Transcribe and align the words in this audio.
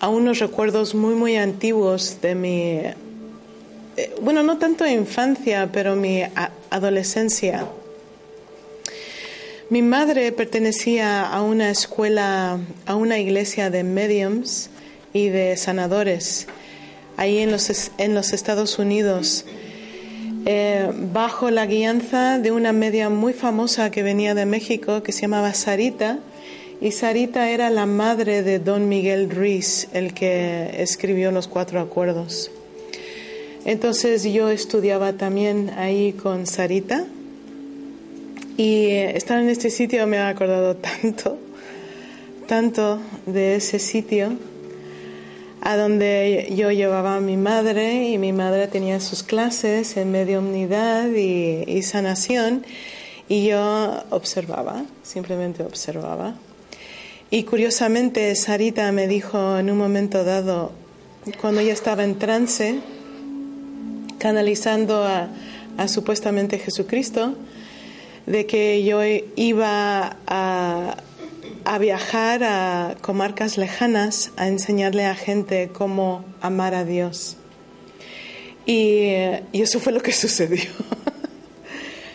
a 0.00 0.08
unos 0.08 0.38
recuerdos 0.40 0.94
muy, 0.94 1.14
muy 1.14 1.36
antiguos 1.36 2.18
de 2.20 2.34
mi, 2.34 2.80
eh, 3.96 4.14
bueno, 4.20 4.42
no 4.42 4.58
tanto 4.58 4.86
infancia, 4.86 5.70
pero 5.72 5.94
mi 5.94 6.22
adolescencia. 6.70 7.66
Mi 9.70 9.80
madre 9.80 10.32
pertenecía 10.32 11.22
a 11.22 11.40
una 11.42 11.70
escuela, 11.70 12.58
a 12.86 12.94
una 12.94 13.18
iglesia 13.18 13.70
de 13.70 13.84
mediums 13.84 14.70
y 15.12 15.28
de 15.28 15.56
sanadores, 15.56 16.46
ahí 17.16 17.38
en 17.38 17.52
los, 17.52 17.90
en 17.98 18.14
los 18.14 18.32
Estados 18.32 18.78
Unidos, 18.78 19.44
eh, 20.44 20.90
bajo 21.12 21.50
la 21.50 21.66
guianza 21.66 22.38
de 22.38 22.50
una 22.50 22.72
media 22.72 23.08
muy 23.08 23.32
famosa 23.32 23.90
que 23.90 24.02
venía 24.02 24.34
de 24.34 24.44
México, 24.44 25.02
que 25.02 25.12
se 25.12 25.22
llamaba 25.22 25.54
Sarita, 25.54 26.18
y 26.80 26.90
Sarita 26.90 27.48
era 27.50 27.70
la 27.70 27.86
madre 27.86 28.42
de 28.42 28.58
don 28.58 28.88
Miguel 28.88 29.30
Ruiz, 29.30 29.88
el 29.92 30.14
que 30.14 30.82
escribió 30.82 31.30
los 31.30 31.46
cuatro 31.46 31.80
acuerdos. 31.80 32.50
Entonces 33.64 34.24
yo 34.24 34.48
estudiaba 34.48 35.12
también 35.12 35.70
ahí 35.76 36.12
con 36.12 36.48
Sarita 36.48 37.04
y 38.56 38.86
eh, 38.86 39.16
estar 39.16 39.38
en 39.38 39.48
este 39.48 39.70
sitio 39.70 40.06
me 40.08 40.18
ha 40.18 40.28
acordado 40.28 40.74
tanto, 40.76 41.38
tanto 42.48 42.98
de 43.26 43.56
ese 43.56 43.78
sitio 43.78 44.32
a 45.62 45.76
donde 45.76 46.52
yo 46.54 46.70
llevaba 46.70 47.16
a 47.16 47.20
mi 47.20 47.36
madre 47.36 48.08
y 48.10 48.18
mi 48.18 48.32
madre 48.32 48.66
tenía 48.66 49.00
sus 49.00 49.22
clases 49.22 49.96
en 49.96 50.10
mediunidad 50.10 51.08
y, 51.08 51.64
y 51.66 51.82
sanación 51.82 52.64
y 53.28 53.46
yo 53.46 54.02
observaba, 54.10 54.84
simplemente 55.02 55.62
observaba. 55.62 56.34
Y 57.30 57.44
curiosamente, 57.44 58.34
Sarita 58.34 58.92
me 58.92 59.08
dijo 59.08 59.56
en 59.56 59.70
un 59.70 59.78
momento 59.78 60.22
dado, 60.22 60.72
cuando 61.40 61.62
ella 61.62 61.72
estaba 61.72 62.04
en 62.04 62.18
trance, 62.18 62.80
canalizando 64.18 65.02
a, 65.02 65.30
supuestamente 65.88 66.58
Jesucristo, 66.58 67.34
de 68.26 68.44
que 68.44 68.84
yo 68.84 69.00
iba 69.36 70.16
a, 70.26 70.96
viajar 71.78 72.44
a 72.44 72.96
comarcas 73.00 73.56
lejanas 73.56 74.32
a 74.36 74.48
enseñarle 74.48 75.06
a 75.06 75.14
gente 75.14 75.70
cómo 75.72 76.24
amar 76.40 76.74
a 76.74 76.84
Dios. 76.84 77.36
Y, 78.66 79.08
y 79.52 79.62
eso 79.62 79.80
fue 79.80 79.92
lo 79.92 80.00
que 80.00 80.12
sucedió. 80.12 80.70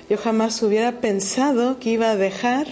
Yo 0.09 0.17
jamás 0.17 0.61
hubiera 0.63 1.01
pensado 1.01 1.79
que 1.79 1.89
iba 1.89 2.11
a 2.11 2.15
dejar 2.15 2.67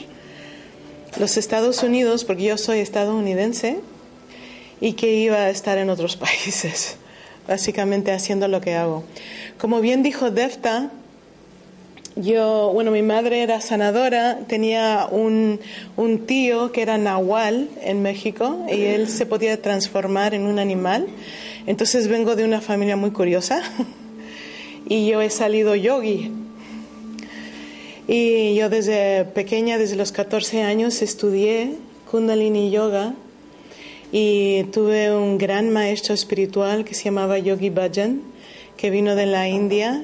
los 1.20 1.38
Estados 1.38 1.84
Unidos, 1.84 2.24
porque 2.24 2.44
yo 2.44 2.58
soy 2.58 2.80
estadounidense, 2.80 3.80
y 4.82 4.94
que 4.94 5.14
iba 5.14 5.38
a 5.38 5.50
estar 5.50 5.78
en 5.78 5.90
otros 5.90 6.16
países, 6.18 6.98
básicamente 7.48 8.12
haciendo 8.12 8.48
lo 8.48 8.62
que 8.62 8.76
hago. 8.76 9.04
Como 9.58 9.82
bien 9.82 10.04
dijo 10.04 10.32
Defta, 10.32 10.92
yo, 12.16 12.72
bueno, 12.74 12.92
mi 12.92 13.02
madre 13.02 13.42
era 13.42 13.62
sanadora, 13.62 14.40
tenía 14.48 15.08
un, 15.12 15.60
tío 16.26 16.72
que 16.72 16.82
era 16.82 16.98
nahual 16.98 17.70
en 17.82 18.02
México 18.02 18.66
y 18.72 18.82
él 18.84 19.10
se 19.10 19.26
podía 19.26 19.62
transformar 19.62 20.34
en 20.34 20.44
un 20.44 20.60
animal. 20.60 21.08
Entonces 21.68 22.08
vengo 22.08 22.36
de 22.36 22.46
una 22.46 22.62
familia 22.62 22.96
muy 22.96 23.12
curiosa 23.12 23.62
y 24.88 25.08
yo 25.08 25.22
he 25.22 25.30
salido 25.30 25.76
yogi 25.76 26.32
y 28.08 28.54
yo 28.54 28.70
desde 28.70 29.26
pequeña, 29.26 29.80
desde 29.80 29.96
los 29.96 30.12
14 30.12 30.62
años, 30.62 31.02
estudié 31.02 31.72
Kundalini 32.12 32.70
Yoga 32.70 33.16
y 34.12 34.66
tuve 34.66 35.12
un 35.12 35.40
gran 35.40 35.72
maestro 35.72 36.14
espiritual 36.14 36.86
que 36.86 36.94
se 36.94 37.06
llamaba 37.06 37.40
Yogi 37.40 37.72
Bhajan, 37.72 38.22
que 38.78 38.92
vino 38.92 39.16
de 39.16 39.26
la 39.26 39.48
India. 39.50 40.04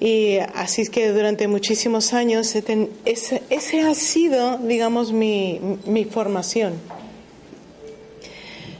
Y 0.00 0.38
así 0.54 0.82
es 0.82 0.90
que 0.90 1.10
durante 1.10 1.48
muchísimos 1.48 2.12
años 2.12 2.54
ese, 2.54 2.88
ese, 3.04 3.80
ha 3.80 3.94
sido, 3.94 4.58
digamos, 4.58 5.12
mi, 5.12 5.60
mi 5.86 6.04
formación. 6.04 6.74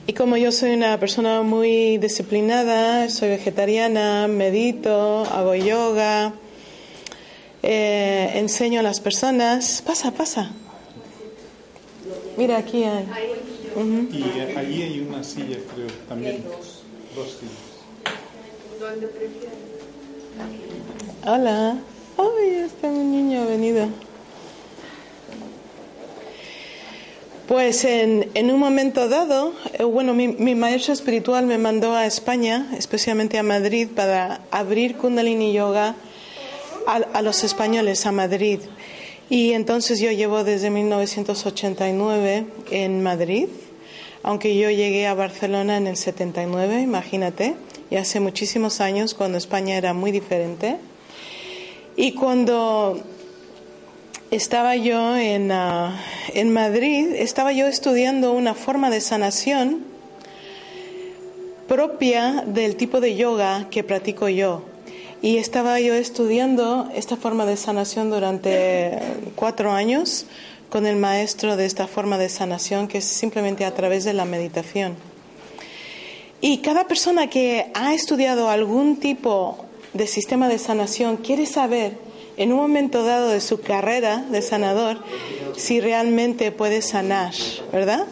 Y 0.06 0.14
como 0.14 0.36
yo 0.36 0.52
soy 0.52 0.70
una 0.70 0.98
persona 0.98 1.42
muy 1.42 1.98
disciplinada, 1.98 3.10
soy 3.10 3.28
vegetariana, 3.28 4.26
medito, 4.26 5.24
hago 5.24 5.54
yoga, 5.54 6.32
eh, 7.62 8.30
enseño 8.36 8.80
a 8.80 8.82
las 8.82 9.00
personas. 9.00 9.82
Pasa, 9.84 10.12
pasa. 10.12 10.50
Mira, 12.38 12.56
aquí 12.58 12.84
hay. 12.84 13.04
Y 14.10 14.22
ahí 14.56 14.82
hay 14.82 15.00
una 15.00 15.22
silla, 15.22 15.58
creo, 15.74 15.88
también. 16.08 16.42
Dos 17.14 17.36
sillas. 17.38 17.68
Hola. 21.26 21.76
Ay, 22.16 22.54
está 22.64 22.88
un 22.88 23.12
niño 23.12 23.46
venido. 23.46 23.88
Pues 27.48 27.84
en, 27.84 28.28
en, 28.34 28.50
un 28.50 28.60
momento 28.60 29.08
dado, 29.08 29.54
eh, 29.72 29.82
bueno, 29.82 30.12
mi, 30.12 30.54
maestro 30.54 30.92
espiritual 30.92 31.46
me 31.46 31.56
mandó 31.56 31.94
a 31.94 32.04
España, 32.04 32.70
especialmente 32.76 33.38
a 33.38 33.42
Madrid, 33.42 33.88
para 33.94 34.42
abrir 34.50 34.96
Kundalini 34.96 35.54
Yoga 35.54 35.94
a, 36.86 37.22
los 37.22 37.44
españoles 37.44 38.04
a 38.04 38.12
Madrid. 38.12 38.60
Y 39.30 39.52
entonces 39.52 39.98
yo 39.98 40.10
llevo 40.10 40.44
desde 40.44 40.68
1989 40.68 42.44
en 42.70 43.02
Madrid, 43.02 43.48
aunque 44.22 44.54
yo 44.54 44.68
llegué 44.68 45.06
a 45.06 45.14
Barcelona 45.14 45.78
en 45.78 45.86
el 45.86 45.96
79, 45.96 46.82
imagínate, 46.82 47.54
y 47.90 47.96
hace 47.96 48.20
muchísimos 48.20 48.80
años 48.80 49.14
cuando 49.14 49.38
España 49.38 49.76
era 49.76 49.94
muy 49.94 50.12
diferente. 50.12 50.76
Y 51.96 52.12
cuando 52.12 53.00
estaba 54.30 54.76
yo 54.76 55.16
en, 55.16 55.50
ah, 55.50 56.00
en 56.34 56.52
Madrid, 56.52 57.14
estaba 57.14 57.52
yo 57.52 57.66
estudiando 57.66 58.32
una 58.32 58.54
forma 58.54 58.90
de 58.90 59.00
sanación 59.00 59.84
propia 61.66 62.44
del 62.46 62.76
tipo 62.76 63.00
de 63.00 63.16
yoga 63.16 63.68
que 63.70 63.84
practico 63.84 64.28
yo. 64.28 64.62
Y 65.20 65.38
estaba 65.38 65.80
yo 65.80 65.94
estudiando 65.94 66.88
esta 66.94 67.16
forma 67.16 67.44
de 67.44 67.56
sanación 67.56 68.10
durante 68.10 68.98
cuatro 69.34 69.72
años 69.72 70.26
con 70.70 70.86
el 70.86 70.96
maestro 70.96 71.56
de 71.56 71.66
esta 71.66 71.86
forma 71.86 72.18
de 72.18 72.28
sanación, 72.28 72.86
que 72.88 72.98
es 72.98 73.04
simplemente 73.04 73.64
a 73.64 73.74
través 73.74 74.04
de 74.04 74.12
la 74.12 74.24
meditación. 74.24 75.07
Y 76.40 76.58
cada 76.58 76.86
persona 76.86 77.28
que 77.28 77.70
ha 77.74 77.94
estudiado 77.94 78.48
algún 78.48 79.00
tipo 79.00 79.58
de 79.92 80.06
sistema 80.06 80.48
de 80.48 80.58
sanación 80.58 81.16
quiere 81.16 81.46
saber 81.46 81.98
en 82.36 82.52
un 82.52 82.58
momento 82.58 83.02
dado 83.02 83.30
de 83.30 83.40
su 83.40 83.60
carrera 83.60 84.24
de 84.30 84.40
sanador 84.42 84.98
si 85.56 85.80
realmente 85.80 86.52
puede 86.52 86.82
sanar, 86.82 87.34
¿verdad? 87.72 88.06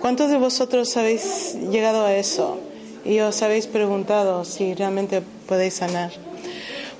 ¿Cuántos 0.00 0.30
de 0.30 0.38
vosotros 0.38 0.96
habéis 0.96 1.54
llegado 1.70 2.06
a 2.06 2.14
eso 2.14 2.58
y 3.04 3.20
os 3.20 3.42
habéis 3.42 3.66
preguntado 3.66 4.46
si 4.46 4.72
realmente 4.72 5.22
podéis 5.46 5.74
sanar? 5.74 6.12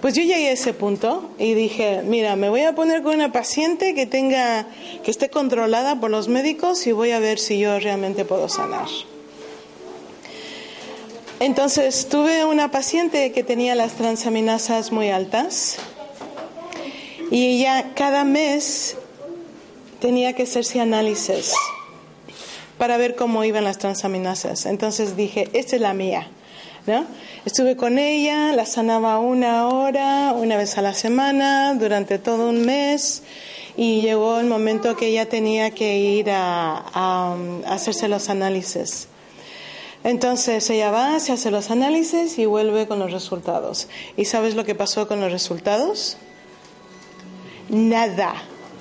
Pues 0.02 0.14
yo 0.14 0.22
llegué 0.22 0.48
a 0.48 0.52
ese 0.52 0.74
punto 0.74 1.30
y 1.38 1.54
dije, 1.54 2.02
mira, 2.04 2.36
me 2.36 2.50
voy 2.50 2.62
a 2.62 2.74
poner 2.74 3.02
con 3.02 3.14
una 3.14 3.32
paciente 3.32 3.94
que 3.94 4.04
tenga, 4.04 4.66
que 5.02 5.10
esté 5.10 5.30
controlada 5.30 5.98
por 5.98 6.10
los 6.10 6.28
médicos 6.28 6.86
y 6.86 6.92
voy 6.92 7.12
a 7.12 7.18
ver 7.18 7.38
si 7.38 7.58
yo 7.58 7.78
realmente 7.80 8.26
puedo 8.26 8.48
sanar. 8.48 8.86
Entonces 11.41 12.09
tuve 12.09 12.44
una 12.44 12.71
paciente 12.71 13.32
que 13.32 13.44
tenía 13.44 13.75
las 13.75 13.93
transaminasas 13.93 14.91
muy 14.91 15.10
altas 15.10 15.76
y 17.30 17.47
ella 17.47 17.92
cada 17.95 18.24
mes 18.24 18.97
tenía 20.01 20.33
que 20.33 20.45
hacerse 20.45 20.80
análisis 20.80 21.53
para 22.77 22.97
ver 22.97 23.15
cómo 23.15 23.45
iban 23.45 23.65
las 23.65 23.78
transaminasas. 23.78 24.66
Entonces 24.66 25.16
dije, 25.16 25.48
esta 25.53 25.77
es 25.77 25.83
la 25.83 25.95
mía. 25.95 26.28
¿no? 26.86 27.04
Estuve 27.45 27.77
con 27.77 27.98
ella, 27.98 28.53
la 28.53 28.66
sanaba 28.66 29.18
una 29.18 29.68
hora, 29.68 30.33
una 30.33 30.57
vez 30.57 30.78
a 30.78 30.83
la 30.83 30.95
semana, 30.95 31.74
durante 31.74 32.18
todo 32.18 32.48
un 32.48 32.65
mes 32.65 33.22
y 33.77 34.01
llegó 34.01 34.41
el 34.41 34.47
momento 34.47 34.97
que 34.97 35.07
ella 35.07 35.28
tenía 35.28 35.71
que 35.71 35.98
ir 35.98 36.30
a, 36.30 37.36
hacerse 37.66 38.09
los 38.09 38.28
análisis. 38.28 39.07
Entonces 40.09 40.71
ella 40.71 40.91
va, 40.91 41.21
se 41.21 41.33
hace 41.33 41.51
los 41.51 41.71
análisis 41.71 42.39
y 42.39 42.47
vuelve 42.47 42.87
con 42.87 42.99
los 42.99 43.13
resultados. 43.13 43.89
¿Y 44.16 44.25
sabes 44.25 44.55
lo 44.55 44.65
que 44.65 44.75
pasó 44.75 45.07
con 45.07 45.21
los 45.21 45.31
resultados? 45.31 46.16
Nada. 47.69 48.33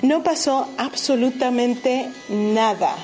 No 0.02 0.24
pasó 0.24 0.70
absolutamente 0.78 2.10
nada. 2.30 2.96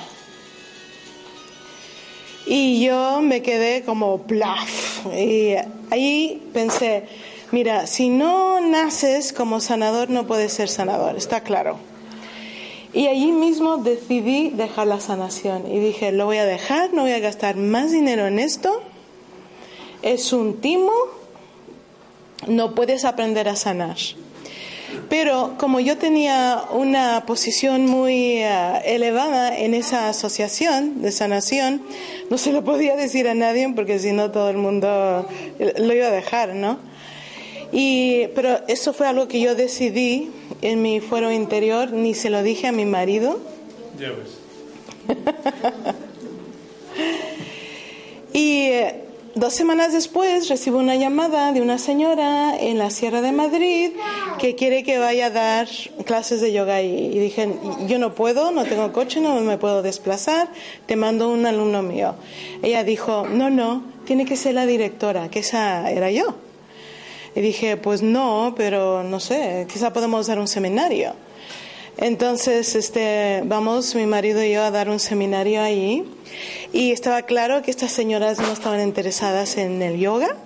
Y 2.46 2.82
yo 2.82 3.20
me 3.20 3.42
quedé 3.42 3.82
como 3.84 4.22
plaf. 4.22 5.04
Y 5.14 5.56
ahí 5.90 6.48
pensé, 6.54 7.06
Mira, 7.52 7.86
si 7.86 8.08
no 8.08 8.58
naces 8.58 9.34
como 9.34 9.60
sanador, 9.60 10.08
no 10.08 10.26
puedes 10.26 10.54
ser 10.54 10.70
sanador, 10.70 11.16
está 11.16 11.42
claro. 11.42 11.78
Y 12.94 13.08
allí 13.08 13.32
mismo 13.32 13.78
decidí 13.78 14.50
dejar 14.50 14.86
la 14.86 15.00
sanación 15.00 15.70
y 15.70 15.80
dije, 15.80 16.12
lo 16.12 16.26
voy 16.26 16.36
a 16.36 16.44
dejar, 16.44 16.94
no 16.94 17.02
voy 17.02 17.10
a 17.10 17.18
gastar 17.18 17.56
más 17.56 17.90
dinero 17.90 18.26
en 18.28 18.38
esto. 18.38 18.82
Es 20.02 20.32
un 20.32 20.60
timo, 20.60 20.92
no 22.46 22.76
puedes 22.76 23.04
aprender 23.04 23.48
a 23.48 23.56
sanar. 23.56 23.96
Pero 25.10 25.54
como 25.58 25.80
yo 25.80 25.98
tenía 25.98 26.62
una 26.70 27.24
posición 27.26 27.86
muy 27.86 28.36
eh, 28.38 28.82
elevada 28.84 29.58
en 29.58 29.74
esa 29.74 30.08
asociación 30.08 31.02
de 31.02 31.10
sanación, 31.10 31.82
no 32.30 32.38
se 32.38 32.52
lo 32.52 32.62
podía 32.62 32.94
decir 32.94 33.26
a 33.26 33.34
nadie 33.34 33.68
porque 33.74 33.98
si 33.98 34.12
no 34.12 34.30
todo 34.30 34.50
el 34.50 34.56
mundo 34.56 35.26
lo 35.58 35.92
iba 35.92 36.06
a 36.06 36.10
dejar, 36.10 36.54
¿no? 36.54 36.78
Y, 37.76 38.28
pero 38.36 38.60
eso 38.68 38.92
fue 38.92 39.08
algo 39.08 39.26
que 39.26 39.40
yo 39.40 39.56
decidí 39.56 40.30
en 40.62 40.80
mi 40.80 41.00
fuero 41.00 41.32
interior, 41.32 41.92
ni 41.92 42.14
se 42.14 42.30
lo 42.30 42.42
dije 42.42 42.68
a 42.68 42.72
mi 42.72 42.86
marido. 42.86 43.40
Ya 43.98 44.10
ves. 44.10 44.38
y 48.32 48.62
eh, 48.62 49.04
Dos 49.36 49.52
semanas 49.52 49.92
después 49.92 50.48
recibo 50.48 50.78
una 50.78 50.94
llamada 50.94 51.50
de 51.50 51.60
una 51.60 51.78
señora 51.78 52.56
en 52.56 52.78
la 52.78 52.90
Sierra 52.90 53.20
de 53.20 53.32
Madrid 53.32 53.90
que 54.38 54.54
quiere 54.54 54.84
que 54.84 54.98
vaya 54.98 55.26
a 55.26 55.30
dar 55.30 55.68
clases 56.04 56.40
de 56.40 56.52
yoga 56.52 56.82
y, 56.82 57.18
dije, 57.18 57.52
yo 57.88 57.98
no 57.98 58.14
puedo, 58.14 58.52
no 58.52 58.62
tengo 58.62 58.92
coche, 58.92 59.20
no 59.20 59.40
me 59.40 59.58
puedo 59.58 59.82
desplazar, 59.82 60.50
te 60.86 60.94
mando 60.94 61.30
un 61.30 61.46
alumno 61.46 61.82
mío. 61.82 62.14
Ella 62.62 62.84
dijo, 62.84 63.26
no, 63.26 63.50
no, 63.50 63.82
tiene 64.04 64.24
que 64.24 64.36
ser 64.36 64.54
la 64.54 64.66
directora, 64.66 65.28
que 65.28 65.40
esa 65.40 65.90
era 65.90 66.12
yo. 66.12 66.36
Y 67.34 67.40
dije, 67.40 67.76
pues 67.76 68.02
no, 68.02 68.54
pero 68.56 69.02
no 69.02 69.20
sé, 69.20 69.66
quizá 69.72 69.92
podemos 69.92 70.26
dar 70.26 70.38
un 70.38 70.48
seminario. 70.48 71.14
Entonces, 71.96 72.74
este, 72.74 73.42
vamos 73.44 73.94
mi 73.94 74.06
marido 74.06 74.42
y 74.42 74.52
yo 74.52 74.62
a 74.62 74.70
dar 74.70 74.88
un 74.88 74.98
seminario 74.98 75.62
allí 75.62 76.04
y 76.72 76.90
estaba 76.90 77.22
claro 77.22 77.62
que 77.62 77.70
estas 77.70 77.92
señoras 77.92 78.40
no 78.40 78.52
estaban 78.52 78.80
interesadas 78.80 79.56
en 79.56 79.80
el 79.80 79.98
yoga. 79.98 80.36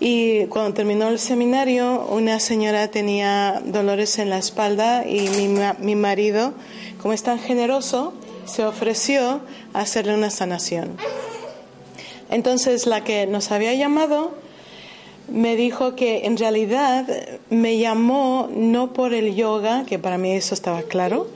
Y 0.00 0.46
cuando 0.46 0.74
terminó 0.74 1.08
el 1.08 1.20
seminario, 1.20 2.06
una 2.10 2.40
señora 2.40 2.88
tenía 2.88 3.62
dolores 3.64 4.18
en 4.18 4.30
la 4.30 4.38
espalda 4.38 5.06
y 5.06 5.28
mi, 5.28 5.48
mi 5.78 5.94
marido, 5.94 6.54
como 7.00 7.14
es 7.14 7.22
tan 7.22 7.38
generoso, 7.38 8.12
se 8.44 8.64
ofreció 8.64 9.42
a 9.72 9.80
hacerle 9.80 10.14
una 10.14 10.30
sanación. 10.30 10.96
Entonces 12.30 12.88
la 12.88 13.04
que 13.04 13.28
nos 13.28 13.52
había 13.52 13.74
llamado 13.74 14.41
me 15.28 15.56
dijo 15.56 15.94
que 15.94 16.26
en 16.26 16.36
realidad 16.36 17.06
me 17.50 17.78
llamó 17.78 18.48
no 18.54 18.92
por 18.92 19.14
el 19.14 19.34
yoga, 19.34 19.84
que 19.86 19.98
para 19.98 20.18
mí 20.18 20.32
eso 20.32 20.54
estaba 20.54 20.82
claro, 20.82 21.28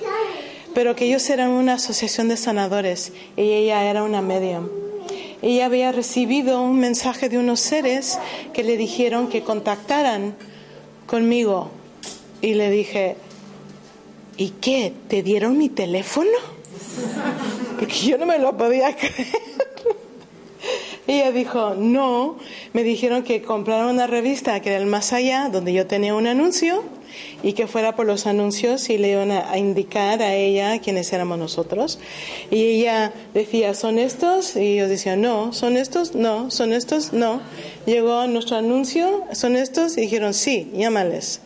pero 0.74 0.94
que 0.94 1.06
ellos 1.06 1.28
eran 1.30 1.50
una 1.50 1.74
asociación 1.74 2.28
de 2.28 2.36
sanadores 2.36 3.12
y 3.36 3.42
ella 3.42 3.84
era 3.84 4.02
una 4.02 4.20
medium. 4.20 4.68
Ella 5.42 5.66
había 5.66 5.92
recibido 5.92 6.62
un 6.62 6.78
mensaje 6.78 7.28
de 7.28 7.38
unos 7.38 7.60
seres 7.60 8.18
que 8.52 8.64
le 8.64 8.76
dijeron 8.76 9.28
que 9.28 9.42
contactaran 9.42 10.34
conmigo 11.06 11.70
y 12.40 12.54
le 12.54 12.70
dije, 12.70 13.16
¿y 14.36 14.50
qué? 14.60 14.92
¿Te 15.08 15.22
dieron 15.22 15.56
mi 15.56 15.68
teléfono? 15.68 16.30
Porque 17.78 17.94
yo 17.94 18.18
no 18.18 18.26
me 18.26 18.38
lo 18.38 18.56
podía 18.56 18.94
creer. 18.96 19.28
Ella 21.06 21.30
dijo, 21.30 21.74
no, 21.76 22.36
me 22.72 22.82
dijeron 22.82 23.22
que 23.22 23.42
comprara 23.42 23.86
una 23.86 24.06
revista 24.06 24.60
que 24.60 24.70
era 24.70 24.78
el 24.78 24.86
Más 24.86 25.12
Allá, 25.12 25.48
donde 25.50 25.72
yo 25.72 25.86
tenía 25.86 26.14
un 26.14 26.26
anuncio, 26.26 26.82
y 27.42 27.52
que 27.52 27.66
fuera 27.66 27.94
por 27.94 28.06
los 28.06 28.26
anuncios 28.26 28.88
y 28.90 28.98
le 28.98 29.10
iban 29.10 29.30
a, 29.30 29.56
indicar 29.56 30.22
a 30.22 30.34
ella 30.34 30.78
quiénes 30.80 31.12
éramos 31.12 31.38
nosotros. 31.38 31.98
Y 32.50 32.80
ella 32.80 33.12
decía, 33.34 33.74
¿son 33.74 33.98
estos? 33.98 34.56
Y 34.56 34.76
yo 34.76 34.88
decía, 34.88 35.16
no, 35.16 35.52
¿son 35.52 35.76
estos? 35.76 36.14
No, 36.14 36.50
¿son 36.50 36.72
estos? 36.72 37.12
No. 37.12 37.40
Llegó 37.86 38.26
nuestro 38.26 38.56
anuncio, 38.56 39.24
¿son 39.32 39.56
estos? 39.56 39.96
Y 39.96 40.02
dijeron, 40.02 40.34
sí, 40.34 40.70
llámales. 40.74 41.40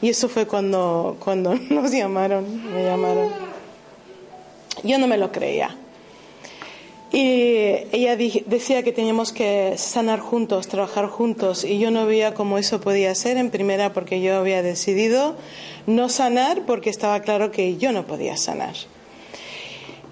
Y 0.00 0.08
eso 0.08 0.28
fue 0.28 0.46
cuando, 0.46 1.16
cuando 1.20 1.54
nos 1.70 1.90
llamaron, 1.90 2.72
me 2.72 2.84
llamaron. 2.84 3.30
Yo 4.82 4.98
no 4.98 5.06
me 5.06 5.16
lo 5.16 5.30
creía. 5.30 5.76
Y 7.14 7.86
ella 7.92 8.16
decía 8.16 8.82
que 8.82 8.90
teníamos 8.90 9.32
que 9.32 9.74
sanar 9.78 10.18
juntos, 10.18 10.66
trabajar 10.66 11.06
juntos, 11.06 11.62
y 11.62 11.78
yo 11.78 11.92
no 11.92 12.06
veía 12.06 12.34
cómo 12.34 12.58
eso 12.58 12.80
podía 12.80 13.14
ser, 13.14 13.36
en 13.36 13.50
primera 13.50 13.92
porque 13.92 14.20
yo 14.20 14.34
había 14.34 14.62
decidido 14.62 15.36
no 15.86 16.08
sanar 16.08 16.62
porque 16.66 16.90
estaba 16.90 17.20
claro 17.20 17.52
que 17.52 17.76
yo 17.76 17.92
no 17.92 18.04
podía 18.04 18.36
sanar, 18.36 18.74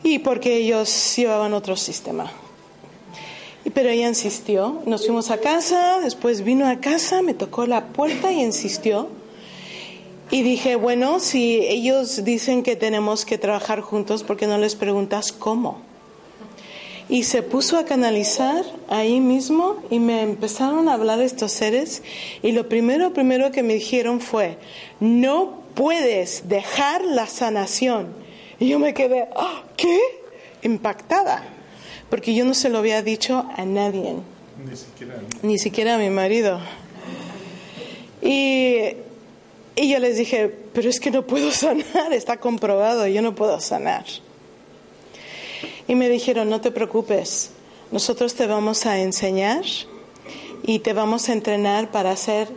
y 0.05 0.21
porque 0.21 0.59
ellos 0.59 1.17
llevaban 1.17 1.55
otro 1.55 1.75
sistema. 1.75 2.31
Pero 3.75 3.89
ella 3.89 4.07
insistió, 4.07 4.81
nos 4.87 5.05
fuimos 5.05 5.33
a 5.33 5.39
casa, 5.39 5.99
después 6.05 6.45
vino 6.45 6.69
a 6.69 6.77
casa, 6.77 7.21
me 7.21 7.35
tocó 7.35 7.67
la 7.67 7.87
puerta 7.87 8.31
y 8.31 8.41
insistió. 8.41 9.09
Y 10.31 10.43
dije, 10.43 10.77
bueno, 10.77 11.19
si 11.19 11.67
ellos 11.67 12.25
dicen 12.25 12.63
que 12.63 12.77
tenemos 12.77 13.25
que 13.25 13.39
trabajar 13.39 13.81
juntos, 13.81 14.23
¿por 14.23 14.37
qué 14.37 14.47
no 14.47 14.57
les 14.57 14.77
preguntas 14.77 15.33
cómo? 15.33 15.91
Y 17.13 17.25
se 17.25 17.43
puso 17.43 17.77
a 17.77 17.85
canalizar 17.85 18.65
ahí 18.89 19.21
mismo 19.21 19.77
y 19.91 19.99
me 20.01 20.23
empezaron 20.23 20.89
a 20.89 20.95
hablar 20.95 21.21
estos 21.21 21.53
seres 21.53 22.03
y 22.43 22.53
lo 22.53 22.71
primero, 22.71 23.13
primero 23.13 23.53
que 23.53 23.63
me 23.63 23.75
dijeron 23.75 24.19
fue, 24.23 24.57
no 24.99 25.61
puedes 25.75 26.49
dejar 26.49 27.05
la 27.05 27.27
sanación. 27.27 28.15
Y 28.59 28.69
yo 28.69 28.79
me 28.79 28.95
quedé, 28.95 29.29
ah, 29.37 29.63
¿qué? 29.77 29.99
Impactada, 30.63 31.45
porque 32.09 32.35
yo 32.35 32.47
no 32.47 32.55
se 32.55 32.71
lo 32.71 32.79
había 32.79 33.03
dicho 33.03 33.47
a 33.59 33.67
nadie, 33.67 34.15
Ni 34.67 34.75
siquiera 34.75 35.15
a 35.15 35.19
mí. 35.19 35.27
ni 35.43 35.59
siquiera 35.59 35.95
a 35.97 35.99
mi 35.99 36.09
marido. 36.09 36.61
Y, 38.23 38.79
y 39.77 39.91
yo 39.91 39.99
les 39.99 40.17
dije, 40.17 40.49
pero 40.73 40.89
es 40.89 40.99
que 40.99 41.11
no 41.11 41.27
puedo 41.27 41.51
sanar, 41.53 42.15
está 42.15 42.39
comprobado, 42.39 43.07
yo 43.07 43.21
no 43.21 43.35
puedo 43.35 43.61
sanar. 43.61 44.07
Y 45.89 45.95
me 45.95 46.09
dijeron, 46.09 46.49
no 46.49 46.61
te 46.61 46.71
preocupes, 46.71 47.51
nosotros 47.91 48.35
te 48.35 48.47
vamos 48.47 48.87
a 48.87 49.01
enseñar 49.01 49.65
y 50.63 50.79
te 50.79 50.93
vamos 50.93 51.29
a 51.29 51.33
entrenar 51.33 51.91
para 51.91 52.17
ser 52.17 52.49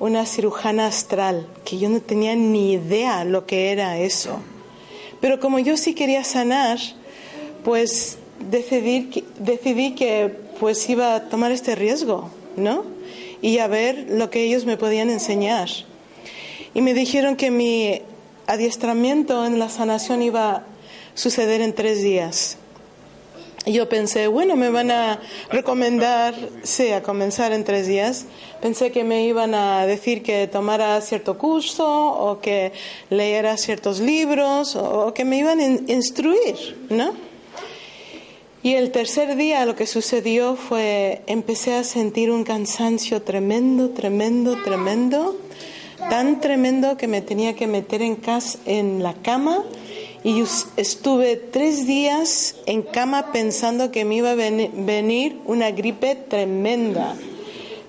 una 0.00 0.26
cirujana 0.26 0.86
astral, 0.86 1.46
que 1.64 1.78
yo 1.78 1.88
no 1.88 2.00
tenía 2.00 2.34
ni 2.34 2.72
idea 2.72 3.24
lo 3.24 3.46
que 3.46 3.70
era 3.70 3.98
eso. 3.98 4.40
Pero 5.20 5.38
como 5.38 5.58
yo 5.60 5.76
sí 5.76 5.94
quería 5.94 6.24
sanar, 6.24 6.78
pues 7.62 8.18
decidí, 8.50 9.24
decidí 9.38 9.94
que 9.94 10.34
pues 10.58 10.88
iba 10.88 11.14
a 11.14 11.28
tomar 11.28 11.52
este 11.52 11.76
riesgo, 11.76 12.30
¿no? 12.56 12.84
Y 13.40 13.58
a 13.58 13.68
ver 13.68 14.06
lo 14.08 14.30
que 14.30 14.42
ellos 14.42 14.64
me 14.64 14.76
podían 14.76 15.10
enseñar. 15.10 15.68
Y 16.74 16.80
me 16.80 16.94
dijeron 16.94 17.36
que 17.36 17.50
mi 17.50 18.02
adiestramiento 18.46 19.44
en 19.44 19.58
la 19.58 19.68
sanación 19.68 20.22
iba 20.22 20.50
a 20.50 20.66
suceder 21.14 21.60
en 21.60 21.74
tres 21.74 22.02
días 22.02 22.58
yo 23.66 23.88
pensé, 23.88 24.26
bueno, 24.26 24.56
me 24.56 24.70
van 24.70 24.90
a 24.90 25.20
recomendar, 25.50 26.34
sí, 26.64 26.90
a 26.90 27.02
comenzar 27.02 27.52
en 27.52 27.64
tres 27.64 27.86
días. 27.86 28.26
Pensé 28.60 28.90
que 28.90 29.04
me 29.04 29.24
iban 29.24 29.54
a 29.54 29.86
decir 29.86 30.22
que 30.22 30.48
tomara 30.48 31.00
cierto 31.00 31.38
curso 31.38 31.86
o 31.86 32.40
que 32.40 32.72
leyera 33.10 33.56
ciertos 33.56 34.00
libros 34.00 34.74
o 34.74 35.14
que 35.14 35.24
me 35.24 35.38
iban 35.38 35.60
a 35.60 35.64
instruir, 35.92 36.86
¿no? 36.90 37.14
Y 38.64 38.74
el 38.74 38.92
tercer 38.92 39.36
día 39.36 39.64
lo 39.66 39.74
que 39.74 39.86
sucedió 39.86 40.56
fue, 40.56 41.22
empecé 41.26 41.74
a 41.74 41.84
sentir 41.84 42.30
un 42.30 42.44
cansancio 42.44 43.22
tremendo, 43.22 43.90
tremendo, 43.90 44.56
tremendo, 44.62 45.36
tan 46.08 46.40
tremendo 46.40 46.96
que 46.96 47.08
me 47.08 47.22
tenía 47.22 47.54
que 47.54 47.66
meter 47.66 48.02
en, 48.02 48.16
casa, 48.16 48.58
en 48.66 49.02
la 49.02 49.14
cama 49.14 49.64
y 50.24 50.44
estuve 50.76 51.36
tres 51.36 51.86
días 51.86 52.56
en 52.66 52.82
cama 52.82 53.32
pensando 53.32 53.90
que 53.90 54.04
me 54.04 54.16
iba 54.16 54.30
a 54.30 54.34
venir 54.36 55.36
una 55.46 55.72
gripe 55.72 56.14
tremenda, 56.14 57.16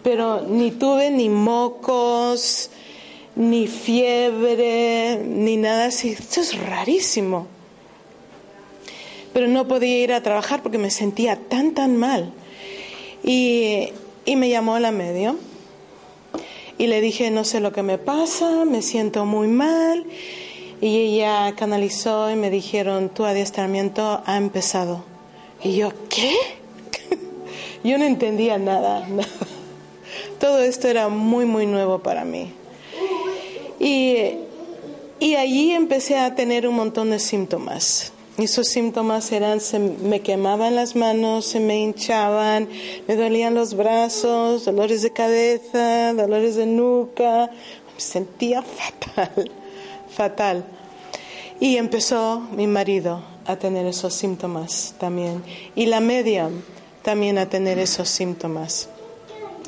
pero 0.01 0.41
ni 0.41 0.71
tuve 0.71 1.11
ni 1.11 1.29
mocos, 1.29 2.71
ni 3.35 3.67
fiebre, 3.67 5.21
ni 5.23 5.57
nada 5.57 5.85
así. 5.85 6.09
Esto 6.09 6.41
es 6.41 6.57
rarísimo. 6.57 7.47
Pero 9.31 9.47
no 9.47 9.67
podía 9.67 9.99
ir 9.99 10.13
a 10.13 10.23
trabajar 10.23 10.63
porque 10.63 10.77
me 10.77 10.91
sentía 10.91 11.35
tan, 11.35 11.73
tan 11.73 11.97
mal. 11.97 12.33
Y, 13.23 13.89
y 14.25 14.35
me 14.35 14.49
llamó 14.49 14.79
la 14.79 14.91
medio. 14.91 15.37
Y 16.79 16.87
le 16.87 16.99
dije, 16.99 17.29
no 17.29 17.43
sé 17.43 17.59
lo 17.59 17.71
que 17.71 17.83
me 17.83 17.99
pasa, 17.99 18.65
me 18.65 18.81
siento 18.81 19.25
muy 19.25 19.47
mal. 19.47 20.05
Y 20.83 20.97
ella 20.97 21.53
canalizó 21.55 22.29
y 22.29 22.35
me 22.35 22.49
dijeron, 22.49 23.07
tu 23.07 23.23
adiestramiento 23.23 24.21
ha 24.25 24.35
empezado. 24.35 25.05
Y 25.63 25.77
yo, 25.77 25.93
¿qué? 26.09 26.35
yo 27.85 27.97
no 27.97 28.03
entendía 28.03 28.57
nada, 28.57 29.07
todo 30.41 30.59
esto 30.59 30.89
era 30.89 31.07
muy, 31.07 31.45
muy 31.45 31.67
nuevo 31.67 31.99
para 31.99 32.25
mí. 32.25 32.51
Y, 33.79 34.39
y 35.21 35.35
allí 35.35 35.71
empecé 35.71 36.17
a 36.17 36.35
tener 36.35 36.67
un 36.67 36.75
montón 36.75 37.11
de 37.11 37.19
síntomas. 37.19 38.11
Esos 38.37 38.67
síntomas 38.67 39.31
eran, 39.31 39.61
se 39.61 39.79
me 39.79 40.19
quemaban 40.19 40.75
las 40.75 40.97
manos, 40.97 41.45
se 41.45 41.61
me 41.61 41.79
hinchaban, 41.79 42.67
me 43.07 43.15
dolían 43.15 43.53
los 43.53 43.73
brazos, 43.75 44.65
dolores 44.65 45.01
de 45.01 45.13
cabeza, 45.13 46.13
dolores 46.13 46.57
de 46.57 46.65
nuca, 46.65 47.49
me 47.93 48.01
sentía 48.01 48.61
fatal, 49.05 49.49
fatal. 50.15 50.65
Y 51.59 51.77
empezó 51.77 52.39
mi 52.39 52.67
marido 52.67 53.21
a 53.45 53.55
tener 53.55 53.85
esos 53.85 54.13
síntomas 54.13 54.95
también. 54.99 55.43
Y 55.75 55.85
la 55.85 55.99
media 55.99 56.49
también 57.01 57.37
a 57.37 57.49
tener 57.49 57.79
esos 57.79 58.09
síntomas. 58.09 58.89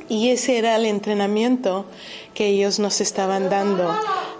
Y 0.08 0.30
ese 0.30 0.58
era 0.58 0.76
el 0.76 0.86
entrenamiento 0.86 1.86
que 2.34 2.48
ellos 2.48 2.80
nos 2.80 3.02
estaban 3.02 3.50
dando, 3.50 3.94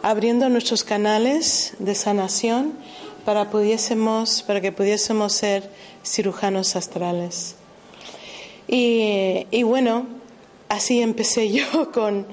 abriendo 0.04 0.48
nuestros 0.50 0.84
canales 0.84 1.74
de 1.80 1.96
sanación 1.96 2.74
para, 3.26 3.50
pudiésemos, 3.50 4.44
para 4.44 4.62
que 4.62 4.72
pudiésemos 4.72 5.34
ser 5.34 5.70
cirujanos 6.04 6.76
astrales. 6.76 7.56
Y, 8.68 9.48
y 9.50 9.64
bueno, 9.64 10.06
así 10.70 11.02
empecé 11.02 11.52
yo 11.52 11.92
con, 11.92 12.28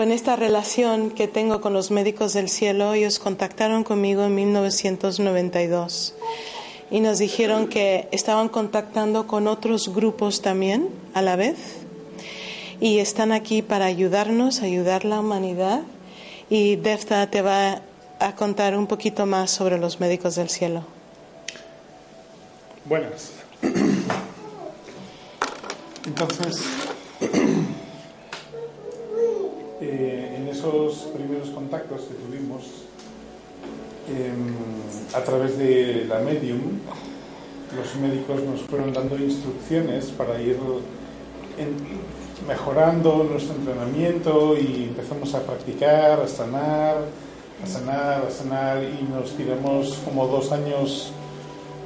con 0.00 0.12
esta 0.12 0.34
relación 0.34 1.10
que 1.10 1.28
tengo 1.28 1.60
con 1.60 1.74
los 1.74 1.90
médicos 1.90 2.32
del 2.32 2.48
cielo. 2.48 2.94
Ellos 2.94 3.18
contactaron 3.18 3.84
conmigo 3.84 4.24
en 4.24 4.34
1992 4.34 6.14
y 6.90 7.00
nos 7.00 7.18
dijeron 7.18 7.68
que 7.68 8.08
estaban 8.10 8.48
contactando 8.48 9.26
con 9.26 9.46
otros 9.46 9.94
grupos 9.94 10.40
también 10.40 10.88
a 11.12 11.20
la 11.20 11.36
vez 11.36 11.58
y 12.80 13.00
están 13.00 13.30
aquí 13.30 13.60
para 13.60 13.84
ayudarnos, 13.84 14.62
ayudar 14.62 15.04
la 15.04 15.20
humanidad. 15.20 15.82
Y 16.48 16.76
Defta 16.76 17.28
te 17.28 17.42
va 17.42 17.82
a 18.20 18.34
contar 18.36 18.78
un 18.78 18.86
poquito 18.86 19.26
más 19.26 19.50
sobre 19.50 19.76
los 19.76 20.00
médicos 20.00 20.34
del 20.34 20.48
cielo. 20.48 20.82
Buenas. 22.86 23.32
Entonces, 26.06 26.62
eh, 29.92 30.36
en 30.36 30.48
esos 30.48 31.08
primeros 31.12 31.50
contactos 31.50 32.02
que 32.02 32.14
tuvimos, 32.14 32.62
em, 34.08 34.54
a 35.14 35.20
través 35.24 35.58
de 35.58 36.06
la 36.08 36.20
medium, 36.20 36.78
los 37.76 37.96
médicos 37.96 38.42
nos 38.42 38.60
fueron 38.62 38.92
dando 38.92 39.16
instrucciones 39.16 40.06
para 40.06 40.40
ir 40.40 40.56
mejorando 42.46 43.24
nuestro 43.24 43.54
entrenamiento 43.56 44.56
y 44.56 44.84
empezamos 44.90 45.34
a 45.34 45.42
practicar, 45.42 46.20
a 46.20 46.28
sanar, 46.28 46.96
a 47.62 47.66
sanar, 47.66 48.24
a 48.26 48.30
sanar 48.30 48.82
y 48.82 49.02
nos 49.12 49.32
tiramos 49.32 49.98
como 50.04 50.26
dos 50.26 50.52
años 50.52 51.12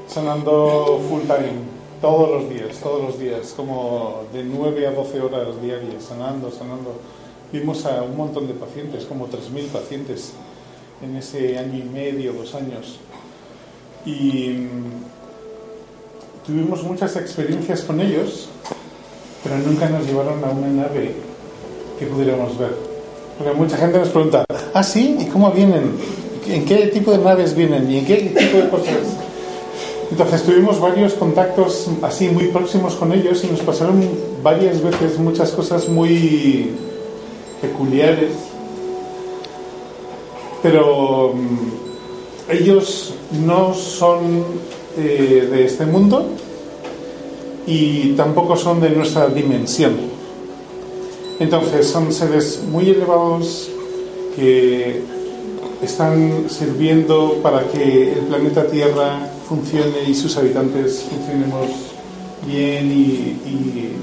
sanando 0.06 1.00
full 1.08 1.22
time, 1.22 1.74
todos 2.00 2.30
los 2.30 2.50
días, 2.50 2.78
todos 2.80 3.02
los 3.02 3.18
días, 3.18 3.54
como 3.56 4.24
de 4.32 4.44
9 4.44 4.86
a 4.86 4.90
12 4.92 5.20
horas 5.20 5.60
diarias, 5.62 6.04
sanando, 6.04 6.50
sanando. 6.50 7.00
Vimos 7.52 7.86
a 7.86 8.02
un 8.02 8.16
montón 8.16 8.48
de 8.48 8.54
pacientes, 8.54 9.04
como 9.04 9.28
3.000 9.28 9.66
pacientes 9.68 10.32
en 11.02 11.16
ese 11.16 11.58
año 11.58 11.78
y 11.78 11.82
medio, 11.82 12.32
dos 12.32 12.54
años. 12.54 12.98
Y 14.04 14.48
mm, 14.48 16.44
tuvimos 16.46 16.82
muchas 16.82 17.16
experiencias 17.16 17.82
con 17.82 18.00
ellos, 18.00 18.48
pero 19.42 19.58
nunca 19.58 19.88
nos 19.88 20.06
llevaron 20.06 20.42
a 20.44 20.50
una 20.50 20.68
nave 20.68 21.14
que 21.98 22.06
pudiéramos 22.06 22.58
ver. 22.58 22.76
Porque 23.38 23.52
mucha 23.52 23.76
gente 23.76 23.98
nos 23.98 24.08
pregunta, 24.08 24.44
¿ah, 24.72 24.82
sí? 24.82 25.16
¿Y 25.20 25.26
cómo 25.26 25.50
vienen? 25.50 25.92
¿En 26.46 26.64
qué 26.64 26.88
tipo 26.88 27.12
de 27.12 27.18
naves 27.18 27.54
vienen? 27.54 27.90
¿Y 27.90 27.98
en 27.98 28.06
qué 28.06 28.16
tipo 28.16 28.58
de 28.58 28.68
cosas? 28.68 28.98
Entonces 30.10 30.42
tuvimos 30.42 30.80
varios 30.80 31.14
contactos 31.14 31.88
así 32.02 32.28
muy 32.28 32.48
próximos 32.48 32.94
con 32.94 33.12
ellos 33.12 33.42
y 33.44 33.48
nos 33.48 33.60
pasaron 33.60 34.00
varias 34.42 34.82
veces 34.82 35.18
muchas 35.18 35.50
cosas 35.50 35.88
muy 35.88 36.70
peculiares. 37.66 38.32
Pero 40.62 41.34
mm, 41.34 42.52
ellos 42.52 43.14
no 43.44 43.74
son 43.74 44.44
eh, 44.96 45.48
de 45.50 45.64
este 45.64 45.86
mundo 45.86 46.26
y 47.66 48.12
tampoco 48.12 48.56
son 48.56 48.80
de 48.80 48.90
nuestra 48.90 49.28
dimensión. 49.28 49.96
Entonces 51.40 51.86
son 51.86 52.12
seres 52.12 52.62
muy 52.70 52.90
elevados 52.90 53.68
que 54.36 55.02
están 55.82 56.46
sirviendo 56.48 57.38
para 57.42 57.66
que 57.68 58.12
el 58.12 58.20
planeta 58.20 58.66
Tierra 58.66 59.28
funcione 59.48 60.08
y 60.08 60.14
sus 60.14 60.36
habitantes 60.36 61.04
funcionemos 61.10 61.70
bien 62.46 62.90
y, 62.90 63.40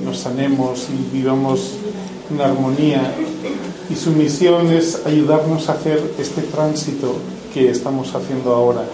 nos 0.03 0.18
sanemos 0.18 0.88
y 0.89 1.15
vivamos 1.15 1.74
en 2.32 2.42
armonía. 2.42 3.14
Y 3.90 3.96
su 3.96 4.12
misión 4.12 4.72
es 4.72 5.06
ayudarnos 5.06 5.68
a 5.70 5.74
hacer 5.74 6.02
este 6.18 6.42
tránsito 6.42 7.16
que 7.54 7.70
estamos 7.70 8.16
haciendo 8.16 8.54
ahora, 8.54 8.86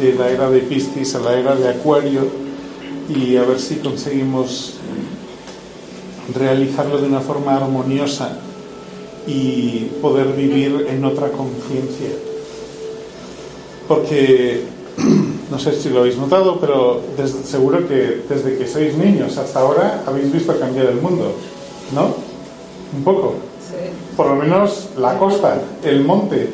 de 0.00 0.14
la 0.14 0.30
era 0.30 0.50
de 0.50 0.60
Piscis 0.60 1.14
a 1.14 1.20
la 1.20 1.38
era 1.38 1.54
de 1.54 1.68
Acuario, 1.68 2.26
y 3.08 3.36
a 3.36 3.42
ver 3.42 3.58
si 3.58 3.76
conseguimos 3.76 4.74
realizarlo 6.34 6.98
de 6.98 7.06
una 7.06 7.20
forma 7.20 7.56
armoniosa 7.56 8.38
y 9.26 9.90
poder 10.00 10.32
vivir 10.34 10.86
en 10.88 11.04
otra 11.04 11.30
conciencia. 11.30 12.10
Porque, 13.88 14.64
no 15.50 15.58
sé 15.58 15.72
si 15.72 15.88
lo 15.88 16.00
habéis 16.00 16.16
notado, 16.16 16.58
pero 16.60 17.00
seguro 17.44 17.86
que 17.88 18.22
desde 18.28 18.58
que 18.58 18.66
sois 18.66 18.96
niños 18.96 19.36
hasta 19.38 19.60
ahora 19.60 20.02
habéis 20.06 20.32
visto 20.32 20.58
cambiar 20.58 20.86
el 20.86 21.00
mundo, 21.00 21.34
¿no? 21.94 22.14
Un 22.94 23.04
poco. 23.04 23.34
Por 24.16 24.26
lo 24.26 24.36
menos 24.36 24.90
la 24.98 25.18
costa, 25.18 25.60
el 25.82 26.04
monte, 26.04 26.50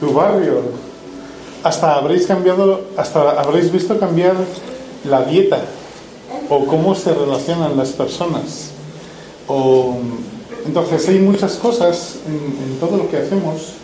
tu 0.00 0.12
barrio. 0.12 0.62
Hasta 1.62 1.96
habréis 1.96 2.26
cambiado, 2.26 2.82
hasta 2.96 3.40
habréis 3.40 3.72
visto 3.72 3.98
cambiar 3.98 4.34
la 5.08 5.24
dieta 5.24 5.60
o 6.48 6.66
cómo 6.66 6.94
se 6.94 7.12
relacionan 7.12 7.76
las 7.76 7.90
personas 7.90 8.74
o, 9.46 9.96
entonces 10.66 11.08
hay 11.08 11.18
muchas 11.18 11.54
cosas 11.54 12.16
en, 12.26 12.78
todo 12.78 12.96
lo 12.96 13.10
que 13.10 13.18
hacemos 13.18 13.74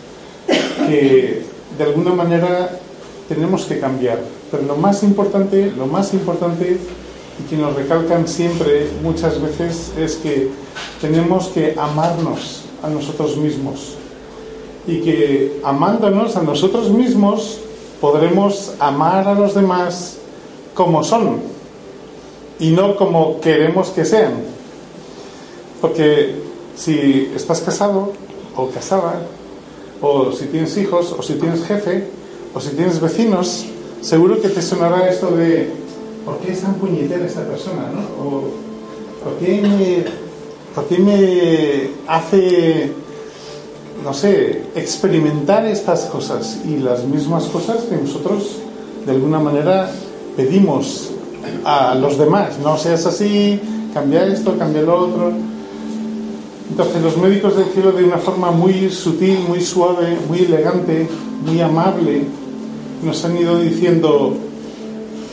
que 0.87 1.43
de 1.77 1.83
alguna 1.83 2.13
manera 2.13 2.79
tenemos 3.29 3.65
que 3.65 3.79
cambiar. 3.79 4.19
Pero 4.49 4.63
lo 4.63 4.75
más 4.75 5.03
importante, 5.03 5.71
lo 5.77 5.85
más 5.85 6.13
importante 6.13 6.77
y 7.41 7.49
que 7.49 7.57
nos 7.57 7.75
recalcan 7.75 8.27
siempre 8.27 8.89
muchas 9.01 9.41
veces 9.41 9.91
es 9.97 10.15
que 10.15 10.49
tenemos 10.99 11.47
que 11.47 11.75
amarnos 11.77 12.63
a 12.83 12.89
nosotros 12.89 13.37
mismos 13.37 13.95
y 14.87 15.01
que 15.01 15.59
amándonos 15.63 16.35
a 16.35 16.43
nosotros 16.43 16.89
mismos 16.89 17.59
podremos 17.99 18.73
amar 18.79 19.27
a 19.27 19.33
los 19.33 19.53
demás 19.53 20.17
como 20.73 21.03
son 21.03 21.41
y 22.59 22.71
no 22.71 22.95
como 22.95 23.39
queremos 23.39 23.89
que 23.89 24.05
sean. 24.05 24.33
Porque 25.79 26.35
si 26.75 27.31
estás 27.35 27.61
casado 27.61 28.13
o 28.55 28.67
casada, 28.67 29.21
o 30.01 30.31
si 30.31 30.45
tienes 30.45 30.77
hijos, 30.77 31.15
o 31.17 31.21
si 31.21 31.35
tienes 31.35 31.63
jefe, 31.63 32.07
o 32.53 32.59
si 32.59 32.71
tienes 32.71 32.99
vecinos, 32.99 33.65
seguro 34.01 34.41
que 34.41 34.49
te 34.49 34.61
sonará 34.61 35.09
esto 35.09 35.31
de 35.31 35.80
¿por 36.25 36.37
qué 36.39 36.51
es 36.51 36.61
tan 36.61 36.75
puñetera 36.75 37.25
esta 37.25 37.45
persona? 37.45 37.89
¿no? 37.93 38.23
O 38.23 38.43
¿por 39.23 39.33
qué, 39.39 39.61
me, 39.61 40.05
¿por 40.75 40.85
qué 40.85 40.97
me 40.99 41.89
hace, 42.07 42.91
no 44.03 44.13
sé, 44.13 44.63
experimentar 44.75 45.65
estas 45.65 46.05
cosas 46.05 46.59
y 46.65 46.77
las 46.77 47.03
mismas 47.05 47.45
cosas 47.45 47.83
que 47.83 47.95
nosotros 47.95 48.57
de 49.05 49.11
alguna 49.11 49.39
manera 49.39 49.91
pedimos 50.35 51.11
a 51.63 51.95
los 51.95 52.17
demás? 52.17 52.59
No 52.63 52.77
seas 52.77 53.05
así, 53.05 53.59
cambia 53.93 54.25
esto, 54.25 54.57
cambia 54.57 54.81
lo 54.81 54.97
otro. 54.97 55.31
Entonces 56.69 57.01
los 57.01 57.17
médicos 57.17 57.57
del 57.57 57.65
cielo 57.65 57.91
de 57.91 58.05
una 58.05 58.17
forma 58.17 58.49
muy 58.51 58.89
sutil, 58.89 59.39
muy 59.47 59.59
suave, 59.59 60.17
muy 60.29 60.39
elegante, 60.39 61.07
muy 61.45 61.59
amable, 61.59 62.23
nos 63.03 63.25
han 63.25 63.37
ido 63.37 63.59
diciendo, 63.59 64.33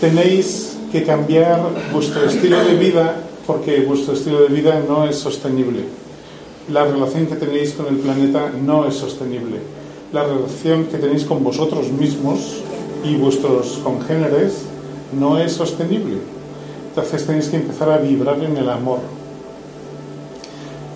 tenéis 0.00 0.67
que 0.90 1.04
cambiar 1.04 1.60
vuestro 1.92 2.24
estilo 2.24 2.62
de 2.64 2.76
vida 2.76 3.16
porque 3.46 3.80
vuestro 3.80 4.14
estilo 4.14 4.42
de 4.42 4.48
vida 4.48 4.82
no 4.86 5.08
es 5.08 5.16
sostenible. 5.16 5.84
La 6.70 6.84
relación 6.84 7.26
que 7.26 7.36
tenéis 7.36 7.72
con 7.72 7.86
el 7.86 7.96
planeta 7.96 8.50
no 8.62 8.86
es 8.86 8.94
sostenible. 8.94 9.60
La 10.12 10.24
relación 10.24 10.84
que 10.84 10.98
tenéis 10.98 11.24
con 11.24 11.42
vosotros 11.42 11.90
mismos 11.90 12.60
y 13.04 13.16
vuestros 13.16 13.80
congéneres 13.84 14.62
no 15.18 15.38
es 15.38 15.52
sostenible. 15.52 16.18
Entonces 16.88 17.26
tenéis 17.26 17.48
que 17.48 17.56
empezar 17.56 17.90
a 17.90 17.98
vibrar 17.98 18.42
en 18.42 18.56
el 18.56 18.68
amor 18.68 18.98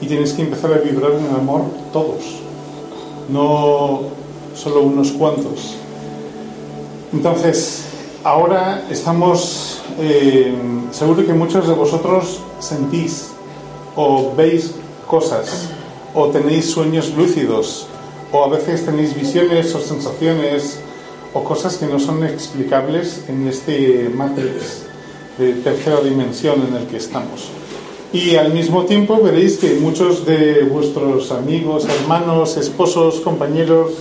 y 0.01 0.07
tienes 0.07 0.33
que 0.33 0.43
empezar 0.43 0.73
a 0.73 0.79
vibrar 0.79 1.13
en 1.13 1.27
el 1.27 1.37
amor 1.37 1.63
todos, 1.93 2.41
no 3.31 4.01
solo 4.55 4.83
unos 4.83 5.13
cuantos. 5.13 5.77
Entonces, 7.13 7.85
ahora 8.25 8.85
estamos, 8.91 9.82
eh, 9.99 10.53
seguro 10.91 11.25
que 11.27 11.33
muchos 11.33 11.67
de 11.67 11.75
vosotros 11.75 12.41
sentís 12.59 13.31
o 13.97 14.33
veis 14.35 14.75
cosas 15.07 15.69
o 16.15 16.29
tenéis 16.29 16.71
sueños 16.71 17.13
lúcidos 17.17 17.87
o 18.33 18.45
a 18.45 18.49
veces 18.49 18.85
tenéis 18.85 19.15
visiones 19.15 19.75
o 19.75 19.81
sensaciones 19.81 20.81
o 21.33 21.45
cosas 21.45 21.77
que 21.77 21.87
no 21.87 21.99
son 21.99 22.25
explicables 22.25 23.25
en 23.29 23.49
este 23.49 24.11
matrix 24.15 24.85
de 25.39 25.55
tercera 25.55 26.01
dimensión 26.01 26.63
en 26.69 26.77
el 26.77 26.87
que 26.87 26.99
estamos. 26.99 27.49
Y 28.13 28.37
al 28.37 28.53
mismo 28.53 28.85
tiempo 28.85 29.21
veréis 29.23 29.57
que 29.57 29.75
muchos 29.81 30.27
de 30.27 30.65
vuestros 30.65 31.33
amigos, 31.33 31.87
hermanos, 31.87 32.59
esposos, 32.59 33.21
compañeros, 33.21 33.93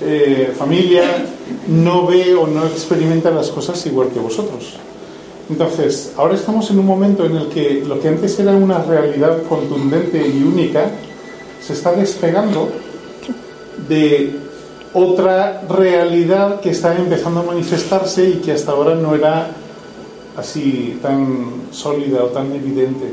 eh, 0.00 0.54
familia, 0.56 1.26
no 1.68 2.06
ve 2.06 2.34
o 2.34 2.46
no 2.46 2.64
experimenta 2.64 3.30
las 3.30 3.50
cosas 3.50 3.84
igual 3.84 4.08
que 4.08 4.18
vosotros. 4.18 4.78
Entonces, 5.50 6.12
ahora 6.16 6.34
estamos 6.34 6.70
en 6.70 6.78
un 6.78 6.86
momento 6.86 7.24
en 7.24 7.36
el 7.36 7.48
que 7.48 7.82
lo 7.84 8.00
que 8.00 8.06
antes 8.06 8.38
era 8.38 8.52
una 8.52 8.82
realidad 8.84 9.42
contundente 9.48 10.24
y 10.26 10.44
única, 10.44 10.88
se 11.60 11.72
está 11.72 11.92
despegando 11.92 12.68
de 13.88 14.30
otra 14.94 15.62
realidad 15.68 16.60
que 16.60 16.70
está 16.70 16.96
empezando 16.96 17.40
a 17.40 17.42
manifestarse 17.42 18.28
y 18.30 18.34
que 18.34 18.52
hasta 18.52 18.70
ahora 18.70 18.94
no 18.94 19.14
era 19.14 19.50
así 20.36 20.98
tan 21.02 21.64
sólida 21.72 22.22
o 22.22 22.28
tan 22.28 22.52
evidente. 22.52 23.12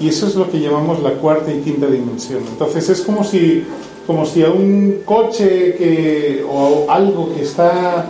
Y 0.00 0.08
eso 0.08 0.28
es 0.28 0.36
lo 0.36 0.48
que 0.48 0.60
llamamos 0.60 1.02
la 1.02 1.14
cuarta 1.14 1.52
y 1.52 1.60
quinta 1.60 1.88
dimensión. 1.88 2.42
Entonces 2.48 2.88
es 2.88 3.00
como 3.00 3.24
si, 3.24 3.64
como 4.06 4.24
si 4.24 4.44
a 4.44 4.50
un 4.50 5.00
coche 5.04 5.74
que, 5.74 6.46
o 6.48 6.86
algo 6.88 7.34
que 7.34 7.42
está 7.42 8.06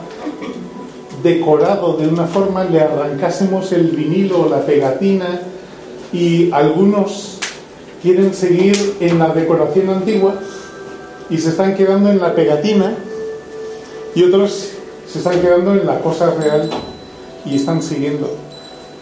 decorado 1.23 1.97
de 1.97 2.09
una 2.09 2.27
forma 2.27 2.65
le 2.65 2.81
arrancásemos 2.81 3.73
el 3.73 3.89
vinilo 3.89 4.43
o 4.43 4.49
la 4.49 4.65
pegatina 4.65 5.41
y 6.13 6.51
algunos 6.53 7.39
quieren 8.03 8.35
seguir 8.35 8.97
en 9.01 9.19
la 9.19 9.29
decoración 9.29 9.91
antigua 9.91 10.35
y 11.31 11.39
se 11.39 11.51
están 11.51 11.75
quedando 11.75 12.11
en 12.11 12.21
la 12.21 12.35
pegatina 12.35 12.97
y 14.15 14.23
otros 14.23 14.71
se 15.11 15.19
están 15.19 15.41
quedando 15.41 15.73
en 15.73 15.87
la 15.87 16.01
cosa 16.01 16.31
real 16.31 16.69
y 17.45 17.57
están 17.57 17.83
siguiendo. 17.83 18.31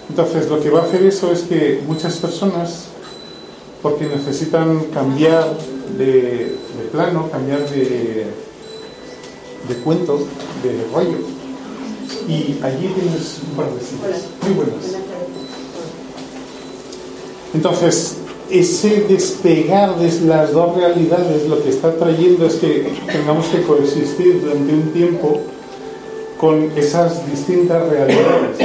Entonces 0.09 0.49
lo 0.49 0.61
que 0.61 0.71
va 0.71 0.81
a 0.81 0.85
hacer 0.85 1.05
eso 1.05 1.33
es 1.33 1.43
que 1.43 1.83
muchas 1.87 2.17
personas, 2.19 2.87
porque 3.83 4.07
necesitan 4.07 4.85
cambiar 4.95 5.45
de, 5.99 6.57
plano, 6.93 7.29
cambiar 7.31 7.69
de, 7.71 8.27
de 9.69 9.75
cuento, 9.83 10.19
de 10.63 10.87
rollo, 10.93 11.36
y 12.29 12.59
allí 12.63 12.89
tienes 12.95 13.41
un 13.49 13.57
par 13.57 13.73
de 13.73 13.81
citas 13.81 14.27
muy 14.43 14.55
buenas. 14.55 14.97
Entonces, 17.55 18.17
ese 18.51 19.07
despegar 19.09 19.99
de 19.99 20.27
las 20.27 20.53
dos 20.53 20.77
realidades 20.77 21.49
lo 21.49 21.63
que 21.63 21.71
está 21.71 21.95
trayendo 21.97 22.47
es 22.47 22.57
que 22.57 22.93
tengamos 23.11 23.47
que 23.47 23.63
coexistir 23.63 24.41
durante 24.41 24.73
un 24.73 24.93
tiempo 24.93 25.41
con 26.39 26.71
esas 26.77 27.29
distintas 27.31 27.89
realidades. 27.89 28.59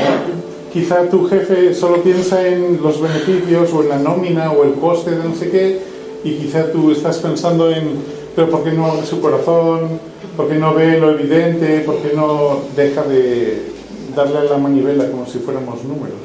Quizá 0.73 1.09
tu 1.09 1.27
jefe 1.27 1.73
solo 1.73 2.01
piensa 2.03 2.47
en 2.47 2.81
los 2.81 3.01
beneficios 3.01 3.73
o 3.73 3.83
en 3.83 3.89
la 3.89 3.97
nómina 3.97 4.51
o 4.51 4.63
el 4.63 4.73
coste 4.73 5.11
de 5.11 5.23
no 5.23 5.35
sé 5.35 5.49
qué 5.49 5.79
y 6.23 6.35
quizá 6.35 6.71
tú 6.71 6.91
estás 6.91 7.17
pensando 7.17 7.69
en, 7.71 7.95
pero 8.35 8.49
¿por 8.49 8.63
qué 8.63 8.71
no 8.71 8.85
abre 8.85 9.05
su 9.05 9.19
corazón? 9.21 9.99
¿Por 10.37 10.47
qué 10.47 10.55
no 10.55 10.73
ve 10.73 10.99
lo 10.99 11.11
evidente? 11.11 11.81
¿Por 11.81 11.97
qué 11.97 12.13
no 12.15 12.59
deja 12.75 13.03
de 13.03 13.71
darle 14.15 14.39
a 14.39 14.43
la 14.43 14.57
manivela 14.57 15.09
como 15.09 15.25
si 15.25 15.39
fuéramos 15.39 15.83
números? 15.83 16.15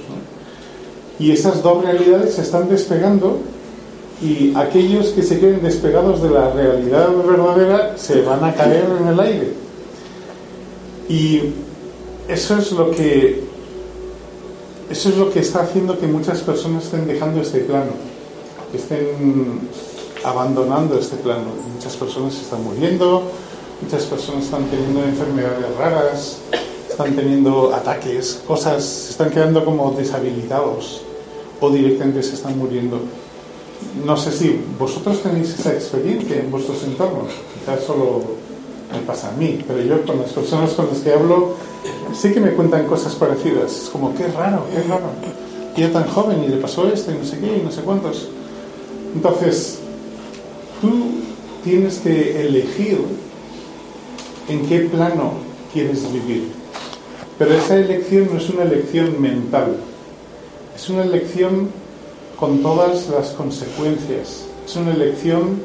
Y 1.18 1.32
esas 1.32 1.62
dos 1.62 1.82
realidades 1.82 2.34
se 2.34 2.42
están 2.42 2.68
despegando 2.68 3.38
y 4.22 4.52
aquellos 4.54 5.08
que 5.08 5.22
se 5.22 5.38
queden 5.38 5.62
despegados 5.62 6.22
de 6.22 6.30
la 6.30 6.50
realidad 6.50 7.08
verdadera 7.26 7.96
se 7.96 8.20
van 8.22 8.44
a 8.44 8.54
caer 8.54 8.84
en 9.00 9.08
el 9.08 9.20
aire. 9.20 9.52
Y 11.08 11.40
eso 12.28 12.56
es 12.58 12.72
lo 12.72 12.90
que 12.90 13.44
eso 14.90 15.08
es 15.08 15.16
lo 15.16 15.30
que 15.30 15.40
está 15.40 15.62
haciendo 15.62 15.98
que 15.98 16.06
muchas 16.06 16.40
personas 16.42 16.84
estén 16.84 17.06
dejando 17.06 17.40
este 17.40 17.60
plano, 17.60 17.92
estén 18.72 19.68
abandonando 20.26 20.98
este 20.98 21.16
plano. 21.16 21.52
Muchas 21.72 21.96
personas 21.96 22.34
se 22.34 22.42
están 22.42 22.62
muriendo, 22.64 23.22
muchas 23.80 24.04
personas 24.04 24.44
están 24.44 24.64
teniendo 24.64 25.04
enfermedades 25.04 25.76
raras, 25.78 26.38
están 26.90 27.14
teniendo 27.14 27.72
ataques, 27.72 28.42
cosas, 28.46 28.84
se 28.84 29.10
están 29.12 29.30
quedando 29.30 29.64
como 29.64 29.92
deshabilitados 29.92 31.02
o 31.60 31.70
directamente 31.70 32.24
se 32.24 32.34
están 32.34 32.58
muriendo. 32.58 33.00
No 34.04 34.16
sé 34.16 34.32
si 34.32 34.60
vosotros 34.78 35.22
tenéis 35.22 35.56
esa 35.58 35.72
experiencia 35.72 36.36
en 36.36 36.50
vuestros 36.50 36.82
entornos, 36.82 37.28
quizás 37.54 37.84
solo 37.84 38.22
me 38.92 38.98
pasa 39.06 39.28
a 39.28 39.32
mí, 39.32 39.62
pero 39.66 39.80
yo 39.80 40.04
con 40.04 40.20
las 40.20 40.32
personas 40.32 40.72
con 40.72 40.88
las 40.88 40.98
que 40.98 41.12
hablo 41.12 41.54
sí 42.14 42.32
que 42.32 42.40
me 42.40 42.50
cuentan 42.52 42.86
cosas 42.86 43.14
parecidas. 43.14 43.82
Es 43.82 43.88
como, 43.90 44.12
qué 44.14 44.26
raro, 44.26 44.64
qué 44.72 44.82
raro. 44.88 45.06
Yo 45.76 45.90
tan 45.92 46.08
joven 46.08 46.42
y 46.42 46.48
le 46.48 46.56
pasó 46.56 46.88
esto 46.88 47.12
y 47.12 47.14
no 47.14 47.24
sé 47.24 47.38
qué 47.38 47.58
y 47.58 47.62
no 47.62 47.70
sé 47.70 47.82
cuántos. 47.82 48.28
Entonces, 49.14 49.80
tú 50.80 51.06
tienes 51.64 51.98
que 51.98 52.46
elegir 52.46 52.98
en 54.48 54.66
qué 54.66 54.80
plano 54.80 55.32
quieres 55.72 56.10
vivir. 56.12 56.48
Pero 57.38 57.54
esa 57.54 57.76
elección 57.76 58.28
no 58.32 58.38
es 58.38 58.48
una 58.48 58.62
elección 58.62 59.20
mental, 59.20 59.76
es 60.74 60.88
una 60.88 61.02
elección 61.02 61.68
con 62.38 62.62
todas 62.62 63.08
las 63.08 63.30
consecuencias. 63.30 64.46
Es 64.66 64.76
una 64.76 64.92
elección 64.92 65.60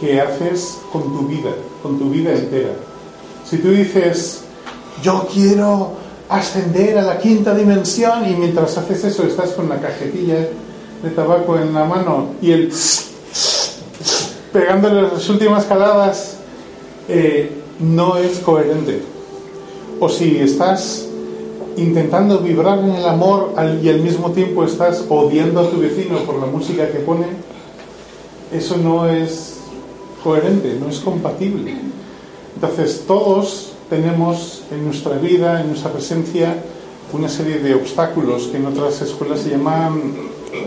que 0.00 0.20
haces 0.20 0.78
con 0.92 1.02
tu 1.02 1.26
vida, 1.26 1.50
con 1.82 1.98
tu 1.98 2.10
vida 2.10 2.32
entera. 2.32 2.74
Si 3.48 3.58
tú 3.58 3.70
dices, 3.70 4.42
yo 5.02 5.26
quiero 5.32 5.92
ascender 6.28 6.98
a 6.98 7.02
la 7.02 7.18
quinta 7.18 7.54
dimensión 7.54 8.28
y 8.28 8.34
mientras 8.34 8.76
haces 8.76 9.04
eso 9.04 9.24
estás 9.24 9.50
con 9.50 9.68
la 9.68 9.80
cajetilla 9.80 10.48
de 11.02 11.10
tabaco 11.10 11.58
en 11.58 11.72
la 11.72 11.84
mano 11.84 12.34
y 12.40 12.50
el 12.50 12.72
pegándole 14.54 15.02
las 15.02 15.28
últimas 15.28 15.64
caladas, 15.64 16.36
eh, 17.08 17.50
no 17.80 18.16
es 18.16 18.38
coherente. 18.38 19.02
O 19.98 20.08
si 20.08 20.38
estás 20.38 21.08
intentando 21.76 22.38
vibrar 22.38 22.78
en 22.78 22.90
el 22.90 23.04
amor 23.04 23.52
y 23.82 23.88
al 23.88 23.98
mismo 23.98 24.30
tiempo 24.30 24.64
estás 24.64 25.06
odiando 25.08 25.58
a 25.58 25.68
tu 25.68 25.80
vecino 25.80 26.18
por 26.18 26.36
la 26.36 26.46
música 26.46 26.88
que 26.88 27.00
pone, 27.00 27.26
eso 28.52 28.76
no 28.76 29.08
es 29.08 29.58
coherente, 30.22 30.78
no 30.80 30.88
es 30.88 31.00
compatible. 31.00 31.74
Entonces 32.54 33.02
todos 33.08 33.72
tenemos 33.90 34.62
en 34.70 34.84
nuestra 34.84 35.16
vida, 35.16 35.62
en 35.62 35.70
nuestra 35.70 35.90
presencia, 35.90 36.62
una 37.12 37.28
serie 37.28 37.58
de 37.58 37.74
obstáculos 37.74 38.46
que 38.46 38.58
en 38.58 38.66
otras 38.66 39.02
escuelas 39.02 39.40
se 39.40 39.50
llaman 39.50 40.14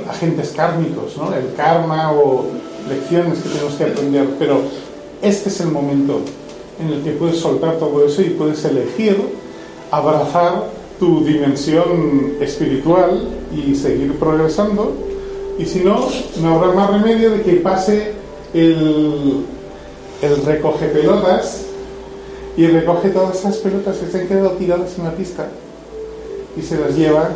agentes 0.09 0.51
kármicos, 0.53 1.15
¿no? 1.15 1.33
el 1.33 1.53
karma 1.55 2.11
o 2.11 2.47
lecciones 2.87 3.39
que 3.39 3.49
tenemos 3.49 3.73
que 3.75 3.83
aprender. 3.85 4.27
Pero 4.39 4.61
este 5.21 5.49
es 5.49 5.59
el 5.61 5.67
momento 5.67 6.21
en 6.79 6.93
el 6.93 7.03
que 7.03 7.11
puedes 7.11 7.37
soltar 7.37 7.77
todo 7.77 8.05
eso 8.05 8.21
y 8.21 8.29
puedes 8.31 8.63
elegir 8.65 9.17
abrazar 9.91 10.69
tu 10.99 11.23
dimensión 11.23 12.33
espiritual 12.41 13.27
y 13.55 13.75
seguir 13.75 14.17
progresando. 14.17 14.93
Y 15.57 15.65
si 15.65 15.79
no, 15.79 16.07
no 16.41 16.55
habrá 16.55 16.71
más 16.73 16.91
remedio 16.91 17.31
de 17.31 17.41
que 17.41 17.53
pase 17.53 18.13
el, 18.53 19.45
el 20.21 20.45
recoge 20.45 20.87
pelotas 20.87 21.63
y 22.55 22.67
recoge 22.67 23.09
todas 23.09 23.39
esas 23.39 23.57
pelotas 23.57 23.97
que 23.97 24.07
se 24.07 24.21
han 24.21 24.27
quedado 24.27 24.51
tiradas 24.51 24.97
en 24.97 25.03
la 25.05 25.11
pista 25.11 25.47
y 26.55 26.61
se 26.61 26.79
las 26.79 26.95
lleva 26.95 27.29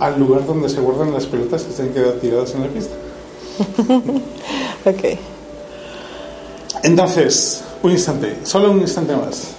al 0.00 0.18
lugar 0.18 0.46
donde 0.46 0.68
se 0.68 0.80
guardan 0.80 1.12
las 1.12 1.26
pelotas 1.26 1.64
que 1.64 1.72
se 1.72 1.82
han 1.82 1.90
quedado 1.90 2.14
tiradas 2.14 2.54
en 2.54 2.62
la 2.62 2.68
pista. 2.68 2.94
ok. 4.84 5.18
Entonces, 6.82 7.64
un 7.82 7.92
instante, 7.92 8.38
solo 8.44 8.70
un 8.70 8.80
instante 8.80 9.14
más 9.16 9.58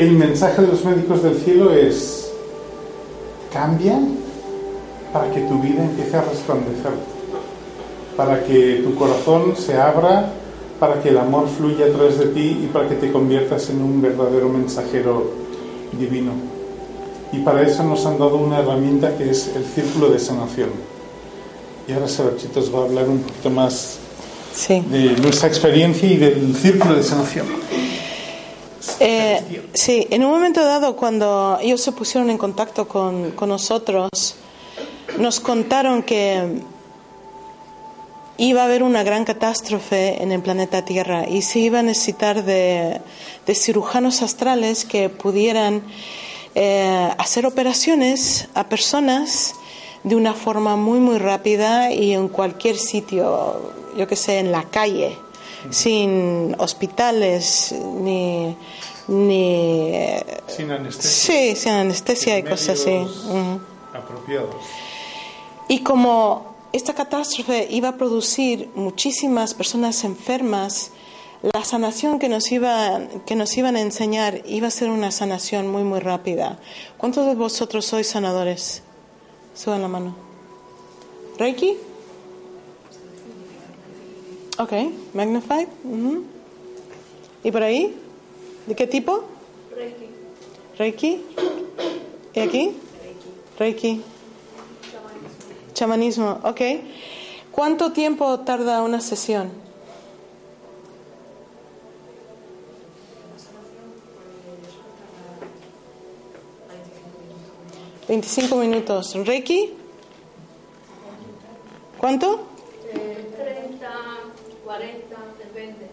el 0.00 0.12
mensaje 0.12 0.62
de 0.62 0.68
los 0.68 0.82
médicos 0.82 1.22
del 1.22 1.36
cielo 1.36 1.74
es, 1.74 2.32
cambia 3.52 3.98
para 5.12 5.30
que 5.30 5.42
tu 5.42 5.60
vida 5.60 5.84
empiece 5.84 6.16
a 6.16 6.22
resplandecer, 6.22 6.92
para 8.16 8.42
que 8.44 8.80
tu 8.82 8.94
corazón 8.94 9.54
se 9.56 9.76
abra, 9.76 10.32
para 10.78 11.02
que 11.02 11.10
el 11.10 11.18
amor 11.18 11.48
fluya 11.48 11.84
a 11.84 11.90
través 11.90 12.18
de 12.18 12.28
ti 12.28 12.60
y 12.64 12.70
para 12.72 12.88
que 12.88 12.94
te 12.94 13.12
conviertas 13.12 13.68
en 13.68 13.82
un 13.82 14.00
verdadero 14.00 14.48
mensajero 14.48 15.32
divino. 15.92 16.32
Y 17.32 17.40
para 17.40 17.60
eso 17.60 17.84
nos 17.84 18.06
han 18.06 18.18
dado 18.18 18.36
una 18.36 18.60
herramienta 18.60 19.14
que 19.18 19.28
es 19.28 19.54
el 19.54 19.64
círculo 19.66 20.08
de 20.08 20.18
sanación. 20.18 20.70
Y 21.90 21.92
ahora 21.92 22.06
Saberchito 22.06 22.60
os 22.60 22.72
va 22.72 22.78
a 22.78 22.82
hablar 22.84 23.08
un 23.08 23.18
poquito 23.18 23.50
más 23.50 23.98
Sí. 24.54 24.80
de 24.88 25.16
nuestra 25.20 25.48
experiencia 25.48 26.08
y 26.08 26.16
del 26.18 26.54
círculo 26.54 26.94
de 26.94 27.02
sanación. 27.02 27.46
Eh, 29.00 29.62
sí, 29.74 30.06
en 30.10 30.24
un 30.24 30.30
momento 30.30 30.64
dado, 30.64 30.94
cuando 30.94 31.58
ellos 31.60 31.80
se 31.80 31.90
pusieron 31.90 32.30
en 32.30 32.38
contacto 32.38 32.86
con, 32.86 33.32
con 33.32 33.48
nosotros, 33.48 34.08
nos 35.18 35.40
contaron 35.40 36.04
que 36.04 36.62
iba 38.36 38.62
a 38.62 38.64
haber 38.66 38.84
una 38.84 39.02
gran 39.02 39.24
catástrofe 39.24 40.22
en 40.22 40.30
el 40.30 40.42
planeta 40.42 40.84
Tierra 40.84 41.28
y 41.28 41.42
se 41.42 41.58
iba 41.58 41.80
a 41.80 41.82
necesitar 41.82 42.44
de, 42.44 43.00
de 43.46 43.54
cirujanos 43.56 44.22
astrales 44.22 44.84
que 44.84 45.08
pudieran 45.08 45.82
eh, 46.54 47.10
hacer 47.18 47.46
operaciones 47.46 48.48
a 48.54 48.68
personas 48.68 49.54
de 50.02 50.16
una 50.16 50.34
forma 50.34 50.76
muy, 50.76 50.98
muy 50.98 51.18
rápida 51.18 51.92
y 51.92 52.12
en 52.12 52.28
cualquier 52.28 52.76
sitio, 52.76 53.72
yo 53.96 54.06
que 54.06 54.16
sé, 54.16 54.38
en 54.38 54.52
la 54.52 54.64
calle, 54.64 55.16
sin 55.70 56.56
hospitales 56.58 57.72
ni. 57.72 58.56
ni 59.08 59.92
Sin 60.46 60.70
anestesia. 60.70 61.10
sí, 61.10 61.56
sin 61.56 61.72
anestesia 61.72 62.38
y 62.38 62.42
cosas 62.42 62.80
así. 62.80 63.06
Apropiados. 63.92 64.54
Y 65.68 65.80
como 65.80 66.54
esta 66.72 66.94
catástrofe 66.94 67.66
iba 67.70 67.90
a 67.90 67.96
producir 67.96 68.70
muchísimas 68.74 69.54
personas 69.54 70.04
enfermas, 70.04 70.92
la 71.42 71.64
sanación 71.64 72.18
que 72.18 72.28
nos, 72.28 72.52
iba, 72.52 73.00
que 73.26 73.34
nos 73.34 73.56
iban 73.56 73.76
a 73.76 73.80
enseñar 73.80 74.42
iba 74.46 74.68
a 74.68 74.70
ser 74.70 74.90
una 74.90 75.10
sanación 75.10 75.68
muy, 75.68 75.84
muy 75.84 76.00
rápida. 76.00 76.58
¿Cuántos 76.96 77.26
de 77.26 77.34
vosotros 77.34 77.86
sois 77.86 78.08
sanadores? 78.08 78.82
Suban 79.62 79.82
la 79.82 79.88
mano. 79.88 80.14
¿Reiki? 81.38 81.76
Ok, 84.58 84.72
Magnified. 85.14 85.68
ujú. 85.84 86.24
¿Y 87.44 87.50
por 87.50 87.62
ahí? 87.62 87.94
¿De 88.66 88.74
qué 88.74 88.86
tipo? 88.86 89.24
Reiki. 89.76 90.06
¿Reiki? 90.78 91.22
¿Y 92.34 92.40
aquí? 92.40 92.76
Reiki. 93.58 94.02
Chamanismo, 95.74 96.38
ok. 96.42 96.60
¿Cuánto 97.50 97.92
tiempo 97.92 98.40
tarda 98.40 98.82
una 98.82 99.00
sesión? 99.00 99.50
Veinticinco 108.10 108.56
minutos. 108.56 109.14
¿Reiki? 109.24 109.70
¿Cuánto? 111.96 112.40
30, 112.92 113.88
40, 114.64 115.16
depende. 115.38 115.86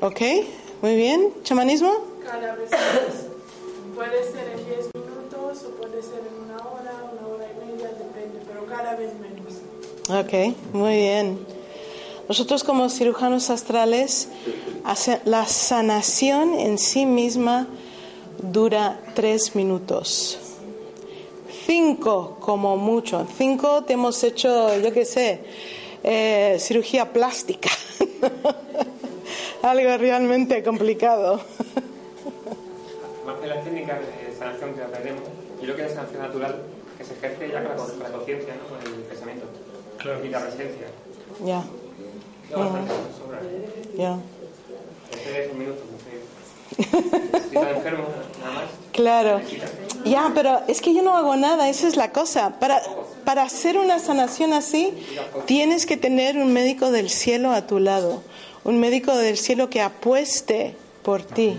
Ok, 0.00 0.20
muy 0.82 0.96
bien. 0.96 1.32
¿Chamanismo? 1.44 1.92
Cada 2.24 2.56
vez 2.56 2.72
más. 2.72 2.80
Puede 3.94 4.32
ser 4.32 4.48
en 4.48 4.66
10 4.66 4.90
minutos 4.94 5.64
o 5.64 5.70
puede 5.80 6.02
ser 6.02 6.22
en 6.26 6.42
una 6.42 6.56
hora, 6.56 6.92
una 7.12 7.28
hora 7.28 7.46
y 7.52 7.70
media, 7.70 7.90
depende, 7.90 8.40
pero 8.44 8.66
cada 8.66 8.96
vez 8.96 9.12
menos. 9.14 9.60
Ok, 10.08 10.56
muy 10.72 10.96
bien. 10.96 11.38
Nosotros 12.28 12.64
como 12.64 12.88
cirujanos 12.88 13.48
astrales, 13.48 14.26
la 15.24 15.46
sanación 15.46 16.58
en 16.58 16.78
sí 16.78 17.06
misma 17.06 17.68
dura 18.42 19.00
tres 19.14 19.54
minutos. 19.54 20.40
Cinco 21.66 22.36
como 22.40 22.76
mucho. 22.76 23.26
Cinco 23.36 23.84
te 23.84 23.92
hemos 23.94 24.22
hecho, 24.24 24.78
yo 24.80 24.92
qué 24.92 25.04
sé, 25.04 25.40
eh, 26.02 26.56
cirugía 26.58 27.12
plástica. 27.12 27.70
Algo 29.62 29.96
realmente 29.96 30.62
complicado. 30.62 31.40
Más 33.26 33.40
de 33.40 33.46
las 33.46 33.64
técnicas 33.64 34.00
de 34.00 34.36
sanación 34.36 34.74
que 34.74 34.82
aprendemos 34.82 35.22
y 35.62 35.66
lo 35.66 35.76
que 35.76 35.84
es 35.86 35.92
sanación 35.94 36.22
natural, 36.22 36.62
que 36.98 37.04
se 37.04 37.12
ejerce 37.14 37.48
ya 37.48 37.62
con 37.64 37.76
la, 37.76 37.76
con 37.76 37.98
la 38.02 38.08
conciencia, 38.10 38.54
¿no? 38.56 38.68
con 38.68 38.78
el 38.94 39.00
pensamiento 39.02 39.46
Claro. 39.98 40.24
y 40.24 40.28
la 40.30 40.40
presencia. 40.40 40.86
Ya, 41.44 41.62
sobra. 42.50 42.82
ya. 43.96 44.18
Este 45.12 45.44
es 45.44 45.52
un 45.52 45.58
minuto, 45.60 45.80
no 45.90 45.98
sé. 45.98 46.10
Estoy 46.16 46.18
tan 46.18 46.61
enfermo, 46.78 48.04
nada 48.40 48.52
más. 48.54 48.64
Claro. 48.92 49.40
Ya, 50.04 50.30
pero 50.34 50.60
es 50.68 50.80
que 50.80 50.92
yo 50.94 51.02
no 51.02 51.16
hago 51.16 51.36
nada, 51.36 51.68
esa 51.68 51.86
es 51.88 51.96
la 51.96 52.12
cosa. 52.12 52.58
Para, 52.58 52.82
para 53.24 53.42
hacer 53.42 53.78
una 53.78 53.98
sanación 53.98 54.52
así, 54.52 54.92
tienes 55.46 55.86
que 55.86 55.96
tener 55.96 56.36
un 56.36 56.52
médico 56.52 56.90
del 56.90 57.08
cielo 57.08 57.52
a 57.52 57.66
tu 57.66 57.78
lado, 57.78 58.22
un 58.64 58.78
médico 58.80 59.16
del 59.16 59.36
cielo 59.38 59.70
que 59.70 59.80
apueste 59.80 60.74
por 61.02 61.22
ti 61.22 61.56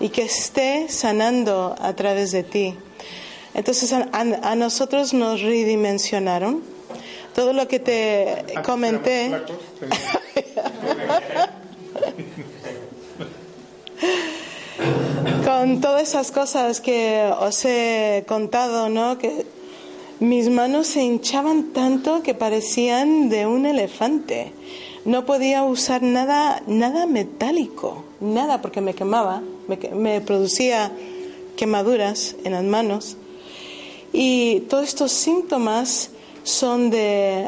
y 0.00 0.08
que 0.08 0.22
esté 0.22 0.88
sanando 0.88 1.74
a 1.80 1.92
través 1.94 2.32
de 2.32 2.42
ti. 2.42 2.74
Entonces 3.54 3.92
a, 3.92 4.08
a- 4.12 4.54
nosotros 4.56 5.12
nos 5.14 5.40
redimensionaron. 5.42 6.62
Todo 7.34 7.52
lo 7.52 7.68
que 7.68 7.78
te 7.78 8.40
Antes 8.40 8.58
comenté. 8.60 9.30
con 15.44 15.80
todas 15.80 16.02
esas 16.02 16.30
cosas 16.30 16.80
que 16.80 17.30
os 17.40 17.64
he 17.64 18.24
contado, 18.28 18.88
¿no? 18.88 19.18
Que 19.18 19.46
mis 20.20 20.48
manos 20.48 20.88
se 20.88 21.02
hinchaban 21.02 21.72
tanto 21.72 22.22
que 22.22 22.34
parecían 22.34 23.28
de 23.28 23.46
un 23.46 23.66
elefante. 23.66 24.52
No 25.04 25.24
podía 25.24 25.64
usar 25.64 26.02
nada, 26.02 26.62
nada 26.66 27.06
metálico, 27.06 28.04
nada, 28.20 28.60
porque 28.60 28.80
me 28.80 28.94
quemaba, 28.94 29.42
me, 29.68 29.76
me 29.94 30.20
producía 30.20 30.92
quemaduras 31.56 32.36
en 32.44 32.52
las 32.52 32.64
manos. 32.64 33.16
Y 34.12 34.60
todos 34.68 34.88
estos 34.88 35.12
síntomas 35.12 36.10
son 36.42 36.90
de 36.90 37.46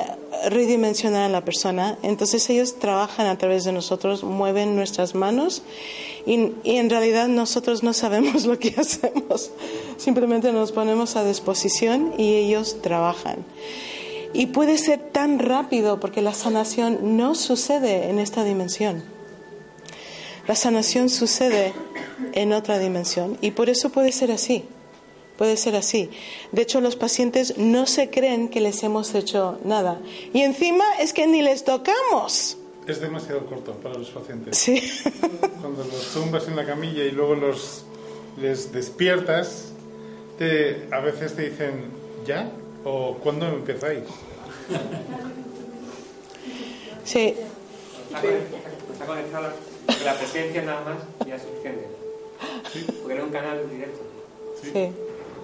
redimensionar 0.49 1.23
a 1.23 1.29
la 1.29 1.45
persona. 1.45 1.99
Entonces 2.03 2.49
ellos 2.51 2.79
trabajan 2.79 3.27
a 3.27 3.39
través 3.39 3.65
de 3.65 3.73
nosotros, 3.73 4.23
mueven 4.25 4.77
nuestras 4.77 5.15
manos 5.15 5.63
y, 6.27 6.53
en 6.65 6.91
realidad 6.91 7.29
nosotros 7.29 7.83
no 7.83 7.93
sabemos 7.93 8.45
lo 8.47 8.59
que 8.59 8.75
hacemos. 8.77 9.51
Simplemente 9.97 10.53
nos 10.53 10.73
ponemos 10.73 11.17
a 11.17 11.25
disposición 11.25 12.15
y 12.19 12.35
ellos 12.35 12.79
trabajan. 12.83 13.45
Y 14.33 14.47
puede 14.47 14.79
ser 14.79 15.01
tan 15.01 15.39
rápido 15.39 15.99
porque 15.99 16.23
la 16.23 16.35
sanación 16.35 17.17
no 17.17 17.35
sucede 17.35 18.11
en 18.11 18.19
esta 18.19 18.45
dimensión. 18.45 19.03
La 20.47 20.55
sanación 20.55 21.09
sucede 21.09 21.73
en 22.33 22.53
otra 22.53 22.79
dimensión 22.79 23.39
y 23.41 23.53
por 23.53 23.69
eso 23.69 23.91
puede 23.91 24.13
ser 24.13 24.31
así. 24.31 24.65
Puede 25.37 25.57
ser 25.57 25.75
así. 25.75 26.11
De 26.53 26.63
hecho, 26.63 26.83
los 26.83 26.97
pacientes 26.97 27.57
no 27.57 27.87
se 27.87 28.11
creen 28.11 28.49
que 28.49 28.61
les 28.61 28.83
hemos 28.83 29.15
hecho 29.15 29.59
nada. 29.65 29.99
Y 30.35 30.43
encima 30.43 30.85
es 30.99 31.15
que 31.15 31.27
ni 31.27 31.41
les 31.41 31.65
tocamos. 31.65 32.59
Es 32.87 33.01
demasiado 33.01 33.47
corto 33.47 33.73
para 33.75 33.97
los 33.97 34.11
pacientes. 34.11 34.57
Sí. 34.57 34.83
Cuando 35.61 35.85
los 35.85 36.13
tumbas 36.13 36.49
en 36.49 36.57
la 36.57 36.67
camilla 36.67 37.05
y 37.05 37.11
luego 37.11 37.35
los 37.35 37.85
les 38.41 38.73
despiertas, 38.73 39.73
te, 40.39 40.89
a 40.91 41.01
veces 41.01 41.35
te 41.35 41.51
dicen 41.51 41.91
¿ya? 42.27 42.51
o 42.85 43.17
¿cuándo 43.23 43.47
empezáis? 43.49 44.05
Sí. 47.05 47.35
Está 48.93 49.07
porque 49.07 50.05
la 50.05 50.15
presencia 50.15 50.63
nada 50.63 50.81
más 50.85 51.27
ya 51.27 51.37
es 51.37 51.43
suficiente. 51.43 51.87
Porque 53.03 53.15
no 53.15 53.21
es 53.21 53.27
un 53.27 53.33
canal 53.33 53.71
directo. 53.71 54.01
Sí. 54.63 54.93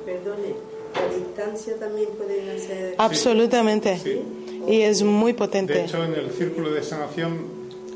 Perdone, 0.05 0.55
a 0.94 1.14
distancia 1.14 1.77
también 1.79 2.09
pueden 2.11 2.49
hacer. 2.51 2.94
Absolutamente. 2.99 3.99
Sí. 3.99 4.22
Y 4.67 4.81
es 4.83 5.03
muy 5.03 5.33
De 5.33 5.39
potente. 5.39 5.85
hecho, 5.85 6.05
en 6.05 6.15
el 6.15 6.31
círculo 6.31 6.71
de 6.73 6.83
sanación, 6.83 7.47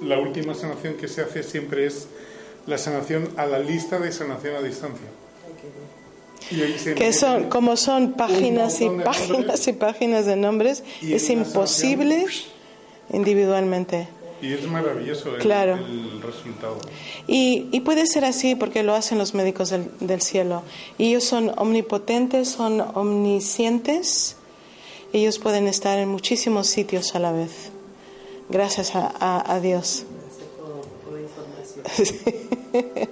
la 0.02 0.18
última 0.18 0.54
sanación 0.54 0.94
que 0.94 1.08
se 1.08 1.22
hace 1.22 1.42
siempre 1.42 1.86
es 1.86 2.06
la 2.66 2.78
sanación 2.78 3.28
a 3.36 3.46
la 3.46 3.58
lista 3.58 3.98
de 3.98 4.12
sanación 4.12 4.54
a 4.56 4.62
distancia. 4.62 5.06
Que 6.96 7.12
son, 7.12 7.48
como 7.48 7.76
son 7.76 8.12
páginas 8.14 8.80
y 8.80 8.88
de 8.88 9.04
páginas 9.04 9.28
nombres. 9.30 9.68
y 9.68 9.72
páginas 9.72 10.26
de 10.26 10.36
nombres, 10.36 10.82
es 11.02 11.30
imposible 11.30 12.26
individualmente. 13.12 14.08
Y 14.42 14.54
es 14.54 14.66
maravilloso 14.66 15.36
el, 15.36 15.42
Claro. 15.42 15.74
el 15.76 16.22
resultado. 16.22 16.78
Y, 17.26 17.68
y 17.72 17.80
puede 17.80 18.06
ser 18.06 18.24
así 18.24 18.54
porque 18.54 18.82
lo 18.82 18.94
hacen 18.94 19.18
los 19.18 19.34
médicos 19.34 19.68
del, 19.70 19.90
del 20.00 20.22
cielo. 20.22 20.62
Y 20.96 21.08
ellos 21.10 21.24
son 21.24 21.52
omnipotentes, 21.58 22.48
son 22.48 22.80
omniscientes. 22.80 24.36
Ellos 25.12 25.38
pueden 25.38 25.66
estar 25.66 25.98
en 25.98 26.08
muchísimos 26.08 26.66
sitios 26.68 27.14
a 27.14 27.18
la 27.18 27.32
vez. 27.32 27.70
Gracias 28.48 28.92
a, 28.94 29.60
Dios. 29.60 30.04
Gracias 30.08 30.48
por, 31.04 31.20
información. 31.20 33.10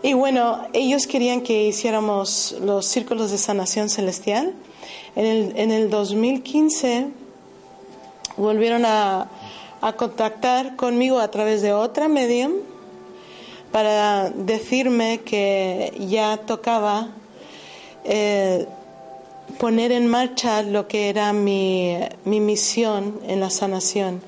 Y 0.00 0.12
bueno, 0.12 0.66
ellos 0.72 1.08
querían 1.08 1.40
que 1.40 1.64
hiciéramos 1.64 2.56
los 2.62 2.86
círculos 2.86 3.32
de 3.32 3.38
sanación 3.38 3.88
celestial. 3.88 4.54
En 5.16 5.26
el, 5.26 5.58
en 5.58 5.72
el 5.72 5.90
2015 5.90 7.08
volvieron 8.36 8.86
a, 8.86 9.28
a 9.80 9.92
contactar 9.94 10.76
conmigo 10.76 11.18
a 11.18 11.30
través 11.30 11.62
de 11.62 11.72
otra 11.72 12.08
medium 12.08 12.52
para 13.72 14.30
decirme 14.30 15.20
que 15.24 15.92
ya 15.98 16.36
tocaba 16.38 17.08
eh, 18.04 18.66
poner 19.58 19.92
en 19.92 20.06
marcha 20.06 20.62
lo 20.62 20.88
que 20.88 21.08
era 21.08 21.32
mi, 21.32 21.98
mi 22.24 22.40
misión 22.40 23.20
en 23.26 23.40
la 23.40 23.50
sanación. 23.50 24.22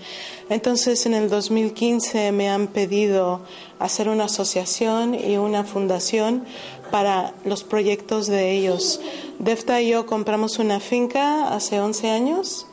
Entonces 0.49 1.07
en 1.07 1.15
el 1.15 1.31
2015 1.31 2.33
me 2.33 2.49
han 2.49 2.67
pedido 2.67 3.41
hacer 3.79 4.09
una 4.09 4.25
asociación 4.25 5.15
y 5.15 5.37
una 5.37 5.65
fundación 5.65 6.45
para 6.91 7.33
los 7.45 7.63
proyectos 7.63 8.27
de 8.27 8.51
ellos. 8.51 9.01
Defta 9.39 9.81
y 9.81 9.91
yo 9.91 10.07
compramos 10.07 10.59
una 10.59 10.81
finca 10.81 11.55
hace 11.55 11.81
11 11.81 12.11
años 12.11 12.67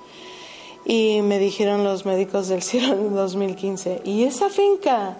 y 0.85 1.21
me 1.21 1.37
dijeron 1.37 1.83
los 1.83 2.05
médicos 2.05 2.47
del 2.47 2.63
cielo 2.63 2.93
en 2.93 3.13
2015, 3.13 4.01
¿y 4.05 4.23
esa 4.23 4.49
finca 4.49 5.17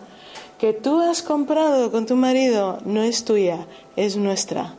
que 0.57 0.73
tú 0.73 0.99
has 0.99 1.21
comprado 1.21 1.91
con 1.91 2.05
tu 2.05 2.15
marido 2.15 2.79
no 2.85 3.03
es 3.03 3.25
tuya, 3.25 3.67
es 3.95 4.17
nuestra, 4.17 4.75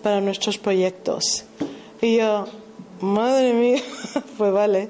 para 0.00 0.20
nuestros 0.20 0.58
proyectos? 0.58 1.44
Y 2.02 2.16
yo, 2.16 2.46
madre 3.00 3.52
mía, 3.52 3.82
pues 4.38 4.52
vale, 4.52 4.88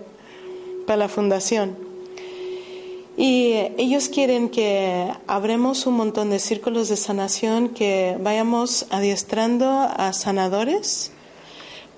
para 0.87 0.97
la 0.97 1.09
fundación. 1.09 1.77
Y 3.17 3.53
ellos 3.77 4.09
quieren 4.09 4.49
que 4.49 5.13
abremos 5.27 5.87
un 5.87 5.95
montón 5.95 6.31
de 6.31 6.39
círculos 6.39 6.89
de 6.89 6.97
sanación, 6.97 7.69
que 7.69 8.17
vayamos 8.21 8.87
adiestrando 8.91 9.69
a 9.69 10.13
sanadores 10.13 11.13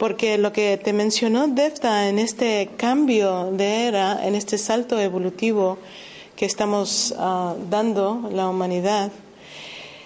porque 0.03 0.37
lo 0.37 0.53
que 0.53 0.81
te 0.83 0.93
mencionó 0.93 1.47
Defta 1.47 2.09
en 2.09 2.19
este 2.19 2.71
cambio 2.77 3.53
de 3.53 3.87
era, 3.87 4.27
en 4.27 4.35
este 4.35 4.59
salto 4.59 4.99
evolutivo 4.99 5.79
que 6.35 6.45
estamos 6.45 7.15
ah, 7.19 7.55
dando 7.71 8.29
la 8.33 8.49
humanidad, 8.49 9.13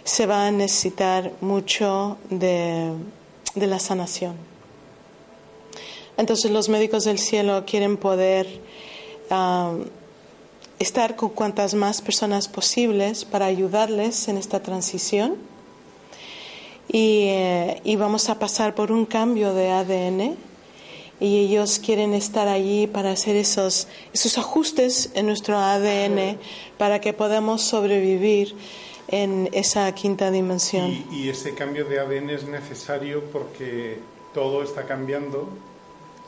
se 0.07 0.25
va 0.25 0.47
a 0.47 0.51
necesitar 0.53 1.33
mucho 1.41 2.17
de, 2.31 2.93
la 3.57 3.79
sanación. 3.81 4.37
Entonces 6.17 6.51
los 6.53 6.69
médicos 6.69 7.05
del 7.05 7.19
cielo 7.19 7.65
quieren 7.67 7.97
poder 7.97 8.47
ah, 9.31 9.75
estar 10.79 11.17
con 11.17 11.31
cuantas 11.31 11.75
más 11.75 12.01
personas 12.03 12.47
posibles 12.47 13.25
para 13.25 13.47
ayudarles 13.47 14.29
en 14.29 14.39
esta 14.39 14.63
transición 14.63 15.37
eh, 16.89 17.81
y, 17.83 17.97
vamos 17.97 18.29
a 18.29 18.39
pasar 18.39 18.77
por 18.77 18.93
un 18.93 19.07
cambio 19.07 19.55
de 19.55 19.71
ADN 19.71 20.37
y 21.19 21.39
ellos 21.39 21.81
quieren 21.81 22.15
estar 22.15 22.47
allí 22.47 22.87
para 22.87 23.11
hacer 23.11 23.35
esos, 23.35 23.89
esos 24.13 24.39
ajustes 24.39 25.11
en 25.15 25.27
nuestro 25.27 25.59
ADN 25.59 26.39
para 26.79 27.01
que 27.01 27.13
podamos 27.13 27.63
sobrevivir 27.63 28.55
en 29.09 29.49
esa 29.53 29.93
quinta 29.95 30.31
dimensión. 30.31 30.87
Y, 30.87 31.07
y, 31.11 31.29
ese 31.29 31.55
cambio 31.55 31.85
de 31.85 32.01
ADN 32.01 32.31
es 32.31 32.45
necesario 32.45 33.23
porque 33.33 33.99
todo 34.35 34.63
está 34.63 34.85
cambiando 34.85 35.49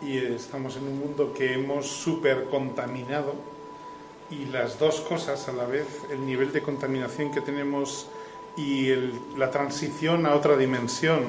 y 0.01 0.19
estamos 0.19 0.77
en 0.77 0.85
un 0.85 0.99
mundo 0.99 1.35
que 1.35 1.55
hemos 1.55 1.87
super 1.87 2.45
contaminado 2.45 3.35
y 4.31 4.45
las 4.47 4.79
dos 4.79 5.01
cosas 5.01 5.49
a 5.49 5.53
la 5.53 5.65
vez, 5.65 5.87
el 6.11 6.25
nivel 6.25 6.53
de 6.53 6.61
contaminación 6.61 7.33
que 7.33 7.41
tenemos 7.41 8.07
y 8.57 8.93
la 9.37 9.51
transición 9.51 10.27
a 10.27 10.35
otra 10.35 10.57
dimensión 10.57 11.21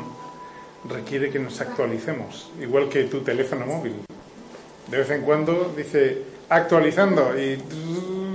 requiere 0.87 1.29
que 1.29 1.39
nos 1.39 1.59
actualicemos, 1.61 2.49
igual 2.59 2.89
que 2.89 3.03
tu 3.03 3.21
teléfono 3.21 3.65
móvil. 3.65 3.93
De 4.87 4.97
vez 4.97 5.09
en 5.11 5.21
cuando 5.21 5.73
dice 5.75 6.23
actualizando 6.49 7.39
y 7.39 7.61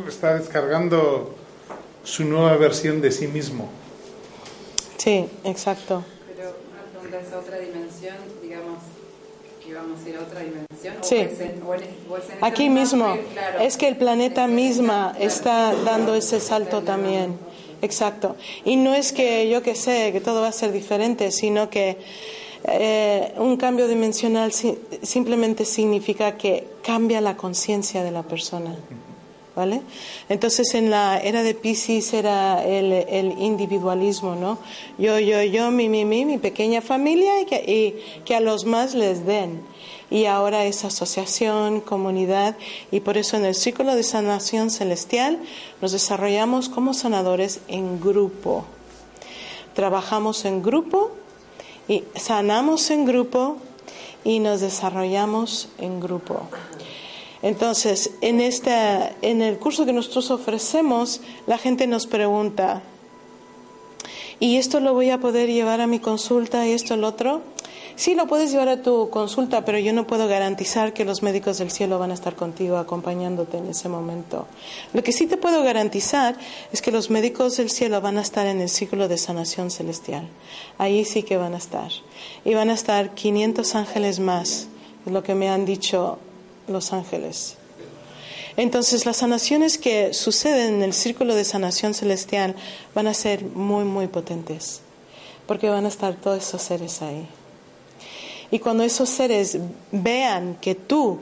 está 0.08 0.38
descargando 0.38 1.34
su 2.04 2.24
nueva 2.24 2.56
versión 2.56 3.00
de 3.00 3.10
sí 3.10 3.26
mismo. 3.26 3.68
Sí, 4.98 5.26
exacto. 5.42 6.04
Pero 6.34 6.54
una 6.70 6.82
pregunta 6.92 7.20
es 7.20 7.34
otra 7.34 7.58
dimensión, 7.58 8.16
digamos, 8.42 8.78
que 9.64 9.74
vamos 9.74 10.00
a 10.04 10.08
ir 10.08 10.16
a 10.16 10.20
otra 10.20 10.40
dimensión. 10.40 10.94
Sí. 11.02 11.26
Aquí 12.40 12.68
mismo. 12.68 13.16
Es 13.60 13.76
que 13.76 13.88
el 13.88 13.96
planeta 13.96 14.46
misma 14.46 15.16
está 15.18 15.74
dando 15.74 16.14
ese 16.14 16.40
salto 16.40 16.82
también. 16.82 17.38
Exacto. 17.82 18.36
Y 18.64 18.76
no 18.76 18.94
es 18.94 19.12
que 19.12 19.48
yo 19.48 19.62
que 19.62 19.74
sé 19.74 20.12
que 20.12 20.20
todo 20.20 20.42
va 20.42 20.48
a 20.48 20.52
ser 20.52 20.72
diferente, 20.72 21.30
sino 21.30 21.68
que 21.68 21.98
eh, 22.66 23.34
un 23.36 23.56
cambio 23.56 23.88
dimensional 23.88 24.52
simplemente 24.52 25.66
significa 25.66 26.38
que 26.38 26.66
cambia 26.82 27.20
la 27.20 27.36
conciencia 27.36 28.02
de 28.02 28.10
la 28.10 28.22
persona. 28.22 28.74
Entonces 30.28 30.74
en 30.74 30.90
la 30.90 31.20
era 31.20 31.42
de 31.42 31.54
Pisces 31.54 32.12
era 32.12 32.64
el, 32.64 32.92
el, 32.92 33.38
individualismo, 33.38 34.34
¿no? 34.34 34.58
Yo, 34.98 35.18
yo, 35.20 35.42
yo, 35.42 35.70
mi, 35.70 35.88
mi, 35.88 36.04
mi, 36.04 36.24
mi 36.24 36.38
pequeña 36.38 36.80
familia 36.80 37.40
y 37.40 37.44
que, 37.44 37.56
y 37.56 38.22
que 38.24 38.34
a 38.34 38.40
los 38.40 38.64
más 38.64 38.94
les 38.94 39.24
den 39.24 39.62
y 40.10 40.26
ahora 40.26 40.64
es 40.64 40.84
asociación, 40.84 41.80
comunidad 41.80 42.56
y 42.90 43.00
por 43.00 43.16
eso 43.16 43.36
en 43.36 43.44
el 43.44 43.54
círculo 43.54 43.94
de 43.94 44.02
sanación 44.02 44.70
celestial 44.70 45.38
nos 45.80 45.92
desarrollamos 45.92 46.68
como 46.68 46.94
sanadores 46.94 47.60
en 47.68 48.00
grupo. 48.00 48.64
Trabajamos 49.74 50.44
en 50.44 50.62
grupo 50.62 51.12
y 51.88 52.04
sanamos 52.16 52.90
en 52.90 53.04
grupo 53.04 53.56
y 54.24 54.38
nos 54.38 54.60
desarrollamos 54.60 55.68
en 55.78 56.00
grupo. 56.00 56.48
Entonces, 57.44 58.12
en, 58.22 58.40
esta, 58.40 59.12
en 59.20 59.42
el 59.42 59.58
curso 59.58 59.84
que 59.84 59.92
nosotros 59.92 60.30
ofrecemos, 60.30 61.20
la 61.46 61.58
gente 61.58 61.86
nos 61.86 62.06
pregunta, 62.06 62.80
¿y 64.40 64.56
esto 64.56 64.80
lo 64.80 64.94
voy 64.94 65.10
a 65.10 65.20
poder 65.20 65.50
llevar 65.50 65.82
a 65.82 65.86
mi 65.86 65.98
consulta 65.98 66.66
y 66.66 66.72
esto 66.72 66.94
el 66.94 67.04
otro? 67.04 67.42
Sí, 67.96 68.14
lo 68.14 68.26
puedes 68.26 68.50
llevar 68.50 68.70
a 68.70 68.80
tu 68.80 69.10
consulta, 69.10 69.62
pero 69.66 69.78
yo 69.78 69.92
no 69.92 70.06
puedo 70.06 70.26
garantizar 70.26 70.94
que 70.94 71.04
los 71.04 71.22
médicos 71.22 71.58
del 71.58 71.70
cielo 71.70 71.98
van 71.98 72.12
a 72.12 72.14
estar 72.14 72.34
contigo 72.34 72.78
acompañándote 72.78 73.58
en 73.58 73.66
ese 73.66 73.90
momento. 73.90 74.46
Lo 74.94 75.02
que 75.02 75.12
sí 75.12 75.26
te 75.26 75.36
puedo 75.36 75.62
garantizar 75.62 76.36
es 76.72 76.80
que 76.80 76.92
los 76.92 77.10
médicos 77.10 77.58
del 77.58 77.68
cielo 77.68 78.00
van 78.00 78.16
a 78.16 78.22
estar 78.22 78.46
en 78.46 78.62
el 78.62 78.70
ciclo 78.70 79.06
de 79.06 79.18
sanación 79.18 79.70
celestial. 79.70 80.26
Ahí 80.78 81.04
sí 81.04 81.24
que 81.24 81.36
van 81.36 81.52
a 81.52 81.58
estar. 81.58 81.90
Y 82.42 82.54
van 82.54 82.70
a 82.70 82.74
estar 82.74 83.10
500 83.14 83.74
ángeles 83.74 84.18
más, 84.18 84.66
es 85.04 85.12
lo 85.12 85.22
que 85.22 85.34
me 85.34 85.50
han 85.50 85.66
dicho 85.66 86.18
los 86.68 86.92
ángeles. 86.92 87.56
Entonces 88.56 89.04
las 89.04 89.16
sanaciones 89.18 89.78
que 89.78 90.14
suceden 90.14 90.74
en 90.74 90.82
el 90.82 90.92
círculo 90.92 91.34
de 91.34 91.44
sanación 91.44 91.92
celestial 91.92 92.54
van 92.94 93.08
a 93.08 93.14
ser 93.14 93.42
muy, 93.42 93.84
muy 93.84 94.06
potentes, 94.06 94.80
porque 95.46 95.68
van 95.68 95.86
a 95.86 95.88
estar 95.88 96.14
todos 96.14 96.46
esos 96.46 96.62
seres 96.62 97.02
ahí. 97.02 97.26
Y 98.50 98.60
cuando 98.60 98.84
esos 98.84 99.08
seres 99.08 99.58
vean 99.90 100.56
que 100.60 100.76
tú 100.76 101.18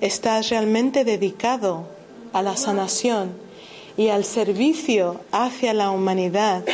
estás 0.00 0.48
realmente 0.48 1.04
dedicado 1.04 1.86
a 2.32 2.42
la 2.42 2.56
sanación 2.56 3.32
y 3.96 4.08
al 4.08 4.24
servicio 4.24 5.20
hacia 5.30 5.72
la 5.74 5.90
humanidad, 5.92 6.64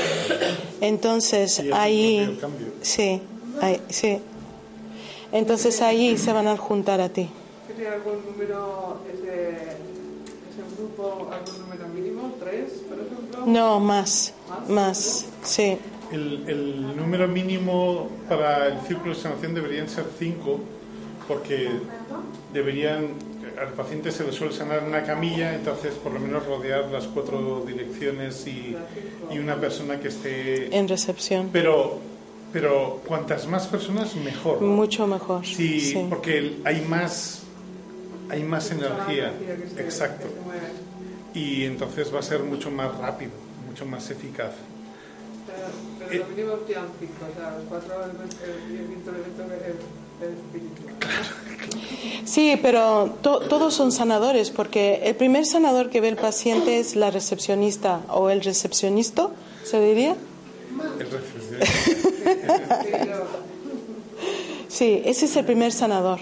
entonces 0.81 1.63
ahí, 1.75 2.41
sí, 2.81 3.21
sí, 3.91 4.19
entonces 5.31 5.83
ahí 5.83 6.17
se 6.17 6.33
van 6.33 6.49
a 6.49 6.57
juntar 6.57 7.03
a 7.03 7.11
ti. 7.11 7.29
¿Tiene 7.79 7.95
algún 7.95 8.27
número, 8.27 8.99
ese, 9.07 9.77
grupo, 10.77 11.31
algún 11.33 11.61
número 11.61 11.89
mínimo? 11.95 12.35
¿Tres, 12.41 12.73
por 12.89 12.99
ejemplo? 12.99 13.47
No, 13.47 13.79
más, 13.79 14.35
más, 14.51 14.69
más 14.69 15.27
sí. 15.45 15.79
El, 16.11 16.97
número 16.97 17.29
mínimo 17.29 18.09
para 18.29 18.67
el 18.67 18.81
círculo 18.81 19.15
de 19.15 19.21
sanación 19.21 19.55
deberían 19.55 19.89
ser 19.89 20.07
cinco, 20.19 20.59
porque 21.29 21.71
deberían, 22.53 23.11
al 23.61 23.73
paciente 23.75 24.11
se 24.11 24.25
le 24.25 24.33
suele 24.33 24.53
sanar 24.53 24.79
en 24.79 24.87
una 24.87 25.05
camilla, 25.05 25.55
entonces 25.55 25.95
por 25.95 26.11
lo 26.11 26.19
menos 26.19 26.47
rodear 26.47 26.87
las 26.87 27.05
cuatro 27.07 27.63
direcciones 27.65 28.45
y, 28.49 28.77
y 29.31 29.39
una 29.39 29.55
persona 29.55 30.01
que 30.01 30.09
esté... 30.09 30.77
En 30.77 30.89
recepción. 30.89 31.51
Pero, 31.53 32.01
pero 32.53 33.03
cuantas 33.07 33.47
más 33.47 33.69
personas, 33.69 34.17
mejor. 34.17 34.63
Mucho 34.63 35.07
mejor. 35.07 35.47
Sí, 35.47 36.07
porque 36.11 36.57
hay 36.65 36.81
más, 36.81 37.45
hay 38.31 38.43
más 38.43 38.71
energía. 38.71 39.33
Exacto. 39.77 40.27
Y 41.35 41.65
entonces 41.65 42.13
va 42.15 42.21
a 42.21 42.23
ser 42.23 42.43
mucho 42.43 42.71
más 42.71 42.97
rápido, 42.99 43.33
mucho 43.69 43.87
más 43.87 44.11
eficaz. 44.11 44.53
Pero 46.09 46.25
lo 46.25 46.31
mínimo 46.31 46.67
quedan 46.67 46.87
cinco, 46.99 47.27
o 47.31 47.35
sea, 47.35 47.59
cuatro 47.69 47.95
y 48.71 48.77
el 48.77 48.89
el 50.21 50.35
espíritu. 50.35 50.83
Sí, 52.25 52.59
pero 52.61 53.17
to, 53.23 53.41
todos 53.41 53.75
son 53.75 53.93
sanadores, 53.93 54.51
porque 54.51 55.01
el 55.05 55.15
primer 55.15 55.47
sanador 55.47 55.91
que 55.91 56.01
ve 56.01 56.09
el 56.09 56.17
paciente 56.17 56.81
es 56.81 56.97
la 56.97 57.11
recepcionista 57.11 58.01
o 58.09 58.31
el 58.31 58.43
recepcionista, 58.43 59.29
¿se 59.65 59.81
diría? 59.81 60.17
El 60.99 61.11
recepcionista. 61.11 62.83
Sí, 64.69 65.03
ese 65.07 65.25
es 65.25 65.35
el 65.37 65.47
primer 65.47 65.73
sanador. 65.73 66.21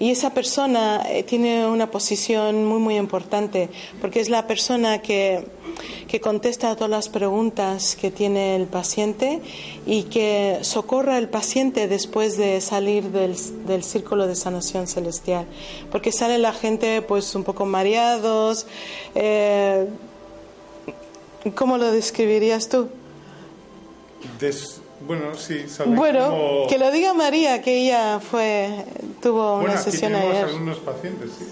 Y 0.00 0.10
esa 0.10 0.32
persona 0.32 1.02
eh, 1.08 1.24
tiene 1.24 1.66
una 1.66 1.90
posición 1.90 2.64
muy, 2.64 2.78
muy 2.78 2.96
importante, 2.96 3.68
porque 4.00 4.20
es 4.20 4.28
la 4.28 4.46
persona 4.46 5.02
que, 5.02 5.44
que 6.06 6.20
contesta 6.20 6.70
a 6.70 6.76
todas 6.76 6.90
las 6.90 7.08
preguntas 7.08 7.96
que 7.96 8.10
tiene 8.10 8.54
el 8.54 8.66
paciente 8.66 9.40
y 9.86 10.04
que 10.04 10.58
socorra 10.62 11.16
al 11.16 11.28
paciente 11.28 11.88
después 11.88 12.36
de 12.36 12.60
salir 12.60 13.10
del, 13.10 13.34
del 13.66 13.82
círculo 13.82 14.26
de 14.26 14.36
sanación 14.36 14.86
celestial. 14.86 15.46
Porque 15.90 16.12
sale 16.12 16.38
la 16.38 16.52
gente 16.52 17.02
pues 17.02 17.34
un 17.34 17.42
poco 17.42 17.66
mareados. 17.66 18.66
Eh, 19.16 19.88
¿Cómo 21.54 21.76
lo 21.76 21.90
describirías 21.90 22.68
tú? 22.68 22.88
Bueno, 25.00 25.34
sí, 25.34 25.68
salen 25.68 25.96
Bueno, 25.96 26.66
que 26.68 26.78
lo 26.78 26.90
diga 26.90 27.14
María, 27.14 27.62
que 27.62 27.84
ella 27.84 28.20
fue 28.20 28.84
tuvo 29.22 29.56
Bueno, 29.56 29.72
una 29.72 29.80
aquí 29.80 29.90
sesión 29.90 30.12
tenemos 30.12 30.34
ayer. 30.34 30.44
algunos 30.48 30.78
pacientes, 30.78 31.30
sí. 31.38 31.46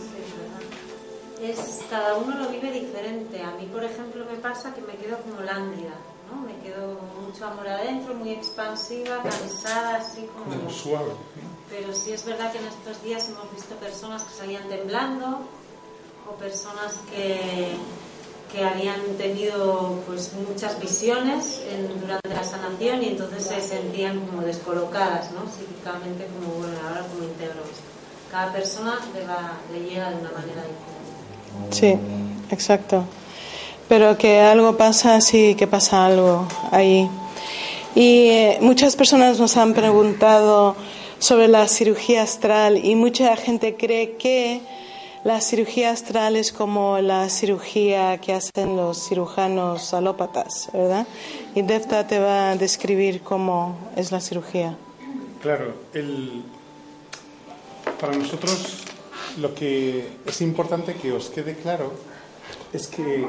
Es, 1.42 1.80
cada 1.90 2.16
uno 2.16 2.36
lo 2.36 2.48
vive 2.48 2.72
diferente. 2.72 3.40
A 3.42 3.52
mí, 3.52 3.68
por 3.72 3.84
ejemplo, 3.84 4.24
me 4.30 4.38
pasa 4.38 4.74
que 4.74 4.80
me 4.80 4.94
quedo 4.94 5.18
como 5.18 5.40
lánguida, 5.42 5.94
¿no? 6.30 6.40
Me 6.40 6.56
quedo 6.58 6.98
mucho 7.24 7.46
amor 7.46 7.68
adentro, 7.68 8.14
muy 8.14 8.30
expansiva, 8.30 9.22
cansada, 9.22 9.96
así 9.96 10.26
como... 10.34 10.56
Como 10.56 10.70
suave. 10.70 11.12
Pero 11.70 11.92
sí 11.92 12.12
es 12.12 12.24
verdad 12.24 12.50
que 12.52 12.58
en 12.58 12.66
estos 12.66 13.02
días 13.02 13.28
hemos 13.28 13.52
visto 13.54 13.74
personas 13.76 14.22
que 14.24 14.34
salían 14.34 14.68
temblando 14.68 15.40
o 16.28 16.34
personas 16.36 16.94
que, 17.10 17.76
que 18.52 18.64
habían 18.64 19.00
tenido 19.18 20.00
pues 20.06 20.32
muchas 20.48 20.78
visiones 20.80 21.60
en- 21.70 22.00
durante 22.00 22.28
la 22.32 22.42
sanación 22.44 23.02
y 23.02 23.08
entonces 23.08 23.44
se 23.44 23.60
sentían 23.60 24.20
como 24.20 24.42
descolocadas, 24.42 25.30
¿no? 25.32 25.40
Psíquicamente 25.50 26.26
como, 26.26 26.54
bueno, 26.54 26.74
ahora 26.88 27.02
como 27.02 27.24
integro. 27.24 27.62
Cada 28.30 28.52
persona 28.52 28.98
le, 29.14 29.26
va, 29.26 29.58
le 29.72 29.80
llega 29.88 30.10
de 30.10 30.16
una 30.16 30.30
manera 30.32 30.62
diferente. 30.62 31.70
Sí, 31.70 31.98
exacto. 32.50 33.04
Pero 33.88 34.18
que 34.18 34.40
algo 34.40 34.76
pasa, 34.76 35.20
sí 35.20 35.54
que 35.54 35.66
pasa 35.66 36.06
algo 36.06 36.46
ahí. 36.70 37.08
Y 37.94 38.28
eh, 38.28 38.58
muchas 38.60 38.96
personas 38.96 39.38
nos 39.38 39.56
han 39.56 39.74
preguntado 39.74 40.76
sobre 41.18 41.48
la 41.48 41.66
cirugía 41.68 42.22
astral 42.22 42.84
y 42.84 42.94
mucha 42.94 43.36
gente 43.36 43.76
cree 43.76 44.16
que 44.16 44.60
la 45.26 45.40
cirugía 45.40 45.90
astral 45.90 46.36
es 46.36 46.52
como 46.52 47.00
la 47.00 47.28
cirugía 47.28 48.16
que 48.18 48.32
hacen 48.32 48.76
los 48.76 49.08
cirujanos 49.08 49.92
alópatas, 49.92 50.70
¿verdad? 50.72 51.04
Y 51.52 51.62
Defta 51.62 52.06
te 52.06 52.20
va 52.20 52.50
a 52.52 52.56
describir 52.56 53.22
cómo 53.22 53.76
es 53.96 54.12
la 54.12 54.20
cirugía. 54.20 54.76
Claro, 55.42 55.74
el, 55.94 56.44
para 58.00 58.14
nosotros 58.14 58.84
lo 59.40 59.52
que 59.52 60.06
es 60.24 60.40
importante 60.42 60.94
que 60.94 61.10
os 61.10 61.28
quede 61.30 61.56
claro 61.56 61.90
es 62.72 62.86
que 62.86 63.26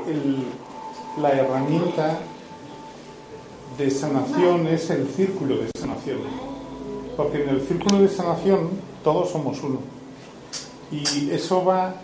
la 1.20 1.32
herramienta 1.32 2.20
de 3.76 3.90
sanación 3.90 4.68
es 4.68 4.92
el 4.92 5.08
círculo 5.08 5.58
de 5.58 5.72
sanación. 5.76 6.20
Porque 7.18 7.42
en 7.42 7.50
el 7.50 7.62
círculo 7.68 8.04
de 8.04 8.08
sanación 8.08 8.70
todos 9.04 9.32
somos 9.32 9.64
uno. 9.64 9.97
Y 10.92 11.32
eso 11.32 11.66
va 11.66 11.96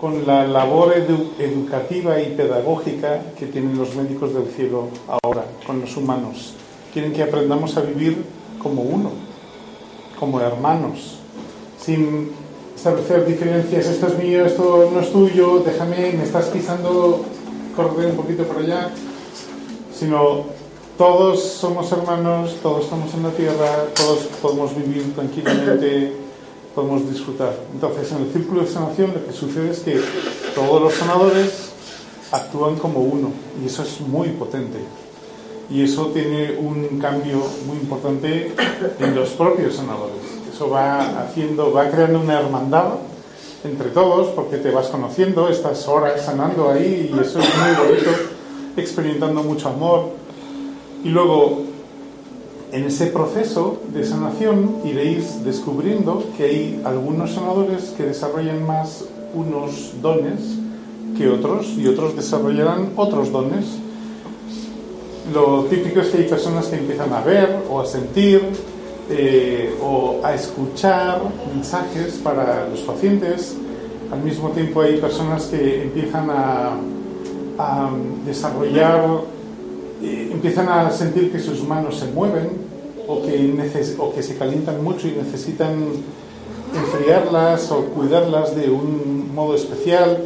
con 0.00 0.26
la 0.26 0.46
labor 0.46 0.94
edu- 0.94 1.30
educativa 1.38 2.20
y 2.20 2.34
pedagógica 2.34 3.20
que 3.38 3.46
tienen 3.46 3.76
los 3.76 3.94
médicos 3.94 4.32
del 4.34 4.46
cielo 4.46 4.88
ahora 5.22 5.44
con 5.66 5.80
los 5.80 5.96
humanos. 5.96 6.54
Quieren 6.92 7.12
que 7.12 7.22
aprendamos 7.22 7.76
a 7.76 7.82
vivir 7.82 8.24
como 8.62 8.82
uno, 8.82 9.10
como 10.18 10.40
hermanos, 10.40 11.18
sin 11.80 12.30
establecer 12.74 13.26
diferencias, 13.26 13.86
esto 13.86 14.06
es 14.08 14.18
mío, 14.18 14.44
esto 14.46 14.90
no 14.92 15.00
es 15.00 15.12
tuyo, 15.12 15.62
déjame, 15.64 16.12
me 16.12 16.24
estás 16.24 16.46
pisando, 16.46 17.22
corre 17.76 18.06
un 18.06 18.16
poquito 18.16 18.44
por 18.44 18.58
allá, 18.62 18.90
sino 19.94 20.44
todos 20.96 21.42
somos 21.42 21.90
hermanos, 21.92 22.56
todos 22.62 22.84
estamos 22.84 23.12
en 23.14 23.22
la 23.22 23.30
tierra, 23.30 23.84
todos 23.94 24.20
podemos 24.42 24.74
vivir 24.76 25.14
tranquilamente, 25.14 26.12
podemos 26.74 27.08
disfrutar. 27.10 27.54
Entonces, 27.72 28.10
en 28.12 28.22
el 28.22 28.32
círculo 28.32 28.62
de 28.62 28.68
sanación 28.68 29.12
lo 29.14 29.26
que 29.26 29.32
sucede 29.32 29.70
es 29.70 29.80
que 29.80 30.00
todos 30.54 30.82
los 30.82 30.94
sanadores 30.94 31.72
actúan 32.32 32.76
como 32.76 33.00
uno 33.00 33.32
y 33.62 33.66
eso 33.66 33.82
es 33.82 34.00
muy 34.00 34.28
potente. 34.28 34.78
Y 35.70 35.82
eso 35.84 36.06
tiene 36.06 36.56
un 36.58 36.98
cambio 36.98 37.42
muy 37.66 37.76
importante 37.76 38.52
en 38.98 39.14
los 39.14 39.30
propios 39.30 39.76
sanadores. 39.76 40.16
Eso 40.52 40.68
va 40.68 41.20
haciendo, 41.20 41.72
va 41.72 41.88
creando 41.88 42.20
una 42.20 42.40
hermandad 42.40 42.94
entre 43.62 43.90
todos 43.90 44.28
porque 44.28 44.56
te 44.56 44.70
vas 44.70 44.88
conociendo, 44.88 45.48
estás 45.48 45.86
horas 45.86 46.24
sanando 46.24 46.70
ahí 46.70 47.10
y 47.12 47.20
eso 47.20 47.38
es 47.38 47.48
muy 47.56 47.86
bonito, 47.86 48.10
experimentando 48.76 49.42
mucho 49.42 49.68
amor. 49.68 50.10
Y 51.04 51.08
luego, 51.08 51.62
en 52.72 52.84
ese 52.84 53.06
proceso 53.06 53.80
de 53.92 54.04
sanación, 54.04 54.76
iréis 54.84 55.44
descubriendo 55.44 56.24
que 56.36 56.44
hay 56.44 56.82
algunos 56.84 57.32
sanadores 57.32 57.94
que 57.96 58.04
desarrollan 58.04 58.64
más 58.66 59.04
unos 59.34 59.94
dones 60.00 60.40
que 61.16 61.28
otros 61.28 61.66
y 61.76 61.86
otros 61.86 62.16
desarrollarán 62.16 62.92
otros 62.96 63.32
dones. 63.32 63.66
Lo 65.34 65.64
típico 65.64 66.00
es 66.00 66.08
que 66.08 66.18
hay 66.18 66.28
personas 66.28 66.66
que 66.66 66.76
empiezan 66.76 67.12
a 67.12 67.20
ver 67.20 67.64
o 67.68 67.80
a 67.80 67.86
sentir 67.86 68.42
eh, 69.10 69.74
o 69.82 70.20
a 70.22 70.34
escuchar 70.34 71.20
mensajes 71.52 72.14
para 72.22 72.68
los 72.68 72.80
pacientes. 72.80 73.56
Al 74.12 74.20
mismo 74.20 74.50
tiempo 74.50 74.80
hay 74.80 74.96
personas 74.98 75.44
que 75.46 75.82
empiezan 75.82 76.30
a, 76.30 76.70
a 77.58 77.90
desarrollar, 78.24 79.22
eh, 80.02 80.30
empiezan 80.32 80.68
a 80.68 80.90
sentir 80.90 81.30
que 81.32 81.38
sus 81.38 81.62
manos 81.66 81.98
se 81.98 82.06
mueven 82.06 82.48
o 83.06 83.22
que, 83.22 83.94
o 83.98 84.14
que 84.14 84.22
se 84.22 84.36
calientan 84.36 84.82
mucho 84.84 85.08
y 85.08 85.12
necesitan 85.12 85.74
enfriarlas 86.74 87.70
o 87.70 87.84
cuidarlas 87.86 88.54
de 88.54 88.70
un 88.70 89.34
modo 89.34 89.54
especial. 89.54 90.18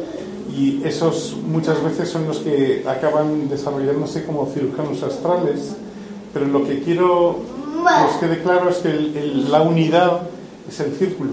Y 0.55 0.81
esos 0.85 1.35
muchas 1.45 1.83
veces 1.83 2.09
son 2.09 2.27
los 2.27 2.37
que 2.37 2.83
acaban 2.87 3.49
desarrollándose 3.49 4.25
como 4.25 4.45
cirujanos 4.47 5.03
astrales. 5.03 5.75
Pero 6.33 6.45
lo 6.47 6.63
que 6.65 6.81
quiero 6.81 7.39
que 8.09 8.15
os 8.15 8.17
quede 8.19 8.41
claro 8.41 8.69
es 8.69 8.77
que 8.77 8.89
el- 8.89 9.15
el- 9.17 9.51
la 9.51 9.61
unidad 9.61 10.21
es 10.69 10.79
el 10.79 10.93
círculo 10.93 11.31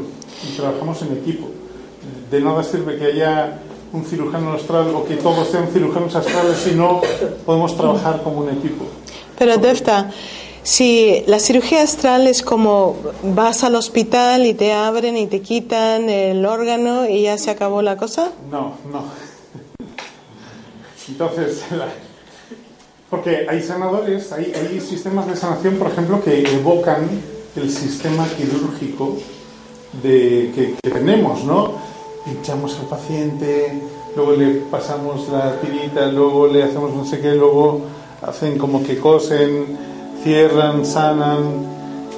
y 0.49 0.57
trabajamos 0.57 1.03
en 1.03 1.13
equipo. 1.17 1.47
De 2.31 2.41
nada 2.41 2.63
sirve 2.65 2.97
que 2.99 3.05
haya 3.07 3.59
un 3.93 4.05
cirujano 4.05 4.53
astral 4.53 4.95
o 4.95 5.05
que 5.05 5.17
todos 5.17 5.49
sean 5.49 5.69
cirujanos 5.69 6.15
astrales 6.15 6.57
si 6.57 6.73
no 6.73 7.01
podemos 7.45 7.77
trabajar 7.77 8.23
como 8.23 8.41
un 8.41 8.51
equipo 8.51 8.87
Pero 9.39 9.59
Defta, 9.59 10.11
si 10.63 11.25
la 11.27 11.39
cirugía 11.39 11.83
astral 11.83 12.27
es 12.27 12.43
como 12.43 12.97
vas 13.23 13.65
al 13.65 13.75
hospital 13.75 14.47
y 14.47 14.55
te 14.55 14.73
abren 14.73 15.17
y 15.17 15.27
te 15.27 15.41
quitan 15.41 16.09
el 16.09 16.47
órgano 16.47 17.09
y 17.09 17.23
ya 17.23 17.37
se 17.37 17.51
acabó 17.51 17.83
la 17.83 17.97
cosa. 17.97 18.31
No, 18.51 18.75
no. 18.93 19.03
Entonces, 21.09 21.63
porque 23.11 23.47
hay 23.49 23.61
sanadores, 23.61 24.31
hay, 24.33 24.53
hay 24.55 24.81
sistemas 24.81 25.27
de 25.27 25.37
sanación, 25.37 25.77
por 25.77 25.89
ejemplo, 25.89 26.23
que 26.23 26.43
evocan 26.43 27.09
el 27.57 27.71
sistema 27.71 28.27
quirúrgico 28.29 29.19
de, 30.01 30.53
que, 30.55 30.75
que 30.81 30.91
tenemos, 30.91 31.45
¿no? 31.45 31.92
Pinchamos 32.25 32.79
al 32.79 32.87
paciente, 32.87 33.83
luego 34.17 34.33
le 34.33 34.47
pasamos 34.71 35.29
la 35.29 35.61
tirita, 35.61 36.07
luego 36.07 36.47
le 36.47 36.63
hacemos 36.63 36.95
no 36.95 37.05
sé 37.05 37.21
qué, 37.21 37.35
luego 37.35 37.81
hacen 38.23 38.59
como 38.59 38.83
que 38.83 38.99
cosen, 38.99 39.77
cierran, 40.23 40.87
sanan, 40.87 41.67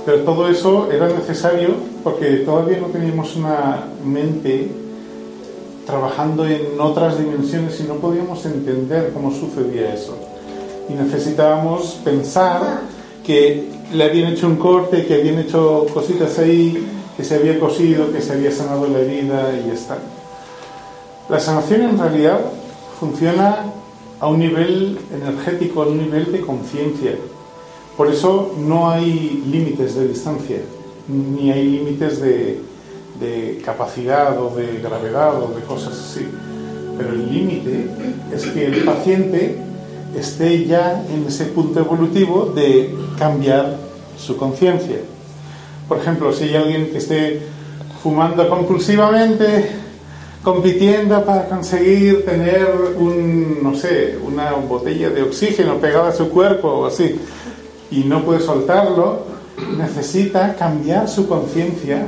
pero 0.05 0.21
todo 0.21 0.49
eso 0.49 0.89
era 0.93 1.09
necesario 1.09 1.71
porque 2.03 2.37
todavía 2.39 2.79
no 2.79 2.89
teníamos 2.89 3.35
una 3.37 3.85
mente 4.05 4.69
trabajando 5.87 6.47
en 6.47 6.79
otras 6.79 7.19
dimensiones 7.19 7.81
y 7.81 7.85
no 7.85 7.95
podíamos 7.95 8.45
entender 8.45 9.11
cómo 9.15 9.31
sucedía 9.31 9.95
eso. 9.95 10.17
Y 10.89 10.93
necesitábamos 10.93 11.99
pensar 12.05 12.83
que 13.25 13.69
le 13.93 14.05
habían 14.05 14.33
hecho 14.33 14.47
un 14.47 14.57
corte, 14.57 15.07
que 15.07 15.15
habían 15.15 15.39
hecho 15.39 15.87
cositas 15.93 16.39
ahí, 16.39 16.87
que 17.17 17.25
se 17.25 17.37
había 17.37 17.59
cosido, 17.61 18.13
que 18.13 18.21
se 18.21 18.33
había 18.33 18.51
sanado 18.51 18.87
la 18.89 18.99
herida 18.99 19.55
y 19.57 19.69
ya 19.69 19.75
está. 19.75 19.99
La 21.29 21.41
sanación 21.41 21.83
en 21.83 21.99
realidad 21.99 22.41
funciona 22.99 23.65
a 24.21 24.29
un 24.29 24.39
nivel 24.39 24.99
energético, 25.13 25.83
a 25.83 25.87
un 25.87 25.99
nivel 25.99 26.33
de 26.33 26.41
conciencia. 26.41 27.17
Por 27.97 28.09
eso 28.09 28.55
no 28.59 28.91
hay 28.91 29.43
límites 29.51 29.95
de 29.95 30.09
distancia, 30.09 30.59
ni 31.09 31.51
hay 31.51 31.65
límites 31.65 32.21
de, 32.21 32.61
de 33.21 33.63
capacidad 33.65 34.41
o 34.41 34.55
de 34.55 34.81
gravedad 34.83 35.41
o 35.43 35.55
de 35.55 35.63
cosas 35.63 35.93
así. 35.93 36.27
Pero 36.97 37.11
el 37.11 37.33
límite 37.33 37.89
es 38.33 38.47
que 38.47 38.67
el 38.67 38.85
paciente 38.85 39.57
esté 40.17 40.65
ya 40.65 41.05
en 41.13 41.27
ese 41.27 41.47
punto 41.47 41.81
evolutivo 41.81 42.53
de 42.55 42.95
cambiar 43.19 43.79
su 44.17 44.37
conciencia. 44.37 44.99
Por 45.89 45.99
ejemplo, 45.99 46.33
si 46.33 46.45
hay 46.45 46.57
alguien 46.57 46.91
que 46.91 46.99
esté 46.99 47.43
fumando 48.03 48.49
compulsivamente, 48.49 49.71
compitiendo 50.43 51.25
para 51.25 51.49
conseguir 51.49 52.25
tener 52.25 52.69
un, 52.99 53.63
no 53.63 53.75
sé, 53.75 54.19
una 54.23 54.53
botella 54.53 55.11
de 55.11 55.23
oxígeno 55.23 55.77
pegada 55.77 56.09
a 56.09 56.13
su 56.13 56.29
cuerpo 56.29 56.69
o 56.69 56.87
así, 56.87 57.19
y 57.91 58.05
no 58.05 58.25
puede 58.25 58.41
soltarlo, 58.41 59.25
necesita 59.79 60.55
cambiar 60.55 61.09
su 61.09 61.29
conciencia 61.29 62.07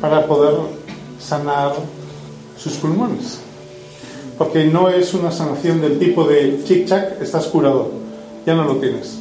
para 0.00 0.26
poder 0.26 0.54
sanar 1.18 1.72
sus 2.56 2.74
pulmones. 2.74 3.40
Porque 4.38 4.64
no 4.64 4.88
es 4.88 5.12
una 5.12 5.30
sanación 5.30 5.80
del 5.82 5.98
tipo 5.98 6.24
de 6.24 6.64
chic-chac, 6.64 7.20
estás 7.20 7.46
curado, 7.46 7.90
ya 8.46 8.54
no 8.54 8.64
lo 8.64 8.76
tienes. 8.76 9.18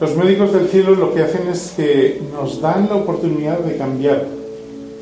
Los 0.00 0.16
médicos 0.16 0.54
del 0.54 0.68
cielo 0.68 0.94
lo 0.94 1.12
que 1.12 1.22
hacen 1.22 1.46
es 1.48 1.74
que 1.76 2.22
nos 2.32 2.62
dan 2.62 2.88
la 2.88 2.96
oportunidad 2.96 3.58
de 3.58 3.76
cambiar 3.76 4.26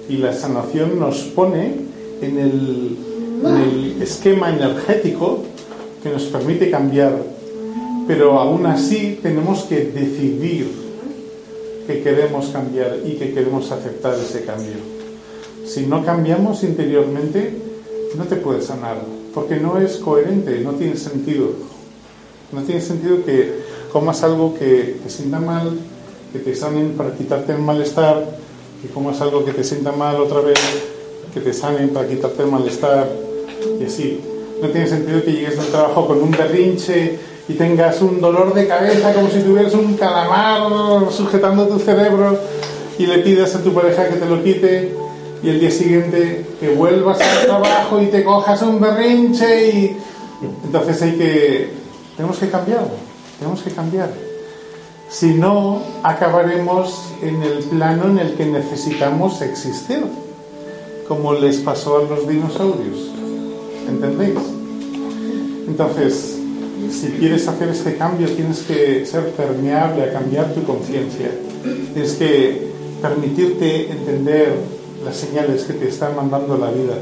y 0.09 0.17
la 0.17 0.33
sanación 0.33 0.99
nos 0.99 1.19
pone 1.21 1.73
en 2.21 2.39
el, 2.39 2.97
en 3.45 4.03
esquema 4.03 4.51
energético 4.51 5.45
que 6.03 6.11
nos 6.11 6.25
permite 6.25 6.69
cambiar. 6.69 7.13
Pero 8.09 8.41
aún 8.41 8.67
así 8.67 9.21
tenemos 9.23 9.63
que 9.65 9.85
decidir 9.85 10.69
que 11.87 12.03
queremos 12.03 12.49
cambiar 12.49 12.97
y 13.07 13.13
que 13.13 13.33
queremos 13.33 13.71
aceptar 13.71 14.15
ese 14.15 14.45
cambio. 14.45 14.79
Si 15.65 15.87
no 15.87 16.05
cambiamos 16.05 16.65
interiormente, 16.65 17.53
no 18.17 18.25
te 18.25 18.35
puedes 18.35 18.65
sanar, 18.65 18.97
porque 19.33 19.59
no 19.59 19.79
es 19.79 19.99
coherente, 19.99 20.59
no 20.59 20.73
tiene 20.73 20.97
sentido. 20.97 21.51
No 22.51 22.63
tiene 22.63 22.81
sentido 22.81 23.25
que 23.25 23.68
comas 23.93 24.23
algo 24.23 24.55
que 24.55 24.99
te 25.03 25.11
sienta 25.11 25.39
mal, 25.39 25.79
que 26.33 26.39
te 26.39 26.55
sanen 26.55 26.93
para 26.93 27.13
quitarte 27.13 27.53
el 27.53 27.59
malestar, 27.59 28.25
que 28.83 28.89
comas 28.89 29.21
algo 29.21 29.45
que 29.45 29.53
te 29.53 29.65
sienta 29.65 29.93
mal 29.93 30.17
otra 30.17 30.41
vez, 30.41 30.59
que 31.33 31.41
te 31.41 31.53
sanen 31.53 31.91
para 31.91 32.07
quitarte 32.07 32.43
el 32.43 32.51
malestar, 32.51 33.09
y 33.81 33.85
así. 33.85 34.21
No 34.63 34.69
tiene 34.69 34.87
sentido 34.89 35.23
que 35.23 35.33
llegues 35.33 35.59
al 35.59 35.67
trabajo 35.67 36.07
con 36.07 36.21
un 36.21 36.33
berrinche 36.33 37.19
y 37.49 37.55
tengas 37.55 38.03
un 38.03 38.21
dolor 38.21 38.53
de 38.55 38.67
cabeza 38.67 39.15
como 39.15 39.31
si 39.31 39.41
tuvieras 39.41 39.73
un 39.75 39.95
calamar 39.95 40.69
sujetando 41.13 41.69
tu 41.69 41.79
cerebro 41.79 42.37
y 42.99 43.07
le 43.07 43.19
pidas 43.21 43.55
a 43.55 43.63
tu 43.63 43.73
pareja 43.73 44.09
que 44.09 44.17
te 44.17 44.27
lo 44.27 44.43
quite 44.43 44.93
y 45.43 45.49
el 45.49 45.61
día 45.61 45.71
siguiente 45.71 46.45
que 46.59 46.71
vuelvas 46.71 47.21
al 47.21 47.47
trabajo 47.47 48.03
y 48.03 48.07
te 48.07 48.25
cojas 48.25 48.61
un 48.63 48.81
berrinche 48.81 49.69
y 49.71 49.97
entonces 50.65 51.01
hay 51.03 51.13
que 51.13 51.71
tenemos 52.17 52.37
que 52.39 52.51
cambiar 52.51 52.89
tenemos 53.39 53.63
que 53.63 53.71
cambiar 53.71 54.11
si 55.11 55.35
no 55.35 55.83
acabaremos 56.03 57.13
en 57.23 57.43
el 57.43 57.59
plano 57.65 58.05
en 58.11 58.19
el 58.19 58.35
que 58.35 58.47
necesitamos 58.47 59.41
existir 59.43 60.05
como 61.07 61.33
les 61.33 61.59
pasó 61.59 61.99
a 61.99 62.03
los 62.03 62.29
dinosaurios 62.29 63.11
¿entendéis? 63.89 64.39
entonces 65.67 66.37
si 66.91 67.09
quieres 67.19 67.49
hacer 67.49 67.69
este 67.69 67.97
cambio 67.97 68.29
tienes 68.29 68.61
que 68.63 69.05
ser 69.07 69.31
permeable 69.33 70.05
a 70.05 70.13
cambiar 70.13 70.53
tu 70.53 70.65
conciencia 70.65 71.31
tienes 71.95 72.13
que 72.15 72.69
permitirte 73.01 73.91
entender 73.91 74.55
las 75.05 75.17
señales 75.17 75.65
que 75.65 75.75
te 75.75 75.89
está 75.89 76.11
mandando 76.11 76.57
la 76.57 76.71
vida. 76.71 76.95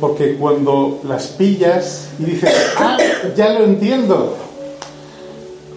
Porque 0.00 0.36
cuando 0.36 1.00
las 1.04 1.28
pillas 1.28 2.08
y 2.18 2.24
dices, 2.24 2.54
ah, 2.78 2.96
ya 3.36 3.50
lo 3.52 3.64
entiendo, 3.64 4.34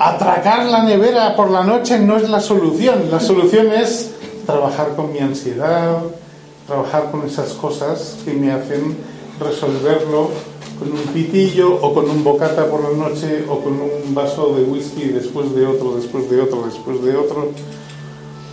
atracar 0.03 0.65
la 0.65 0.83
nevera 0.83 1.35
por 1.35 1.49
la 1.49 1.63
noche 1.63 1.97
no 1.97 2.17
es 2.17 2.29
la 2.29 2.41
solución. 2.41 3.09
La 3.09 3.21
solución 3.21 3.71
es 3.71 4.11
trabajar 4.45 4.95
con 4.95 5.13
mi 5.13 5.19
ansiedad, 5.19 5.99
trabajar 6.67 7.09
con 7.09 7.25
esas 7.25 7.53
cosas 7.53 8.17
que 8.25 8.33
me 8.33 8.51
hacen 8.51 8.97
resolverlo 9.39 10.29
con 10.77 10.91
un 10.91 11.05
pitillo 11.13 11.75
o 11.81 11.93
con 11.93 12.09
un 12.09 12.23
bocata 12.23 12.69
por 12.69 12.83
la 12.83 12.89
noche 12.97 13.45
o 13.47 13.59
con 13.59 13.73
un 13.73 14.13
vaso 14.13 14.53
de 14.55 14.63
whisky 14.63 15.05
después 15.05 15.55
de 15.55 15.65
otro, 15.65 15.95
después 15.95 16.29
de 16.29 16.41
otro, 16.41 16.63
después 16.65 17.01
de 17.01 17.15
otro, 17.15 17.51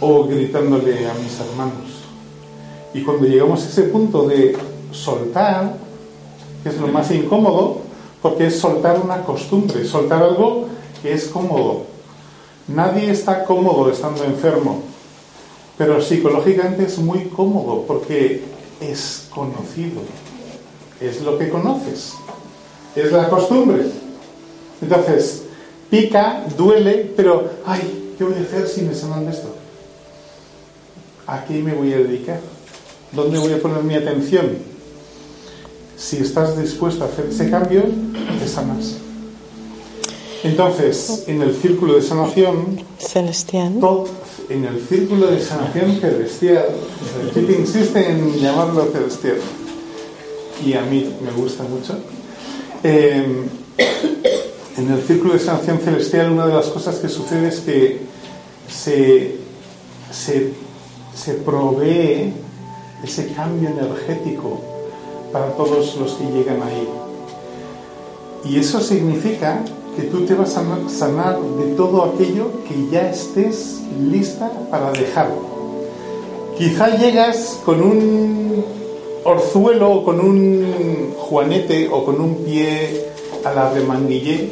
o 0.00 0.24
gritándole 0.24 1.08
a 1.08 1.14
mis 1.14 1.40
hermanos. 1.40 2.04
Y 2.94 3.02
cuando 3.02 3.26
llegamos 3.26 3.64
a 3.64 3.68
ese 3.68 3.82
punto 3.84 4.28
de 4.28 4.56
soltar, 4.92 5.74
que 6.62 6.68
es 6.68 6.78
lo 6.78 6.88
más 6.88 7.10
incómodo, 7.10 7.78
porque 8.22 8.46
es 8.46 8.58
soltar 8.60 9.00
una 9.02 9.22
costumbre, 9.22 9.84
soltar 9.84 10.22
algo 10.22 10.66
que 11.02 11.12
es 11.12 11.26
cómodo. 11.26 11.86
Nadie 12.68 13.10
está 13.10 13.44
cómodo 13.44 13.90
estando 13.90 14.24
enfermo, 14.24 14.82
pero 15.76 16.00
psicológicamente 16.00 16.84
es 16.84 16.98
muy 16.98 17.24
cómodo 17.24 17.84
porque 17.86 18.44
es 18.80 19.26
conocido, 19.30 20.02
es 21.00 21.22
lo 21.22 21.38
que 21.38 21.48
conoces, 21.48 22.12
es 22.94 23.12
la 23.12 23.28
costumbre. 23.28 23.86
Entonces, 24.80 25.42
pica, 25.90 26.44
duele, 26.56 27.12
pero, 27.16 27.50
ay, 27.66 28.14
¿qué 28.16 28.24
voy 28.24 28.34
a 28.34 28.40
hacer 28.40 28.68
si 28.68 28.82
me 28.82 28.94
sanan 28.94 29.26
de 29.26 29.32
esto? 29.32 29.48
¿A 31.26 31.44
qué 31.44 31.62
me 31.62 31.74
voy 31.74 31.92
a 31.92 31.98
dedicar? 31.98 32.40
¿Dónde 33.12 33.38
voy 33.38 33.52
a 33.52 33.60
poner 33.60 33.82
mi 33.82 33.94
atención? 33.94 34.58
Si 35.96 36.18
estás 36.18 36.58
dispuesto 36.58 37.04
a 37.04 37.08
hacer 37.08 37.26
ese 37.26 37.50
cambio, 37.50 37.82
te 38.38 38.48
sanas. 38.48 38.96
Entonces, 40.42 41.24
en 41.26 41.42
el 41.42 41.54
círculo 41.54 41.94
de 41.94 42.02
sanación 42.02 42.82
celestial, 42.98 43.78
en 44.48 44.64
el 44.64 44.80
círculo 44.88 45.26
de 45.26 45.40
sanación 45.40 46.00
celestial, 46.00 46.66
te 47.34 47.40
insiste 47.40 48.10
en 48.10 48.38
llamarlo 48.38 48.86
celestial, 48.90 49.36
y 50.64 50.72
a 50.72 50.82
mí 50.82 51.14
me 51.22 51.30
gusta 51.32 51.64
mucho. 51.64 51.98
Eh, 52.82 53.46
en 54.78 54.90
el 54.90 55.02
círculo 55.02 55.34
de 55.34 55.40
sanación 55.40 55.78
celestial, 55.78 56.32
una 56.32 56.46
de 56.46 56.54
las 56.54 56.66
cosas 56.66 56.96
que 56.96 57.08
sucede 57.10 57.48
es 57.48 57.60
que 57.60 58.00
se, 58.66 59.36
se, 60.10 60.52
se 61.14 61.34
provee 61.34 62.32
ese 63.04 63.28
cambio 63.34 63.68
energético 63.68 64.60
para 65.32 65.52
todos 65.52 65.96
los 65.96 66.14
que 66.14 66.24
llegan 66.24 66.62
ahí. 66.62 66.88
Y 68.44 68.58
eso 68.58 68.80
significa 68.80 69.62
que 69.96 70.02
tú 70.02 70.24
te 70.24 70.34
vas 70.34 70.56
a 70.56 70.64
sanar 70.88 71.38
de 71.40 71.74
todo 71.74 72.04
aquello 72.04 72.50
que 72.68 72.90
ya 72.90 73.10
estés 73.10 73.80
lista 74.10 74.50
para 74.70 74.92
dejar. 74.92 75.28
Quizá 76.56 76.96
llegas 76.96 77.60
con 77.64 77.82
un 77.82 78.64
orzuelo 79.24 79.90
o 79.90 80.04
con 80.04 80.20
un 80.20 81.14
juanete 81.16 81.88
o 81.90 82.04
con 82.04 82.20
un 82.20 82.36
pie 82.36 83.06
a 83.44 83.52
la 83.52 83.70
remanguillé 83.70 84.50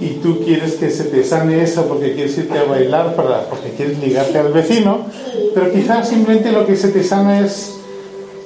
y 0.00 0.06
tú 0.22 0.40
quieres 0.42 0.74
que 0.74 0.90
se 0.90 1.04
te 1.04 1.22
sane 1.24 1.62
eso 1.62 1.86
porque 1.86 2.14
quieres 2.14 2.36
irte 2.38 2.58
a 2.58 2.64
bailar 2.64 3.14
para, 3.14 3.48
porque 3.48 3.70
quieres 3.70 3.98
ligarte 3.98 4.38
al 4.38 4.52
vecino, 4.52 5.00
pero 5.54 5.70
quizás 5.70 6.08
simplemente 6.08 6.52
lo 6.52 6.66
que 6.66 6.76
se 6.76 6.88
te 6.88 7.04
sana 7.04 7.40
es 7.40 7.76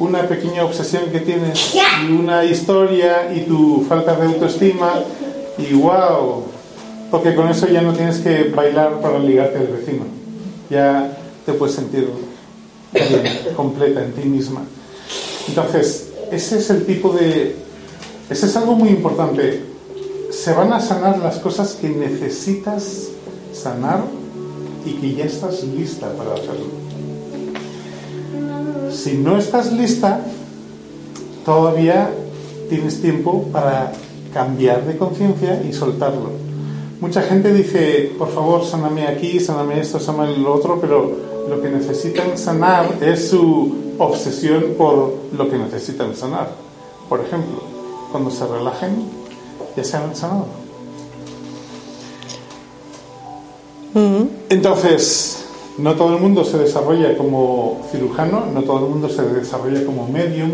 una 0.00 0.22
pequeña 0.26 0.64
obsesión 0.64 1.04
que 1.12 1.20
tienes 1.20 1.74
y 1.74 2.12
una 2.12 2.44
historia 2.44 3.32
y 3.34 3.42
tu 3.42 3.84
falta 3.88 4.16
de 4.16 4.26
autoestima 4.26 4.94
y 5.58 5.74
wow, 5.74 6.44
porque 7.10 7.34
con 7.34 7.48
eso 7.48 7.66
ya 7.68 7.82
no 7.82 7.92
tienes 7.92 8.18
que 8.18 8.44
bailar 8.44 9.00
para 9.00 9.18
ligarte 9.18 9.58
al 9.58 9.68
vecino, 9.68 10.04
ya 10.70 11.16
te 11.46 11.52
puedes 11.52 11.74
sentir 11.74 12.08
completa 13.56 14.04
en 14.04 14.12
ti 14.12 14.28
misma. 14.28 14.62
Entonces, 15.48 16.12
ese 16.30 16.58
es 16.58 16.70
el 16.70 16.86
tipo 16.86 17.12
de... 17.12 17.56
Ese 18.30 18.46
es 18.46 18.56
algo 18.56 18.74
muy 18.74 18.88
importante 18.88 19.74
se 20.34 20.52
van 20.52 20.72
a 20.72 20.80
sanar 20.80 21.18
las 21.18 21.38
cosas 21.38 21.74
que 21.74 21.88
necesitas 21.88 23.08
sanar 23.52 24.02
y 24.84 24.92
que 24.94 25.14
ya 25.14 25.24
estás 25.24 25.62
lista 25.62 26.12
para 26.12 26.34
hacerlo. 26.34 26.66
Si 28.92 29.16
no 29.16 29.38
estás 29.38 29.72
lista, 29.72 30.20
todavía 31.44 32.10
tienes 32.68 33.00
tiempo 33.00 33.44
para 33.52 33.92
cambiar 34.34 34.84
de 34.84 34.98
conciencia 34.98 35.62
y 35.66 35.72
soltarlo. 35.72 36.30
Mucha 37.00 37.22
gente 37.22 37.52
dice, 37.52 38.12
por 38.18 38.30
favor, 38.30 38.64
sáname 38.64 39.06
aquí, 39.06 39.38
sáname 39.38 39.80
esto, 39.80 40.00
sáname 40.00 40.36
lo 40.36 40.52
otro, 40.52 40.78
pero 40.80 41.10
lo 41.48 41.62
que 41.62 41.68
necesitan 41.68 42.36
sanar 42.36 42.98
es 43.00 43.30
su 43.30 43.94
obsesión 43.98 44.74
por 44.76 45.14
lo 45.36 45.48
que 45.48 45.56
necesitan 45.56 46.16
sanar. 46.16 46.48
Por 47.08 47.20
ejemplo, 47.20 47.62
cuando 48.10 48.30
se 48.30 48.46
relajen, 48.46 49.08
ya 49.76 49.84
se 49.84 49.96
han 49.96 50.14
sanado. 50.16 50.46
Entonces, 54.48 55.44
no 55.78 55.94
todo 55.94 56.16
el 56.16 56.20
mundo 56.20 56.44
se 56.44 56.58
desarrolla 56.58 57.16
como 57.16 57.82
cirujano, 57.90 58.46
no 58.52 58.62
todo 58.62 58.86
el 58.86 58.90
mundo 58.90 59.08
se 59.08 59.22
desarrolla 59.22 59.84
como 59.84 60.08
medium, 60.08 60.50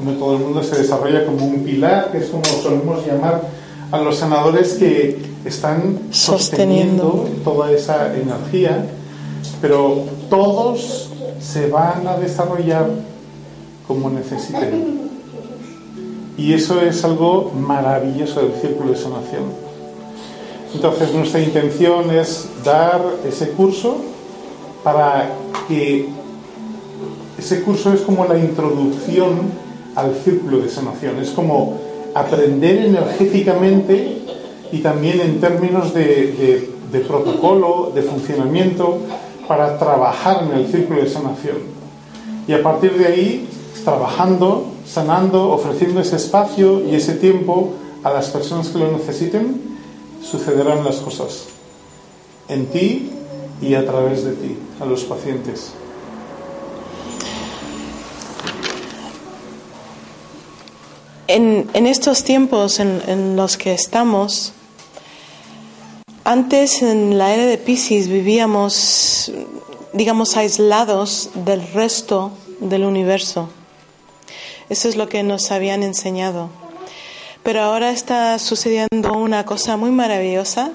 no 0.00 0.12
todo 0.12 0.36
el 0.36 0.42
mundo 0.42 0.62
se 0.62 0.76
desarrolla 0.76 1.24
como 1.26 1.44
un 1.44 1.64
pilar, 1.64 2.10
que 2.10 2.18
es 2.18 2.26
como 2.26 2.44
solemos 2.44 3.06
llamar 3.06 3.42
a 3.90 3.98
los 3.98 4.16
sanadores 4.16 4.74
que 4.74 5.18
están 5.44 5.98
sosteniendo, 6.10 7.28
toda 7.44 7.70
esa 7.70 8.14
energía, 8.14 8.86
pero 9.60 10.04
todos 10.30 11.10
se 11.40 11.68
van 11.68 12.06
a 12.06 12.16
desarrollar 12.16 12.88
como 13.86 14.10
necesiten. 14.10 15.04
Y 16.36 16.52
eso 16.52 16.80
es 16.80 17.04
algo 17.04 17.52
maravilloso 17.54 18.40
del 18.40 18.54
círculo 18.60 18.90
de 18.90 18.96
sanación. 18.96 19.64
Entonces 20.74 21.14
nuestra 21.14 21.40
intención 21.40 22.10
es 22.10 22.48
dar 22.64 23.00
ese 23.26 23.50
curso 23.50 23.98
para 24.82 25.30
que 25.68 26.08
ese 27.38 27.62
curso 27.62 27.92
es 27.92 28.00
como 28.00 28.24
la 28.26 28.38
introducción 28.38 29.63
al 29.94 30.14
círculo 30.16 30.58
de 30.58 30.68
sanación, 30.68 31.18
es 31.18 31.30
como 31.30 31.78
aprender 32.14 32.86
energéticamente 32.86 34.18
y 34.72 34.78
también 34.78 35.20
en 35.20 35.40
términos 35.40 35.94
de, 35.94 36.70
de 36.90 37.00
protocolo, 37.00 37.92
de 37.94 38.02
funcionamiento, 38.02 38.98
para 39.48 39.78
trabajar 39.78 40.44
en 40.44 40.58
el 40.58 40.66
círculo 40.68 41.02
de 41.02 41.08
sanación. 41.08 41.56
Y 42.46 42.52
a 42.52 42.62
partir 42.62 42.96
de 42.96 43.06
ahí, 43.06 43.48
trabajando, 43.84 44.66
sanando, 44.86 45.50
ofreciendo 45.50 46.00
ese 46.00 46.16
espacio 46.16 46.82
y 46.84 46.94
ese 46.94 47.14
tiempo 47.14 47.72
a 48.02 48.10
las 48.10 48.28
personas 48.28 48.68
que 48.68 48.78
lo 48.78 48.92
necesiten, 48.92 49.60
sucederán 50.22 50.84
las 50.84 50.96
cosas 50.96 51.46
en 52.48 52.66
ti 52.66 53.10
y 53.60 53.74
a 53.74 53.84
través 53.86 54.24
de 54.24 54.32
ti, 54.32 54.56
a 54.80 54.84
los 54.84 55.04
pacientes. 55.04 55.72
En, 61.26 61.86
estos 61.86 62.22
tiempos 62.22 62.80
en, 62.80 63.00
en 63.06 63.36
los 63.36 63.56
que 63.56 63.72
estamos, 63.72 64.52
antes, 66.24 66.82
en 66.82 67.18
la 67.18 67.34
era 67.34 67.46
de 67.46 67.58
Pisces, 67.58 68.08
vivíamos, 68.08 69.32
digamos, 69.92 70.36
aislados 70.36 71.30
del 71.34 71.66
resto 71.72 72.32
del 72.60 72.84
universo. 72.84 73.48
Eso 74.68 74.88
es 74.88 74.96
lo 74.96 75.08
que 75.08 75.22
nos 75.22 75.50
habían 75.50 75.82
enseñado. 75.82 76.48
Pero 77.42 77.60
ahora 77.60 77.90
está 77.90 78.38
sucediendo 78.38 79.12
una 79.12 79.44
cosa 79.44 79.76
muy 79.76 79.90
maravillosa 79.90 80.72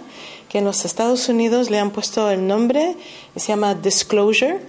que 0.49 0.59
en 0.59 0.65
los 0.65 0.85
Estados 0.85 1.29
Unidos 1.29 1.69
le 1.69 1.79
han 1.79 1.91
puesto 1.91 2.29
el 2.29 2.45
nombre, 2.45 2.95
se 3.35 3.47
llama 3.47 3.75
disclosure, 3.75 4.59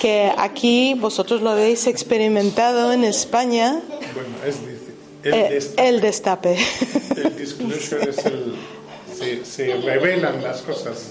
que 0.00 0.32
aquí 0.36 0.94
vosotros 0.94 1.42
lo 1.42 1.50
habéis 1.50 1.86
experimentado 1.86 2.92
en 2.92 3.04
España. 3.04 3.80
Bueno, 4.14 4.30
es 4.46 4.56
el, 5.24 5.34
eh, 5.34 5.48
destape. 5.50 5.88
El, 5.88 6.00
destape. 6.00 6.56
el 7.16 7.36
disclosure 7.36 8.10
es 8.10 8.26
el 8.26 8.54
se, 9.44 9.74
revelan 9.76 10.42
las 10.42 10.62
cosas 10.62 11.10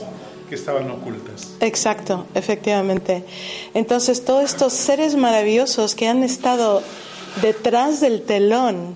que 0.50 0.56
estaban 0.56 0.90
ocultas. 0.92 1.50
Exacto, 1.60 2.26
efectivamente. 2.36 3.24
Entonces, 3.74 4.26
todos 4.26 4.44
estos 4.44 4.74
seres 4.74 5.16
maravillosos 5.16 5.96
que 5.96 6.08
han 6.08 6.24
estado 6.24 6.84
detrás 7.42 8.02
del 8.02 8.22
telón, 8.24 8.96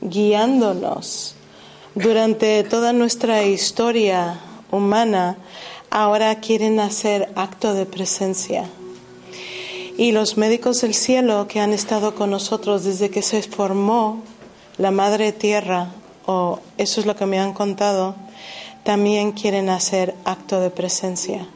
guiándonos 0.00 1.34
durante 1.94 2.64
toda 2.64 2.92
nuestra 2.92 3.44
historia 3.44 4.40
humana, 4.70 5.38
ahora 5.90 6.40
quieren 6.40 6.80
hacer 6.80 7.28
acto 7.36 7.74
de 7.74 7.86
presencia. 7.86 8.68
Y 9.98 10.12
los 10.12 10.36
médicos 10.36 10.80
del 10.80 10.94
cielo 10.94 11.48
que 11.48 11.58
han 11.58 11.72
estado 11.72 12.14
con 12.14 12.30
nosotros 12.30 12.84
desde 12.84 13.10
que 13.10 13.20
se 13.20 13.42
formó 13.42 14.22
la 14.76 14.92
Madre 14.92 15.32
Tierra, 15.32 15.90
o 16.24 16.60
eso 16.76 17.00
es 17.00 17.06
lo 17.06 17.16
que 17.16 17.26
me 17.26 17.40
han 17.40 17.52
contado, 17.52 18.14
también 18.84 19.32
quieren 19.32 19.68
hacer 19.68 20.14
acto 20.24 20.60
de 20.60 20.70
presencia. 20.70 21.48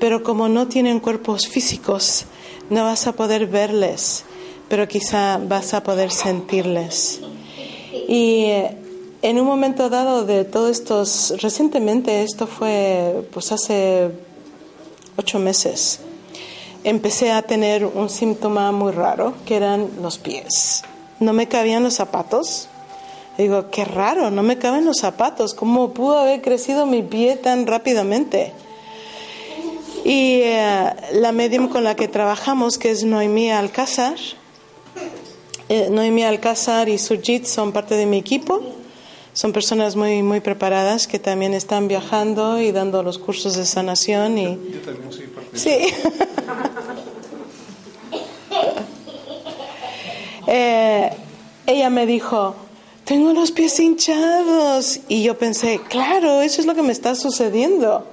Pero 0.00 0.24
como 0.24 0.48
no 0.48 0.66
tienen 0.66 0.98
cuerpos 0.98 1.46
físicos, 1.46 2.24
no 2.68 2.82
vas 2.82 3.06
a 3.06 3.12
poder 3.12 3.46
verles, 3.46 4.24
pero 4.68 4.88
quizá 4.88 5.38
vas 5.38 5.72
a 5.72 5.84
poder 5.84 6.10
sentirles. 6.10 7.20
Y 8.08 8.46
eh, 8.46 8.76
en 9.22 9.38
un 9.38 9.46
momento 9.46 9.88
dado 9.88 10.24
de 10.24 10.44
todos 10.44 10.72
estos, 10.72 11.32
recientemente, 11.40 12.24
esto 12.24 12.48
fue 12.48 13.24
pues 13.32 13.52
hace 13.52 14.10
ocho 15.16 15.38
meses, 15.38 16.00
empecé 16.84 17.32
a 17.32 17.42
tener 17.42 17.84
un 17.84 18.08
síntoma 18.08 18.72
muy 18.72 18.92
raro, 18.92 19.34
que 19.46 19.56
eran 19.56 19.88
los 20.02 20.18
pies. 20.18 20.82
No 21.20 21.32
me 21.32 21.48
cabían 21.48 21.82
los 21.82 21.94
zapatos 21.94 22.68
Digo, 23.38 23.70
qué 23.70 23.84
raro, 23.84 24.32
no 24.32 24.42
me 24.42 24.58
caben 24.58 24.84
los 24.84 24.98
zapatos, 24.98 25.54
¿cómo 25.54 25.94
pudo 25.94 26.18
haber 26.18 26.42
crecido 26.42 26.86
mi 26.86 27.04
pie 27.04 27.36
tan 27.36 27.68
rápidamente? 27.68 28.52
Y 30.04 30.40
eh, 30.42 30.92
la 31.12 31.30
medium 31.30 31.68
con 31.68 31.84
la 31.84 31.94
que 31.94 32.08
trabajamos, 32.08 32.78
que 32.78 32.90
es 32.90 33.04
Noemí 33.04 33.52
Alcázar, 33.52 34.16
eh, 35.68 35.86
Noemí 35.88 36.24
Alcázar 36.24 36.88
y 36.88 36.98
Surjit 36.98 37.44
son 37.44 37.70
parte 37.70 37.94
de 37.94 38.06
mi 38.06 38.18
equipo. 38.18 38.60
Son 39.38 39.52
personas 39.52 39.94
muy, 39.94 40.24
muy 40.24 40.40
preparadas 40.40 41.06
que 41.06 41.20
también 41.20 41.54
están 41.54 41.86
viajando 41.86 42.60
y 42.60 42.72
dando 42.72 43.04
los 43.04 43.18
cursos 43.18 43.54
de 43.54 43.66
sanación. 43.66 44.36
Y... 44.36 44.42
Yo, 44.42 44.80
también 44.84 45.12
soy 45.12 45.28
Sí. 45.54 45.70
eh, 50.48 51.10
ella 51.68 51.88
me 51.88 52.04
dijo, 52.04 52.56
tengo 53.04 53.32
los 53.32 53.52
pies 53.52 53.78
hinchados. 53.78 54.98
Y 55.06 55.22
yo 55.22 55.38
pensé, 55.38 55.82
claro, 55.88 56.40
eso 56.40 56.60
es 56.60 56.66
lo 56.66 56.74
que 56.74 56.82
me 56.82 56.90
está 56.90 57.14
sucediendo. 57.14 58.04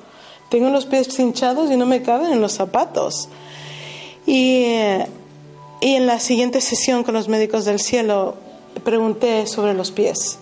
Tengo 0.51 0.69
los 0.69 0.85
pies 0.85 1.17
hinchados 1.17 1.71
y 1.71 1.75
no 1.75 1.87
me 1.87 2.03
caben 2.03 2.33
en 2.33 2.39
los 2.39 2.51
zapatos. 2.51 3.29
Y, 4.27 4.65
y 5.81 5.95
en 5.95 6.05
la 6.05 6.19
siguiente 6.19 6.61
sesión 6.61 7.03
con 7.03 7.15
los 7.15 7.27
médicos 7.27 7.65
del 7.65 7.79
cielo 7.79 8.35
pregunté 8.83 9.47
sobre 9.47 9.73
los 9.73 9.89
pies, 9.89 10.37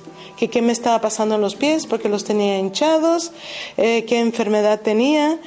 qué 0.47 0.61
me 0.61 0.71
estaba 0.71 1.01
pasando 1.01 1.35
en 1.35 1.41
los 1.41 1.55
pies, 1.55 1.85
porque 1.85 2.09
los 2.09 2.23
tenía 2.23 2.57
hinchados, 2.59 3.31
eh, 3.77 4.05
qué 4.07 4.19
enfermedad 4.19 4.81
tenía. 4.81 5.39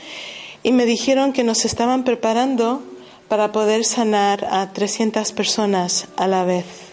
Y 0.62 0.72
me 0.72 0.86
dijeron 0.86 1.32
que 1.32 1.44
nos 1.44 1.64
estaban 1.64 2.04
preparando 2.04 2.82
para 3.28 3.52
poder 3.52 3.84
sanar 3.84 4.46
a 4.50 4.72
300 4.72 5.32
personas 5.32 6.08
a 6.16 6.26
la 6.26 6.44
vez 6.44 6.86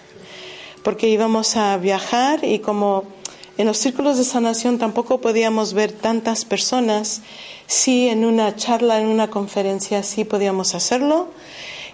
porque 0.84 1.08
íbamos 1.08 1.56
a 1.56 1.78
viajar 1.78 2.44
y 2.44 2.60
como 2.60 3.06
en 3.58 3.68
los 3.68 3.78
círculos 3.78 4.18
de 4.18 4.26
sanación 4.26 4.78
tampoco 4.78 5.22
podíamos 5.22 5.74
ver 5.74 5.92
tantas 5.92 6.44
personas, 6.44 7.22
sí 7.68 8.10
en 8.10 8.26
una 8.26 8.56
charla, 8.56 9.00
en 9.00 9.08
una 9.08 9.30
conferencia, 9.30 10.04
sí 10.04 10.26
podíamos 10.26 10.76
hacerlo 10.76 11.30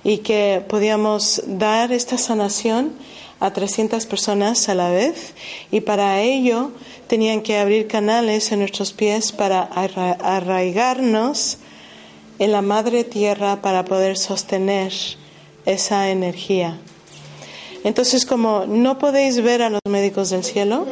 y 0.03 0.20
que 0.20 0.64
podíamos 0.68 1.43
dar 1.45 1.91
esta 1.91 2.18
sanación 2.18 2.93
a 3.39 3.51
300 3.51 4.05
personas 4.05 4.67
a 4.69 4.75
la 4.75 4.89
vez 4.89 5.33
y 5.71 5.81
para 5.81 6.21
ello 6.21 6.71
tenían 7.07 7.41
que 7.41 7.57
abrir 7.57 7.87
canales 7.87 8.51
en 8.51 8.59
nuestros 8.59 8.93
pies 8.93 9.31
para 9.31 9.61
arraigarnos 9.61 11.57
en 12.37 12.51
la 12.51 12.61
madre 12.61 13.03
tierra 13.03 13.61
para 13.61 13.85
poder 13.85 14.17
sostener 14.17 14.93
esa 15.65 16.09
energía. 16.09 16.77
Entonces, 17.83 18.25
como 18.25 18.65
no 18.65 18.99
podéis 18.99 19.41
ver 19.41 19.61
a 19.61 19.69
los 19.69 19.81
médicos 19.87 20.29
del 20.29 20.43
cielo, 20.43 20.85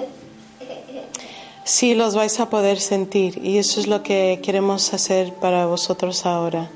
sí 1.65 1.95
los 1.95 2.15
vais 2.15 2.39
a 2.39 2.49
poder 2.49 2.79
sentir. 2.79 3.39
Y 3.43 3.57
eso 3.57 3.79
es 3.79 3.87
lo 3.87 4.03
que 4.03 4.39
queremos 4.41 4.93
hacer 4.93 5.33
para 5.33 5.65
vosotros 5.65 6.25
ahora. 6.25 6.69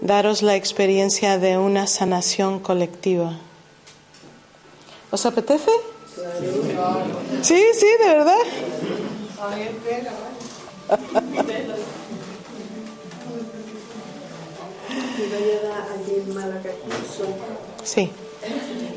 Daros 0.00 0.42
la 0.42 0.56
experiencia 0.56 1.38
de 1.38 1.56
una 1.56 1.86
sanación 1.86 2.58
colectiva. 2.58 3.38
¿Os 5.14 5.24
apetece? 5.26 5.70
Sí, 7.40 7.62
sí, 7.72 7.86
de 8.00 8.08
verdad. 8.08 8.36
Sí. 17.84 18.10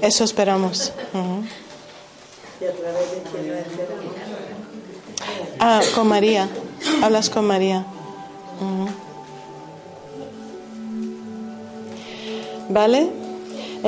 Eso 0.01 0.23
esperamos. 0.23 0.91
Ah, 5.59 5.81
con 5.93 6.07
María. 6.07 6.49
Hablas 7.03 7.29
con 7.29 7.45
María. 7.45 7.85
¿Vale? 12.69 13.26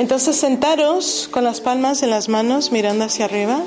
Entonces 0.00 0.34
sentaros 0.34 1.28
con 1.30 1.44
las 1.44 1.60
palmas 1.60 2.02
en 2.02 2.08
las 2.08 2.30
manos 2.30 2.72
mirando 2.72 3.04
hacia 3.04 3.26
arriba. 3.26 3.60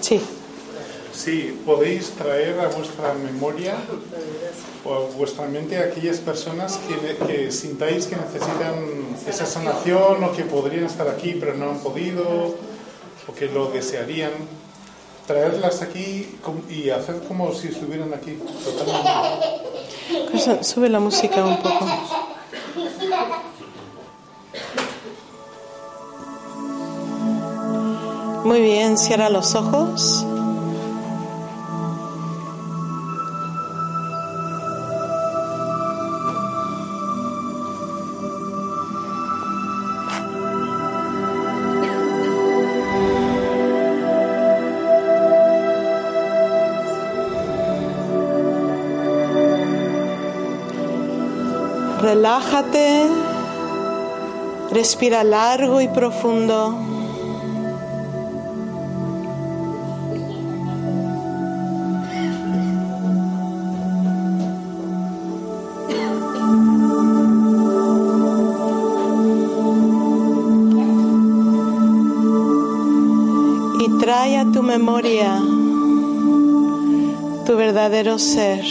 Sí. 0.00 0.20
Sí, 1.12 1.60
podéis 1.64 2.10
traer 2.10 2.58
a 2.58 2.66
vuestra 2.66 3.14
memoria 3.14 3.76
o 4.84 4.94
a 4.94 4.98
vuestra 5.16 5.46
mente 5.46 5.76
a 5.76 5.82
aquellas 5.84 6.18
personas 6.18 6.80
que, 7.28 7.52
sintáis 7.52 8.06
que 8.06 8.16
necesitan 8.16 8.74
esa 9.28 9.46
sanación 9.46 10.24
o 10.24 10.32
que 10.32 10.42
podrían 10.42 10.86
estar 10.86 11.06
aquí 11.06 11.36
pero 11.38 11.54
no 11.54 11.70
han 11.70 11.78
podido 11.78 12.56
o 13.28 13.34
que 13.38 13.46
lo 13.46 13.70
desearían, 13.70 14.32
traerlas 15.28 15.82
aquí 15.82 16.26
y 16.68 16.90
hacer 16.90 17.20
como 17.28 17.52
si 17.54 17.68
estuvieran 17.68 18.12
aquí 18.14 18.36
totalmente. 18.64 20.32
Cosa- 20.32 20.64
Sube 20.64 20.88
la 20.88 20.98
música 20.98 21.44
un 21.44 21.58
poco. 21.58 21.86
Muy 28.44 28.60
bien, 28.62 28.96
cierra 28.96 29.28
los 29.28 29.54
ojos. 29.54 30.24
Relájate, 52.08 53.06
respira 54.70 55.22
largo 55.24 55.82
y 55.82 55.88
profundo. 55.88 56.74
Y 73.80 73.98
trae 74.00 74.38
a 74.38 74.46
tu 74.50 74.62
memoria 74.62 75.42
tu 77.44 77.54
verdadero 77.54 78.18
ser. 78.18 78.64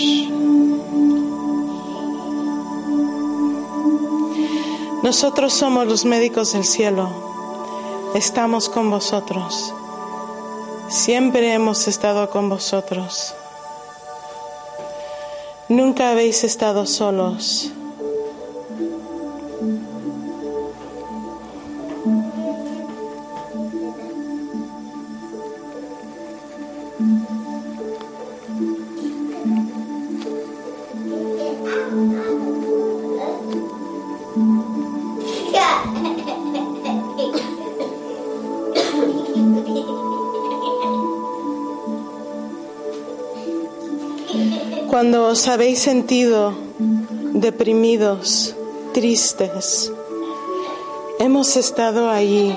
Nosotros 5.08 5.53
somos 5.53 5.88
los 5.88 6.03
médicos 6.03 6.51
del 6.51 6.66
cielo. 6.66 7.10
Estamos 8.14 8.68
con 8.68 8.91
vosotros. 8.91 9.74
Siempre 10.89 11.53
hemos 11.53 11.88
estado 11.88 12.30
con 12.30 12.49
vosotros. 12.49 13.34
Nunca 15.70 16.12
habéis 16.12 16.43
estado 16.43 16.86
solos. 16.86 17.72
Os 45.38 45.48
habéis 45.48 45.78
sentido 45.78 46.52
deprimidos, 47.36 48.56
tristes, 48.92 49.94
hemos 51.20 51.56
estado 51.56 52.10
allí 52.10 52.56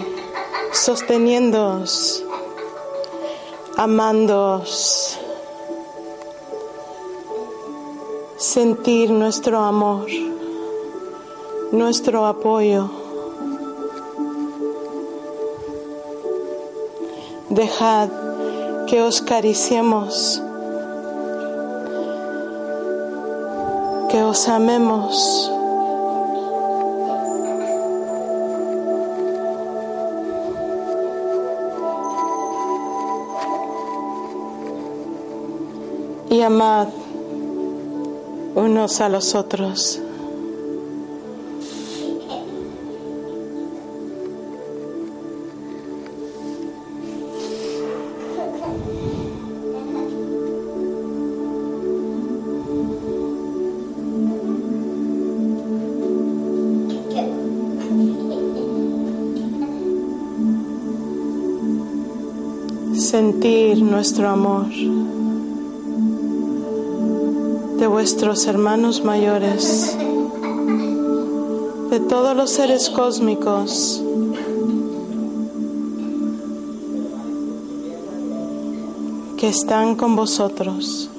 sosteniéndoos, 0.72 2.24
amándoos, 3.76 5.18
sentir 8.38 9.10
nuestro 9.10 9.58
amor, 9.58 10.06
nuestro 11.72 12.24
apoyo. 12.24 12.90
Dejad 17.50 18.08
que 18.86 19.02
os 19.02 19.20
cariciemos, 19.20 20.42
que 24.10 24.22
os 24.22 24.48
amemos. 24.48 25.50
Y 36.28 36.42
amad 36.42 36.88
unos 38.54 39.00
a 39.00 39.08
los 39.08 39.34
otros. 39.34 40.00
Nuestro 63.90 64.28
amor 64.28 64.66
de 67.78 67.86
vuestros 67.86 68.46
hermanos 68.46 69.02
mayores, 69.02 69.96
de 71.90 72.00
todos 72.00 72.36
los 72.36 72.50
seres 72.50 72.88
cósmicos, 72.88 74.02
que 79.36 79.48
están 79.48 79.96
con 79.96 80.14
vosotros. 80.14 81.09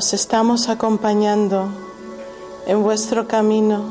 Os 0.00 0.14
estamos 0.14 0.70
acompañando 0.70 1.68
en 2.66 2.82
vuestro 2.82 3.28
camino. 3.28 3.84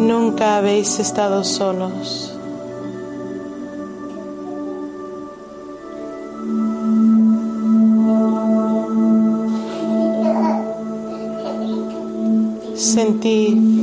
Nunca 0.00 0.56
habéis 0.56 0.98
estado 0.98 1.44
solos. 1.44 2.32
Sentid 12.74 13.73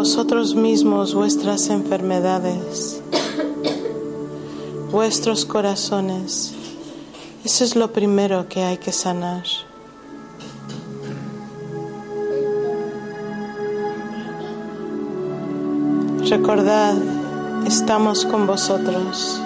vosotros 0.00 0.54
mismos 0.54 1.14
vuestras 1.14 1.68
enfermedades, 1.68 3.02
vuestros 4.90 5.44
corazones. 5.44 6.54
Eso 7.44 7.64
es 7.64 7.76
lo 7.76 7.92
primero 7.92 8.48
que 8.48 8.62
hay 8.62 8.78
que 8.78 8.92
sanar. 8.92 9.44
Recordad, 16.30 16.96
estamos 17.66 18.24
con 18.24 18.46
vosotros. 18.46 19.38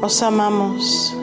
Os 0.00 0.22
amamos. 0.22 1.15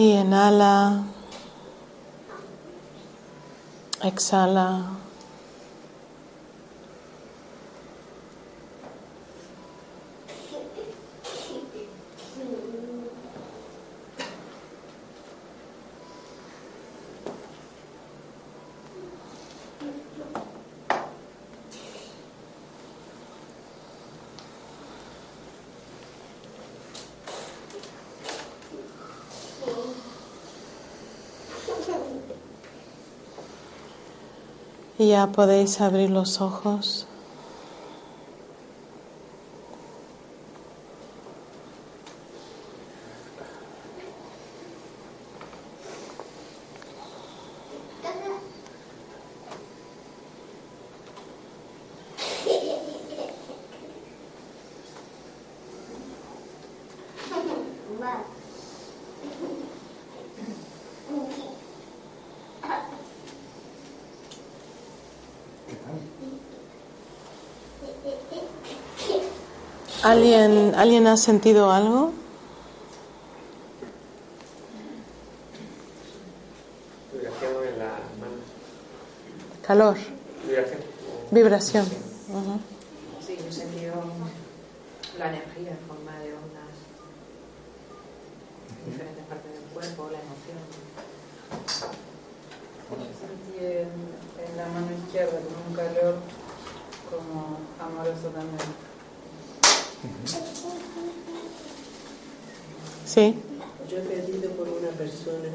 Y 0.00 0.12
inhala. 0.16 1.04
Exhala. 4.02 4.68
Ya 35.10 35.32
podéis 35.32 35.80
abrir 35.80 36.10
los 36.10 36.40
ojos. 36.40 37.09
¿Alguien, 70.10 70.74
¿Alguien 70.74 71.06
ha 71.06 71.16
sentido 71.16 71.70
algo? 71.70 72.12
Calor, 79.66 79.96
Vibración. 80.46 80.80
vibración. 81.30 81.86
Ujú. 82.28 82.60
Sí, 83.24 83.36
yo 83.38 83.46
he 83.48 83.52
sentido 83.52 83.92
la 85.18 85.28
energía 85.28 85.70
en 85.72 85.78
forma 85.86 86.18
de 86.18 86.32
ondas 86.34 86.74
en 88.84 88.90
diferentes 88.90 89.24
partes 89.26 89.52
del 89.52 89.62
cuerpo, 89.74 90.08
la 90.10 90.18
emoción. 90.18 90.58
Sentí 93.20 93.64
en, 93.64 93.88
en 94.42 94.56
la 94.56 94.66
mano 94.74 94.88
izquierda 95.06 95.38
con 95.38 95.70
un 95.70 95.76
calor 95.76 96.14
como 97.10 97.58
amoroso 97.78 98.28
también. 98.34 98.90
Sí. 103.06 103.38
Yo 103.88 103.98
he 103.98 104.00
pedido 104.02 104.50
por 104.52 104.68
una 104.68 104.88
persona 104.90 105.50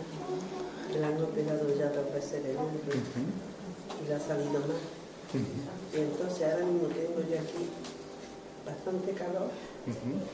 que 0.91 0.99
la 0.99 1.07
han 1.07 1.21
operado 1.21 1.67
ya 1.77 1.89
dos 1.89 2.13
veces 2.13 2.45
el 2.45 2.57
hombro 2.57 2.93
y 2.93 4.07
le 4.07 4.13
ha 4.15 4.19
salido 4.19 4.51
mal. 4.59 4.79
Y 5.93 5.97
entonces 5.97 6.43
ahora 6.51 6.65
mismo 6.65 6.87
tengo 6.89 7.19
yo 7.29 7.39
aquí 7.39 7.69
calor, 9.15 9.49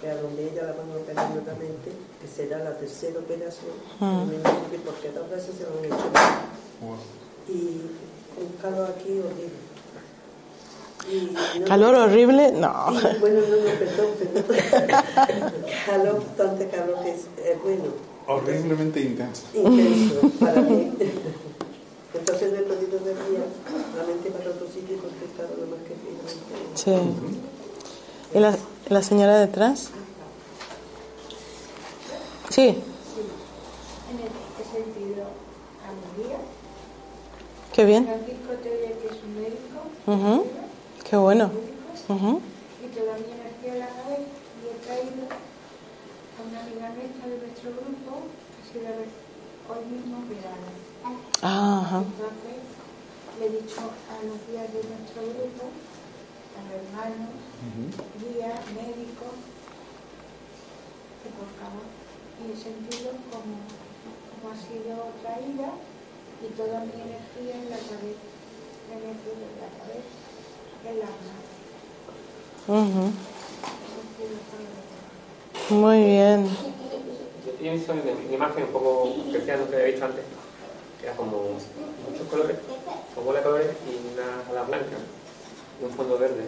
que 0.02 0.10
a 0.10 0.16
donde 0.22 0.44
ella 0.52 0.64
la 0.64 0.74
van 0.74 0.92
a 0.92 0.96
operar 0.98 1.30
nuevamente, 1.32 1.92
que 2.22 2.28
será 2.28 2.60
la 2.60 2.78
tercera 2.78 3.20
operación, 3.20 3.72
Ah. 4.00 4.24
porque 4.86 5.10
dos 5.12 5.30
veces 5.30 5.56
se 5.58 5.64
lo 5.64 5.80
han 5.80 5.86
hecho. 5.86 6.10
Y 7.48 7.82
un 8.42 8.50
calor 8.62 8.90
aquí 8.98 9.20
horrible. 9.20 9.72
No- 11.60 11.66
¿Calor 11.66 11.96
horrible? 11.96 12.52
No. 12.52 12.88
y, 12.92 13.20
bueno, 13.20 13.40
no, 13.42 13.56
no, 13.58 13.80
perdón, 13.80 14.08
perdón. 14.20 15.54
calor, 15.86 16.24
bastante 16.28 16.68
calor 16.70 17.04
que 17.04 17.12
es, 17.12 17.22
eh, 17.38 17.58
bueno, 17.64 17.86
Horriblemente 18.28 19.00
intenso. 19.02 19.44
intenso 19.54 20.30
para 20.40 20.62
mí. 20.62 20.94
Entonces 22.14 22.52
no 22.52 22.58
he 22.60 22.62
podido 22.64 23.00
desviar 23.00 23.48
la 23.98 24.04
mente 24.06 24.30
para 24.30 24.50
otro 24.52 24.68
sitio 24.68 24.96
y 24.96 25.00
contestar 25.00 25.48
lo 25.60 25.66
más 25.76 25.82
que 25.88 25.96
finalmente. 25.96 26.76
Sí. 26.76 27.51
¿Y 28.34 28.40
la, 28.40 28.56
la 28.90 29.02
señora 29.04 29.38
detrás? 29.40 29.90
Sí. 32.50 32.68
En 32.68 34.20
este 34.20 34.64
sentido, 34.72 35.24
alegría. 35.88 36.38
Qué 37.74 37.86
bien. 37.86 38.06
Francisco 38.06 38.54
Teoría, 38.62 38.92
que 39.00 39.08
es 39.08 39.24
un 39.24 39.36
médico, 39.36 39.80
Ujú. 40.08 40.46
Qué 41.10 41.16
bueno. 41.18 41.52
Ujú. 42.10 42.42
y 42.84 42.88
toda 42.96 43.14
mi 43.18 43.32
energía 43.32 43.76
la 43.76 43.88
cabeza 43.88 44.36
y 44.60 44.68
he 44.68 44.76
traído 44.86 45.24
a 45.32 46.40
una 46.44 46.60
amiga 46.62 46.90
nuestra 46.96 47.28
de 47.28 47.38
nuestro 47.38 47.70
grupo, 47.72 48.12
que 48.56 48.60
ha 48.60 48.66
sido 48.72 48.92
hoy 49.72 49.84
mismo 49.92 50.18
operada. 50.26 50.72
Ah. 51.44 52.04
Entonces, 52.04 52.64
le 53.40 53.46
he 53.46 53.50
dicho 53.62 53.80
a 53.82 54.16
los 54.26 54.40
guías 54.48 54.68
de 54.74 54.82
nuestro 54.84 55.22
grupo, 55.32 55.64
a 56.58 56.62
los 56.68 56.76
hermanos, 56.82 57.32
guías, 58.20 58.60
médicos, 58.74 59.36
que 61.22 61.30
por 61.38 61.50
favor, 61.60 61.86
y 62.42 62.52
he 62.52 62.58
sentido 62.58 63.12
como, 63.30 63.62
como 64.30 64.46
ha 64.52 64.58
sido 64.58 65.14
traída 65.22 65.70
y 66.42 66.48
toda 66.58 66.82
mi 66.82 66.94
energía 66.98 67.56
en 67.62 67.70
la 67.70 67.78
cabeza, 67.78 68.26
la 68.90 68.96
energía 68.98 69.34
en 69.34 69.56
la 69.62 69.70
cabeza. 69.78 70.12
He 73.52 73.88
sentido 73.96 74.36
todo. 74.50 75.80
Muy 75.80 76.00
bien. 76.04 76.50
yo 77.62 77.74
hice 77.74 77.92
una, 77.92 78.02
imagen 78.34 78.64
un 78.64 78.72
poco 78.72 79.16
que 79.32 79.38
decía 79.38 79.58
lo 79.58 79.70
que 79.70 79.76
había 79.76 79.88
dicho 79.94 80.06
antes, 80.06 80.26
que 81.00 81.06
era 81.06 81.16
como 81.16 81.38
muchos 82.10 82.28
colores, 82.30 82.58
con 83.16 83.26
bola 83.26 83.40
de 83.40 83.46
colores 83.46 83.72
y 83.88 84.14
una 84.14 84.50
ala 84.50 84.64
blanca 84.64 84.98
y 85.82 85.86
un 85.86 85.92
fondo 85.92 86.18
verde. 86.18 86.44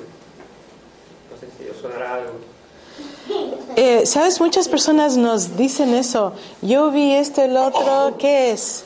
No 1.32 1.38
sé 1.40 1.48
si 1.58 1.70
os 1.70 1.78
sonará 1.78 2.16
algo. 2.16 2.34
Eh, 3.76 4.06
Sabes, 4.06 4.40
muchas 4.40 4.68
personas 4.68 5.18
nos 5.18 5.58
dicen 5.58 5.94
eso. 5.96 6.34
Yo 6.62 6.92
vi 6.92 7.14
esto, 7.14 7.42
el 7.42 7.58
otro, 7.58 8.16
¿qué 8.20 8.52
es? 8.52 8.84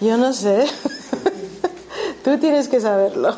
Yo 0.00 0.16
no 0.18 0.32
sé. 0.32 0.66
Tú 2.24 2.36
tienes 2.38 2.68
que 2.68 2.80
saberlo. 2.80 3.30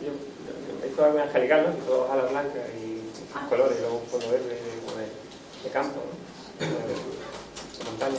Yo, 0.00 0.88
hizo 0.88 1.04
algo 1.04 1.18
angelical, 1.18 1.66
¿no? 1.66 1.84
Hizo 1.84 2.12
ala 2.12 2.22
blanca 2.24 2.60
y 2.78 3.02
colores, 3.48 3.78
luego 3.80 3.96
un 3.98 4.06
fondo 4.06 4.28
verde 4.30 4.48
de, 4.48 5.64
de 5.64 5.70
campo, 5.72 6.00
¿no? 6.60 6.66
de, 6.66 6.72
de 6.72 7.84
montaña. 7.90 8.18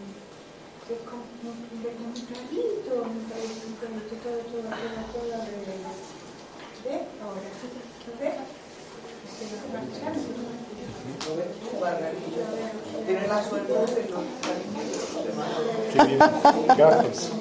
un 1.43 1.57
muy 1.57 2.21
clarito, 2.21 2.91
todo, 2.91 3.05
todo, 4.21 4.37
todo, 4.45 4.69
todo 5.11 5.33
alrededor. 5.33 5.97
¿Ves? 6.85 7.01
Ahora. 7.21 7.49
Se 9.37 9.45
marchando. 9.73 10.21
Tienes 13.05 13.27
la 13.27 13.43
suerte 13.43 13.73
de 13.73 13.77
no 13.79 14.19
Qué 15.93 15.99
bien. 16.05 16.19
Gracias. 16.77 17.31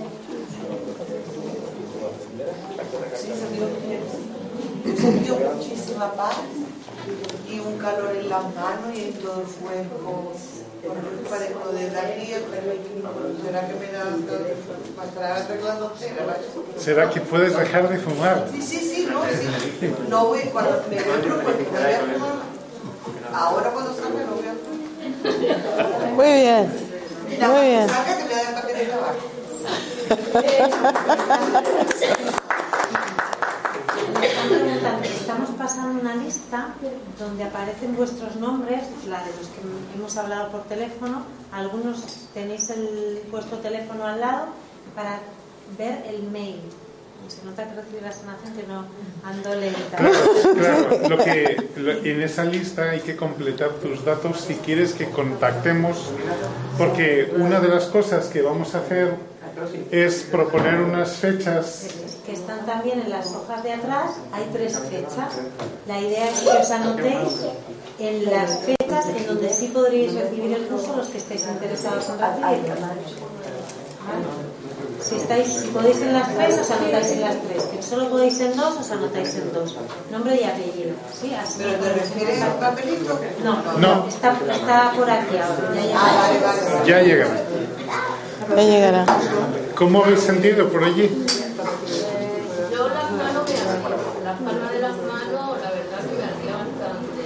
Sentió 4.96 5.36
muchísima 5.36 6.12
paz 6.14 6.36
y 7.50 7.58
un 7.58 7.78
calor 7.78 8.16
en 8.16 8.28
las 8.28 8.54
manos 8.54 8.94
y 8.94 9.04
en 9.04 9.12
todo 9.14 9.42
el 9.42 9.46
cuerpo. 9.46 10.32
Será 13.44 13.60
que 13.66 13.74
me 13.74 13.86
da 13.92 14.04
para 14.96 15.08
estar 15.08 15.24
arreglando 15.24 15.92
cera, 15.98 16.36
¿Será 16.78 17.10
que 17.10 17.20
puedes 17.20 17.56
dejar 17.56 17.88
de 17.88 17.98
fumar? 17.98 18.48
Sí, 18.50 18.62
sí, 18.62 18.78
sí, 18.78 19.08
no, 19.10 19.22
sí. 19.24 19.94
No 20.08 20.26
voy 20.26 20.40
cuando 20.52 20.82
me 20.88 20.96
voy 20.96 21.04
porque 21.44 21.64
me 21.64 21.70
voy 21.70 21.92
a 21.92 22.00
fumar. 22.00 22.32
Ahora 23.34 23.70
cuando 23.70 23.94
salga 23.94 24.24
no 24.24 24.36
voy 24.36 24.48
a 24.48 24.54
fumar. 24.54 26.12
Muy 26.14 26.32
bien. 26.32 26.72
Muy 27.50 27.66
bien. 27.66 27.88
Salga 27.88 28.16
que 28.16 28.24
me 28.24 28.34
da 28.34 28.40
el 28.48 28.54
papel 28.54 28.76
de 28.78 28.86
tabaco. 28.86 29.24
Me 32.24 32.39
estamos 35.02 35.50
pasando 35.58 36.00
una 36.00 36.14
lista 36.16 36.74
donde 37.18 37.44
aparecen 37.44 37.96
vuestros 37.96 38.36
nombres, 38.36 38.82
la 39.08 39.18
de 39.24 39.30
los 39.38 39.48
que 39.48 39.60
hemos 39.96 40.16
hablado 40.16 40.48
por 40.50 40.62
teléfono. 40.64 41.22
Algunos 41.52 42.02
tenéis 42.34 42.70
el, 42.70 43.22
vuestro 43.30 43.58
teléfono 43.58 44.04
al 44.06 44.20
lado 44.20 44.46
para 44.94 45.20
ver 45.78 46.04
el 46.08 46.22
mail. 46.30 46.60
Se 47.28 47.44
nota 47.44 47.68
que 47.68 47.74
recibí 47.76 48.00
la 48.00 48.10
sanación 48.10 48.54
que 48.54 48.66
no 48.66 48.86
ando 49.24 49.54
lenta. 49.54 49.96
Claro, 50.58 51.08
lo 51.08 51.18
que, 51.18 51.68
lo- 51.76 51.92
en 51.92 52.22
esa 52.22 52.44
lista 52.44 52.90
hay 52.90 53.00
que 53.00 53.14
completar 53.14 53.68
tus 53.74 54.04
datos 54.04 54.40
si 54.40 54.54
quieres 54.54 54.94
que 54.94 55.08
contactemos, 55.10 56.10
porque 56.76 57.32
una 57.36 57.60
de 57.60 57.68
las 57.68 57.84
cosas 57.84 58.26
que 58.26 58.42
vamos 58.42 58.74
a 58.74 58.78
hacer 58.78 59.14
es 59.92 60.22
proponer 60.30 60.80
unas 60.80 61.10
fechas. 61.12 61.86
Que 62.30 62.36
están 62.36 62.64
también 62.64 63.00
en 63.00 63.10
las 63.10 63.26
hojas 63.34 63.60
de 63.64 63.72
atrás, 63.72 64.12
hay 64.32 64.48
tres 64.52 64.78
fechas. 64.78 65.34
La 65.88 65.98
idea 65.98 66.30
es 66.30 66.38
que 66.40 66.48
os 66.50 66.70
anotéis 66.70 67.46
en 67.98 68.24
las 68.26 68.60
fechas 68.60 69.06
en 69.16 69.26
donde 69.26 69.50
sí 69.50 69.66
podréis 69.74 70.14
recibir 70.14 70.52
el 70.52 70.68
curso 70.68 70.94
los 70.96 71.08
que 71.08 71.18
estéis 71.18 71.44
interesados 71.48 72.08
en 72.08 72.18
recibirlo. 72.18 72.76
¿Vale? 74.06 74.24
Si, 75.00 75.16
estáis, 75.16 75.48
si 75.48 75.68
podéis 75.68 76.00
en 76.02 76.12
las 76.12 76.32
tres, 76.36 76.60
os 76.60 76.70
anotáis 76.70 77.10
en 77.10 77.20
las 77.22 77.36
tres. 77.42 77.64
Que 77.64 77.82
solo 77.82 78.08
podéis 78.10 78.38
en 78.38 78.56
dos, 78.56 78.76
os 78.76 78.90
anotáis 78.92 79.34
en 79.34 79.52
dos. 79.52 79.76
Nombre 80.12 80.40
y 80.40 80.44
apellido. 80.44 80.94
¿sí? 81.12 81.34
Así 81.34 81.58
¿Pero 81.58 81.82
te 81.82 81.92
refieres 81.94 82.42
al 82.42 82.52
papelito? 82.60 83.18
No, 83.42 83.78
No. 83.78 84.06
Está, 84.06 84.38
está 84.52 84.92
por 84.96 85.10
aquí 85.10 85.36
ahora. 85.36 85.74
Ya, 85.74 85.84
ya. 85.84 85.98
Ah, 85.98 86.28
vale, 86.28 86.38
vale, 86.38 86.74
vale. 86.74 86.88
Ya 86.88 87.02
llegará. 87.02 87.42
Ya 88.54 88.62
llegará. 88.62 89.06
¿Cómo 89.74 90.04
habéis 90.04 90.20
sentido 90.20 90.68
por 90.68 90.84
allí? 90.84 91.10
Yo 92.72 92.88
las 92.88 93.10
manos 93.10 93.44
me 93.50 93.58
ardían, 93.58 94.24
las 94.24 94.38
palmas 94.40 94.72
de 94.72 94.78
las 94.78 94.96
manos, 94.96 95.60
la 95.60 95.70
verdad 95.70 96.00
que 96.00 96.16
me 96.16 96.24
ardía 96.24 96.52
bastante. 96.56 97.22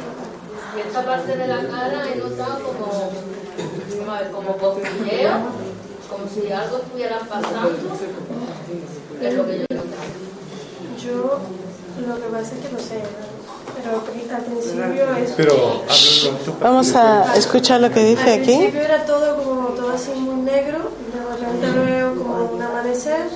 Y 0.76 0.80
esta 0.94 1.06
parte 1.06 1.36
de 1.36 1.48
la 1.48 1.56
cara 1.56 2.04
he 2.08 2.16
notado 2.18 2.60
como, 2.62 4.32
como 4.32 4.56
cosquilleo, 4.58 5.32
como 6.08 6.28
si 6.32 6.52
algo 6.52 6.76
estuviera 6.76 7.18
pasando. 7.18 7.72
Que 9.18 9.26
es 9.28 9.34
lo 9.34 9.44
que 9.44 9.58
yo 9.58 9.64
he 9.68 9.74
notado. 9.74 10.04
Yo 11.04 11.40
lo 12.06 12.14
que 12.14 12.28
pasa 12.28 12.54
es 12.54 12.64
que 12.64 12.72
no 12.72 12.78
sé, 12.78 13.02
pero 13.76 14.36
al 14.36 14.44
principio 14.44 15.16
es... 15.16 15.30
Pero. 15.36 15.82
Vamos 16.60 16.94
a 16.94 17.34
escuchar 17.36 17.80
lo 17.80 17.90
que 17.90 17.98
Al 18.00 18.06
dice 18.06 18.32
aquí. 18.34 18.44
principio 18.44 18.80
era 18.80 19.04
todo 19.04 19.36
como 19.42 19.68
todo 19.70 19.90
así 19.90 20.12
muy 20.12 20.42
negro, 20.42 20.78
de 21.12 21.44
repente 21.44 21.72
lo 21.76 21.84
veo 21.86 22.14
como 22.22 22.52
un 22.52 22.62
amanecer. 22.62 23.26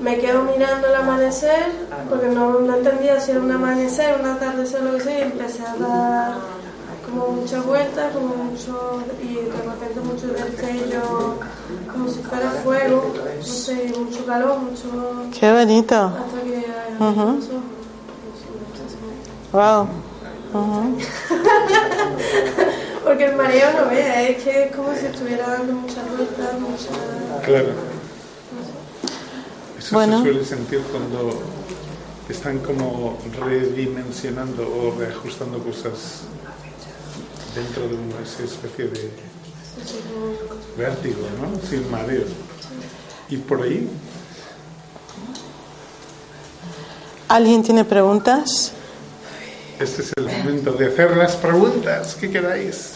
Me 0.00 0.18
quedo 0.18 0.42
mirando 0.42 0.86
el 0.86 0.94
amanecer, 0.94 1.72
porque 2.08 2.28
no, 2.28 2.60
no 2.60 2.76
entendía 2.76 3.18
si 3.20 3.32
era 3.32 3.40
un 3.40 3.50
amanecer, 3.50 4.16
un 4.20 4.26
atardecer 4.26 4.80
o 4.80 4.84
lo 4.84 4.92
que 4.98 5.04
sea, 5.04 5.18
y 5.18 5.22
empecé 5.22 5.62
a 5.62 5.74
dar 5.76 6.34
como 7.04 7.26
muchas 7.28 7.64
vueltas, 7.64 8.12
como 8.12 8.36
mucho, 8.36 9.02
y 9.20 9.34
de 9.34 9.50
repente 9.50 10.00
mucho 10.00 10.28
destello, 10.28 11.34
como 11.90 12.08
si 12.08 12.20
fuera 12.20 12.50
fuego, 12.62 13.12
no 13.38 13.44
sé, 13.44 13.92
mucho 13.98 14.24
calor, 14.26 14.58
mucho... 14.58 15.24
Qué 15.38 15.52
bonito. 15.52 15.96
Hasta 15.96 16.40
que... 16.42 16.66
Wow. 19.52 19.88
Ujú. 20.54 20.98
Porque 23.04 23.24
el 23.24 23.36
mareo 23.36 23.68
no 23.72 23.88
vea, 23.90 24.22
es 24.28 24.42
que 24.42 24.64
es 24.64 24.76
como 24.76 24.94
si 24.94 25.06
estuviera 25.06 25.48
dando 25.48 25.72
muchas 25.72 26.04
vueltas, 26.14 26.60
muchas... 26.60 26.88
Claro. 27.44 27.87
Eso 29.88 29.96
Bueno. 29.96 30.18
se 30.18 30.24
suele 30.24 30.44
sentir 30.44 30.80
cuando 30.92 31.30
están 32.28 32.58
como 32.58 33.16
redimensionando 33.40 34.62
o 34.68 34.94
reajustando 34.98 35.58
cosas 35.60 36.24
dentro 37.54 37.88
de 37.88 37.94
una 37.94 38.20
especie 38.22 38.84
de 38.88 39.10
vértigo, 40.76 41.20
¿no? 41.40 41.58
Sin 41.66 41.90
mareo. 41.90 42.24
Y 43.30 43.38
por 43.38 43.62
ahí, 43.62 43.88
¿Alguien 47.28 47.62
tiene 47.62 47.84
preguntas? 47.86 48.72
este 49.80 50.02
es 50.02 50.12
el 50.16 50.24
momento 50.26 50.72
de 50.72 50.88
hacer 50.88 51.16
las 51.16 51.36
preguntas 51.36 52.14
que 52.16 52.30
queráis. 52.30 52.92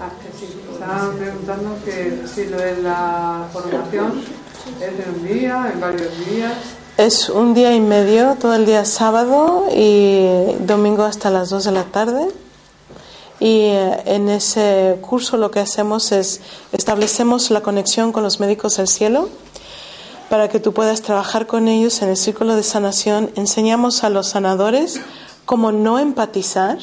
Ah, 0.00 0.10
que 0.20 0.28
sí. 0.38 0.52
Estaban 0.72 1.16
preguntando 1.16 1.76
que 1.84 2.22
si 2.26 2.46
lo 2.46 2.58
de 2.58 2.82
la 2.82 3.48
formación 3.52 4.22
es 4.64 5.06
en 5.06 5.14
un 5.14 5.26
día, 5.26 5.70
en 5.72 5.80
varios 5.80 6.26
días. 6.26 6.52
Es 6.96 7.28
un 7.28 7.54
día 7.54 7.74
y 7.74 7.80
medio, 7.80 8.36
todo 8.36 8.54
el 8.54 8.66
día 8.66 8.84
sábado 8.84 9.66
y 9.74 10.54
domingo 10.60 11.02
hasta 11.02 11.30
las 11.30 11.50
2 11.50 11.64
de 11.64 11.72
la 11.72 11.84
tarde. 11.84 12.28
Y 13.40 13.62
eh, 13.62 14.02
en 14.06 14.28
ese 14.28 14.98
curso 15.00 15.36
lo 15.36 15.50
que 15.50 15.60
hacemos 15.60 16.12
es 16.12 16.40
establecemos 16.72 17.50
la 17.50 17.62
conexión 17.62 18.12
con 18.12 18.22
los 18.22 18.38
médicos 18.40 18.76
del 18.76 18.86
cielo 18.86 19.28
para 20.30 20.48
que 20.48 20.60
tú 20.60 20.72
puedas 20.72 21.02
trabajar 21.02 21.46
con 21.46 21.68
ellos 21.68 22.00
en 22.02 22.08
el 22.08 22.16
círculo 22.16 22.54
de 22.56 22.62
sanación. 22.62 23.30
Enseñamos 23.34 24.04
a 24.04 24.08
los 24.08 24.28
sanadores 24.28 25.00
cómo 25.44 25.72
no 25.72 25.98
empatizar, 25.98 26.78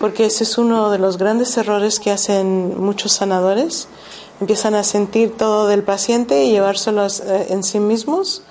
porque 0.00 0.26
ese 0.26 0.44
es 0.44 0.58
uno 0.58 0.90
de 0.90 0.98
los 0.98 1.16
grandes 1.18 1.56
errores 1.56 2.00
que 2.00 2.10
hacen 2.10 2.80
muchos 2.80 3.12
sanadores. 3.12 3.88
Empiezan 4.40 4.74
a 4.74 4.82
sentir 4.82 5.36
todo 5.36 5.68
del 5.68 5.82
paciente 5.82 6.44
y 6.44 6.50
llevárselo 6.50 7.06
eh, 7.06 7.46
en 7.50 7.62
sí 7.62 7.78
mismos 7.80 8.42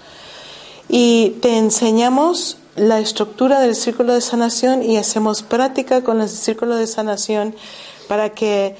y 0.88 1.38
te 1.42 1.58
enseñamos 1.58 2.58
la 2.76 3.00
estructura 3.00 3.60
del 3.60 3.76
círculo 3.76 4.14
de 4.14 4.22
sanación 4.22 4.84
y 4.84 4.98
hacemos 4.98 5.44
práctica 5.44 6.04
con 6.04 6.22
el 6.22 6.30
círculo 6.30 6.76
de 6.76 6.88
sanación 6.88 7.56
para 8.08 8.30
que 8.30 8.76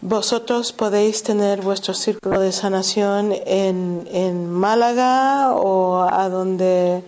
vosotros 0.00 0.72
podéis 0.72 1.22
tener 1.22 1.62
vuestro 1.62 1.94
círculo 1.94 2.40
de 2.40 2.52
sanación 2.52 3.32
en, 3.46 4.06
en 4.12 4.50
Málaga 4.50 5.54
o 5.54 6.02
a 6.02 6.28
donde 6.28 7.02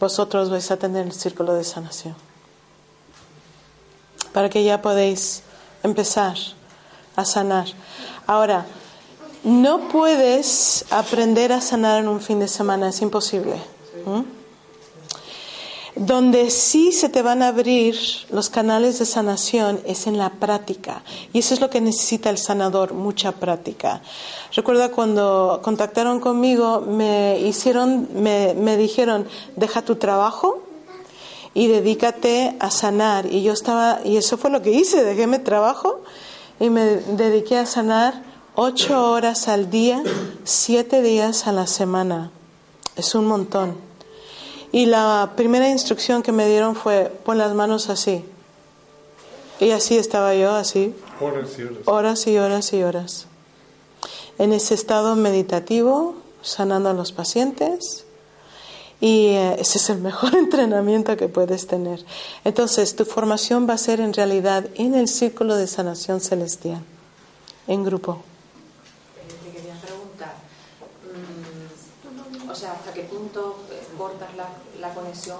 vosotros 0.00 0.48
vais 0.48 0.70
a 0.70 0.76
tener 0.76 1.06
el 1.06 1.12
círculo 1.12 1.54
de 1.54 1.64
sanación. 1.64 2.14
Para 4.32 4.48
que 4.48 4.64
ya 4.64 4.80
podéis 4.80 5.42
empezar 5.82 6.36
a 7.16 7.24
sanar. 7.24 7.66
Ahora, 8.28 8.66
no 9.42 9.88
puedes 9.88 10.84
aprender 10.90 11.50
a 11.50 11.62
sanar 11.62 12.02
en 12.02 12.08
un 12.08 12.20
fin 12.20 12.40
de 12.40 12.46
semana, 12.46 12.90
es 12.90 13.00
imposible. 13.00 13.54
Donde 15.96 16.50
sí 16.50 16.92
se 16.92 17.08
te 17.08 17.22
van 17.22 17.42
a 17.42 17.48
abrir 17.48 17.96
los 18.30 18.50
canales 18.50 18.98
de 18.98 19.06
sanación 19.06 19.80
es 19.86 20.06
en 20.06 20.18
la 20.18 20.28
práctica. 20.28 21.02
Y 21.32 21.38
eso 21.38 21.54
es 21.54 21.62
lo 21.62 21.70
que 21.70 21.80
necesita 21.80 22.28
el 22.28 22.36
sanador, 22.36 22.92
mucha 22.92 23.32
práctica. 23.32 24.02
Recuerda 24.54 24.90
cuando 24.90 25.60
contactaron 25.64 26.20
conmigo, 26.20 26.82
me 26.82 27.40
hicieron, 27.40 28.08
me, 28.12 28.52
me 28.52 28.76
dijeron, 28.76 29.26
deja 29.56 29.80
tu 29.80 29.96
trabajo 29.96 30.62
y 31.54 31.68
dedícate 31.68 32.56
a 32.60 32.70
sanar. 32.70 33.24
Y 33.24 33.42
yo 33.42 33.54
estaba, 33.54 34.00
y 34.04 34.18
eso 34.18 34.36
fue 34.36 34.50
lo 34.50 34.60
que 34.60 34.72
hice, 34.72 35.02
dejé 35.02 35.26
mi 35.26 35.38
trabajo 35.38 36.02
y 36.60 36.70
me 36.70 36.84
dediqué 36.96 37.56
a 37.58 37.66
sanar 37.66 38.22
ocho 38.54 39.10
horas 39.10 39.48
al 39.48 39.70
día, 39.70 40.02
siete 40.44 41.02
días 41.02 41.46
a 41.46 41.52
la 41.52 41.66
semana. 41.66 42.30
Es 42.96 43.14
un 43.14 43.26
montón. 43.26 43.76
Y 44.72 44.86
la 44.86 45.32
primera 45.36 45.70
instrucción 45.70 46.22
que 46.22 46.32
me 46.32 46.48
dieron 46.48 46.74
fue, 46.74 47.12
pon 47.24 47.38
las 47.38 47.54
manos 47.54 47.88
así. 47.88 48.24
Y 49.60 49.70
así 49.70 49.96
estaba 49.96 50.34
yo, 50.34 50.52
así. 50.52 50.94
Horas 51.20 51.58
y 51.58 51.62
horas. 51.62 51.78
Horas 51.86 52.26
y 52.26 52.38
horas 52.38 52.72
y 52.72 52.82
horas. 52.82 53.26
En 54.38 54.52
ese 54.52 54.74
estado 54.74 55.16
meditativo, 55.16 56.16
sanando 56.42 56.90
a 56.90 56.94
los 56.94 57.12
pacientes. 57.12 58.04
Y 59.00 59.28
eh, 59.28 59.56
ese 59.60 59.78
es 59.78 59.90
el 59.90 59.98
mejor 60.08 60.34
entrenamiento 60.34 61.16
que 61.16 61.28
puedes 61.28 61.66
tener. 61.66 62.04
Entonces, 62.44 62.96
tu 62.96 63.04
formación 63.04 63.68
va 63.68 63.74
a 63.74 63.78
ser 63.78 64.00
en 64.00 64.12
realidad 64.12 64.66
en 64.74 64.94
el 64.94 65.06
círculo 65.08 65.54
de 65.56 65.66
sanación 65.66 66.20
celestial, 66.20 66.82
en 67.68 67.84
grupo. 67.84 68.22
Te 69.44 69.50
quería 69.56 69.74
preguntar, 69.80 70.34
mm, 71.14 72.50
o 72.50 72.54
sea, 72.54 72.72
¿hasta 72.72 72.92
qué 72.92 73.02
punto 73.02 73.58
cortas 73.96 74.34
la, 74.36 74.48
la 74.80 74.92
conexión? 74.94 75.38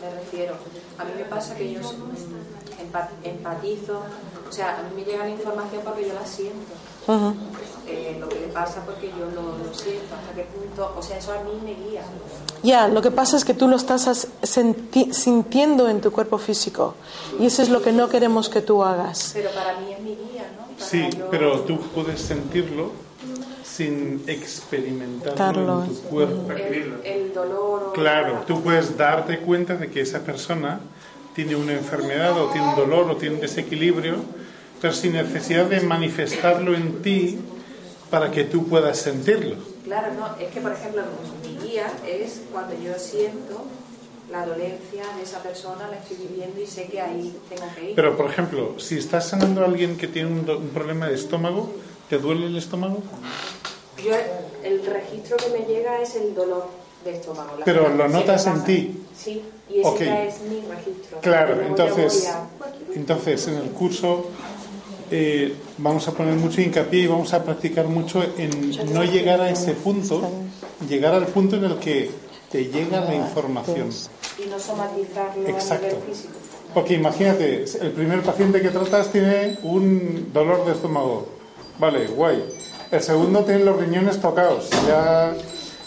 Me 0.00 0.10
refiero. 0.14 0.54
A 0.98 1.04
mí 1.04 1.10
me 1.16 1.24
pasa 1.24 1.54
que 1.56 1.72
yo 1.72 1.80
mm, 1.80 2.90
empa- 2.90 3.08
empatizo, 3.22 4.02
o 4.48 4.52
sea, 4.52 4.78
a 4.78 4.82
mí 4.82 4.90
me 4.96 5.04
llega 5.04 5.24
la 5.24 5.30
información 5.30 5.82
porque 5.84 6.06
yo 6.08 6.14
la 6.14 6.26
siento. 6.26 6.72
Eh, 7.86 8.16
lo 8.18 8.28
que 8.28 8.40
le 8.40 8.46
pasa 8.48 8.82
porque 8.86 9.08
yo 9.08 9.26
lo, 9.34 9.42
lo 9.58 9.74
siento, 9.74 10.14
hasta 10.14 10.32
qué 10.34 10.44
punto, 10.44 10.94
o 10.96 11.02
sea, 11.02 11.18
eso 11.18 11.32
a 11.32 11.42
mí 11.44 11.50
me 11.62 11.74
guía. 11.90 12.02
Ya, 12.62 12.88
lo 12.88 13.02
que 13.02 13.10
pasa 13.10 13.36
es 13.36 13.44
que 13.44 13.52
tú 13.52 13.68
lo 13.68 13.76
estás 13.76 14.26
sintiendo 15.12 15.88
en 15.88 16.00
tu 16.00 16.10
cuerpo 16.12 16.38
físico. 16.38 16.94
Y 17.38 17.46
eso 17.46 17.62
es 17.62 17.68
lo 17.68 17.82
que 17.82 17.92
no 17.92 18.08
queremos 18.08 18.48
que 18.48 18.62
tú 18.62 18.82
hagas. 18.82 19.32
Pero 19.34 19.50
para 19.50 19.78
mí 19.80 19.92
es 19.92 20.00
mi 20.00 20.10
guía, 20.16 20.50
¿no? 20.58 20.66
Para 20.76 20.84
Sí, 20.90 21.10
yo- 21.16 21.28
pero 21.30 21.60
tú 21.60 21.78
puedes 21.94 22.20
sentirlo 22.22 22.90
sin 23.64 24.22
experimentarlo 24.26 25.84
en 25.84 25.94
tu 25.94 26.00
cuerpo. 26.08 26.52
el, 26.52 27.00
el 27.04 27.34
dolor 27.34 27.88
o 27.88 27.92
Claro, 27.92 28.42
tú 28.46 28.62
puedes 28.62 28.96
darte 28.96 29.40
cuenta 29.40 29.74
de 29.76 29.90
que 29.90 30.00
esa 30.00 30.20
persona 30.20 30.80
tiene 31.34 31.56
una 31.56 31.72
enfermedad 31.72 32.40
o 32.40 32.46
tiene 32.50 32.68
un 32.68 32.76
dolor 32.76 33.10
o 33.10 33.16
tiene 33.16 33.34
un 33.34 33.40
desequilibrio, 33.40 34.14
pero 34.84 34.92
sin 34.92 35.14
necesidad 35.14 35.64
de 35.64 35.80
manifestarlo 35.80 36.74
en 36.74 37.00
ti 37.00 37.38
para 38.10 38.30
que 38.30 38.44
tú 38.44 38.66
puedas 38.68 38.98
sentirlo. 38.98 39.56
Claro, 39.82 40.12
no, 40.12 40.36
es 40.38 40.52
que 40.52 40.60
por 40.60 40.72
ejemplo 40.72 41.00
mi 41.42 41.56
guía 41.66 41.86
es 42.06 42.42
cuando 42.52 42.74
yo 42.78 42.92
siento 42.98 43.64
la 44.30 44.44
dolencia 44.44 45.04
de 45.16 45.22
esa 45.22 45.42
persona, 45.42 45.88
la 45.90 45.96
estoy 45.96 46.18
viviendo 46.28 46.60
y 46.60 46.66
sé 46.66 46.84
que 46.88 47.00
ahí 47.00 47.34
tengo 47.48 47.64
que 47.74 47.82
ir. 47.90 47.94
Pero, 47.96 48.14
por 48.14 48.26
ejemplo, 48.30 48.74
si 48.78 48.98
estás 48.98 49.26
sanando 49.26 49.62
a 49.62 49.64
alguien 49.64 49.96
que 49.96 50.06
tiene 50.06 50.28
un, 50.28 50.50
un 50.50 50.68
problema 50.68 51.08
de 51.08 51.14
estómago, 51.14 51.72
¿te 52.10 52.18
duele 52.18 52.48
el 52.48 52.56
estómago? 52.58 52.98
Yo, 54.04 54.12
el 54.62 54.84
registro 54.84 55.38
que 55.38 55.48
me 55.48 55.64
llega 55.64 55.98
es 56.02 56.14
el 56.16 56.34
dolor 56.34 56.68
de 57.06 57.12
estómago. 57.16 57.56
la 57.58 57.64
Pero 57.64 57.88
lo 57.88 58.06
notas 58.08 58.46
en 58.46 58.64
ti. 58.64 59.00
Sí, 59.16 59.42
y 59.70 59.78
ese 59.80 59.88
Ok. 59.88 60.00
ya 60.00 60.24
es 60.24 60.40
mi 60.42 60.60
registro. 60.60 61.20
Claro, 61.22 61.62
entonces, 61.62 62.26
a- 62.26 62.48
entonces 62.94 63.48
en 63.48 63.54
el 63.56 63.70
curso 63.70 64.30
eh, 65.16 65.54
vamos 65.78 66.08
a 66.08 66.10
poner 66.10 66.34
mucho 66.34 66.60
hincapié 66.60 67.02
y 67.02 67.06
vamos 67.06 67.32
a 67.34 67.44
practicar 67.44 67.86
mucho 67.86 68.20
en 68.36 68.72
no 68.92 69.04
llegar 69.04 69.40
a 69.40 69.48
ese 69.48 69.74
punto, 69.74 70.20
llegar 70.88 71.14
al 71.14 71.26
punto 71.26 71.54
en 71.54 71.66
el 71.66 71.76
que 71.76 72.10
te 72.50 72.64
llega 72.64 73.00
la 73.00 73.14
información. 73.14 73.90
y 74.44 74.50
no 74.50 74.58
somatizarlo 74.58 75.46
Exacto. 75.46 75.86
a 75.86 75.88
nivel 75.90 76.02
físico. 76.08 76.32
Porque 76.74 76.94
imagínate, 76.94 77.64
el 77.80 77.92
primer 77.92 78.22
paciente 78.22 78.60
que 78.60 78.70
tratas 78.70 79.12
tiene 79.12 79.56
un 79.62 80.32
dolor 80.32 80.66
de 80.66 80.72
estómago. 80.72 81.28
Vale, 81.78 82.08
guay. 82.08 82.42
El 82.90 83.00
segundo 83.00 83.44
tiene 83.44 83.62
los 83.64 83.78
riñones 83.78 84.20
tocados. 84.20 84.68
Ya 84.88 85.32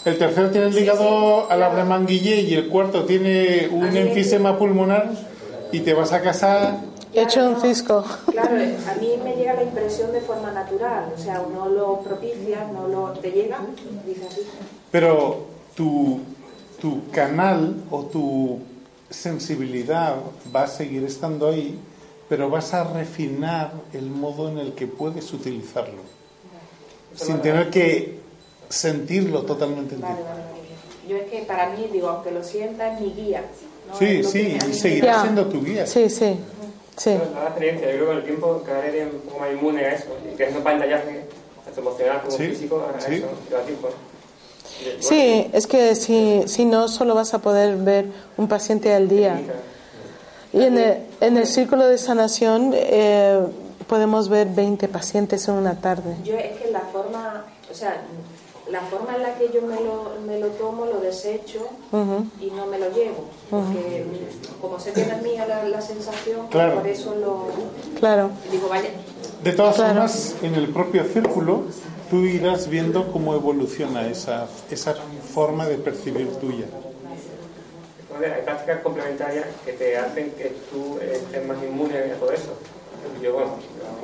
el 0.06 0.16
tercero 0.16 0.48
tiene 0.48 0.68
el 0.68 0.78
hígado 0.78 1.50
a 1.50 1.56
la 1.58 1.68
remanguille 1.68 2.40
y 2.40 2.54
el 2.54 2.68
cuarto 2.68 3.04
tiene 3.04 3.68
un 3.70 3.94
enfisema 3.94 4.56
pulmonar 4.56 5.10
y 5.70 5.80
te 5.80 5.92
vas 5.92 6.14
a 6.14 6.22
casa 6.22 6.82
Hecho 7.22 7.48
un 7.48 7.60
cisco. 7.60 8.04
Claro, 8.30 8.54
a 8.54 8.94
mí 9.00 9.14
me 9.22 9.34
llega 9.36 9.54
la 9.54 9.62
impresión 9.62 10.12
de 10.12 10.20
forma 10.20 10.50
natural, 10.52 11.12
o 11.16 11.20
sea, 11.20 11.42
no 11.52 11.68
lo 11.68 12.00
propicia, 12.00 12.64
no 12.72 12.88
lo 12.88 13.10
te 13.20 13.30
llega, 13.30 13.60
dice 14.06 14.26
así. 14.26 14.42
Pero 14.90 15.46
tu, 15.74 16.20
tu 16.80 17.10
canal 17.10 17.76
o 17.90 18.02
tu 18.04 18.58
sensibilidad 19.10 20.16
va 20.54 20.64
a 20.64 20.66
seguir 20.66 21.04
estando 21.04 21.48
ahí, 21.48 21.78
pero 22.28 22.50
vas 22.50 22.74
a 22.74 22.84
refinar 22.84 23.72
el 23.92 24.10
modo 24.10 24.48
en 24.48 24.58
el 24.58 24.72
que 24.74 24.86
puedes 24.86 25.32
utilizarlo, 25.32 26.02
sin 27.14 27.40
tener 27.40 27.70
que 27.70 28.18
sentirlo 28.68 29.42
totalmente 29.42 29.94
en 29.94 30.00
ti. 30.02 30.06
Vale, 30.06 30.22
vale, 30.22 30.40
vale. 30.42 30.58
Yo 31.08 31.16
es 31.16 31.30
que 31.30 31.38
para 31.40 31.70
mí, 31.70 31.88
digo, 31.90 32.08
aunque 32.10 32.30
lo 32.30 32.44
sienta, 32.44 32.94
es 32.94 33.00
mi 33.00 33.12
guía. 33.12 33.42
¿no? 33.88 33.98
Sí, 33.98 34.20
Es 34.20 34.30
sí, 34.30 34.58
y 34.70 34.74
seguirá 34.74 35.22
siendo 35.22 35.46
tu 35.46 35.64
guía. 35.64 35.86
Sí, 35.86 36.10
sí. 36.10 36.36
Sí. 36.98 37.16
Pero 37.18 37.32
la 37.34 37.46
experiencia, 37.48 37.86
yo 37.90 37.92
creo 37.94 38.00
que 38.00 38.06
con 38.06 38.16
el 38.18 38.24
tiempo 38.24 38.62
cada 38.66 38.80
vez 38.80 38.94
eres 38.94 39.14
un 39.14 39.20
poco 39.20 39.38
más 39.40 39.50
inmune 39.52 39.84
a 39.84 39.94
eso. 39.94 40.06
Y 40.30 40.36
que 40.36 40.50
no 40.50 40.60
pantallaje, 40.60 41.22
tanto 41.64 41.80
emocional 41.80 42.20
como 42.22 42.36
Sí, 42.36 42.46
físico, 42.48 42.86
a 42.96 43.00
sí. 43.00 43.14
eso 43.14 43.26
lleva 43.48 43.62
tiempo. 43.62 43.88
Sí, 45.00 45.50
es 45.52 45.66
que 45.66 45.94
si, 45.94 46.42
si 46.46 46.64
no, 46.64 46.88
solo 46.88 47.14
vas 47.14 47.34
a 47.34 47.38
poder 47.40 47.76
ver 47.76 48.06
un 48.36 48.48
paciente 48.48 48.92
al 48.94 49.08
día. 49.08 49.40
Y 50.52 50.62
en 50.62 50.78
el, 50.78 50.98
en 51.20 51.36
el 51.36 51.46
círculo 51.46 51.86
de 51.86 51.98
sanación 51.98 52.72
eh, 52.74 53.40
podemos 53.86 54.28
ver 54.28 54.48
20 54.48 54.88
pacientes 54.88 55.46
en 55.48 55.54
una 55.54 55.80
tarde. 55.80 56.16
Yo 56.24 56.36
es 56.36 56.58
que 56.60 56.70
la 56.70 56.80
forma, 56.80 57.44
o 57.70 57.74
sea, 57.74 57.96
la 58.70 58.80
forma 58.82 59.16
en 59.16 59.22
la 59.22 59.34
que 59.36 59.50
yo 59.52 59.62
me 59.62 59.76
lo, 59.80 60.12
me 60.26 60.38
lo 60.38 60.48
tomo, 60.48 60.84
lo 60.86 61.00
desecho 61.00 61.66
y 62.40 62.50
no 62.50 62.66
me 62.66 62.78
lo 62.78 62.90
llevo. 62.92 63.24
Porque 63.50 64.04
como 64.60 64.78
sé 64.78 64.92
que 64.92 65.06
no 65.06 65.14
es 65.16 65.22
mía 65.22 65.46
la, 65.46 65.64
la 65.64 65.80
sensación, 65.80 66.48
Claro. 66.48 66.74
por 66.74 66.86
eso 66.86 67.14
lo 67.14 67.46
Claro. 67.98 68.30
digo, 68.50 68.68
vaya, 68.68 68.90
De 69.42 69.52
todas 69.52 69.76
Claro. 69.76 69.92
formas, 69.94 70.34
en 70.42 70.54
el 70.54 70.68
propio 70.68 71.04
círculo, 71.04 71.62
tú 72.10 72.18
irás 72.24 72.68
viendo 72.68 73.10
cómo 73.12 73.34
evoluciona 73.34 74.06
esa, 74.08 74.48
esa 74.70 74.94
forma 75.32 75.66
de 75.66 75.76
percibir 75.76 76.28
tuya. 76.36 76.66
Entonces, 78.00 78.32
hay 78.32 78.42
prácticas 78.42 78.80
complementarias 78.82 79.46
que 79.64 79.72
te 79.72 79.96
hacen 79.96 80.30
que 80.32 80.56
tú 80.70 80.98
estés 81.00 81.46
más 81.46 81.56
inmune 81.62 81.96
a 81.98 82.14
todo 82.18 82.32
eso. 82.32 82.52
Yo, 83.22 83.32
bueno, 83.32 83.50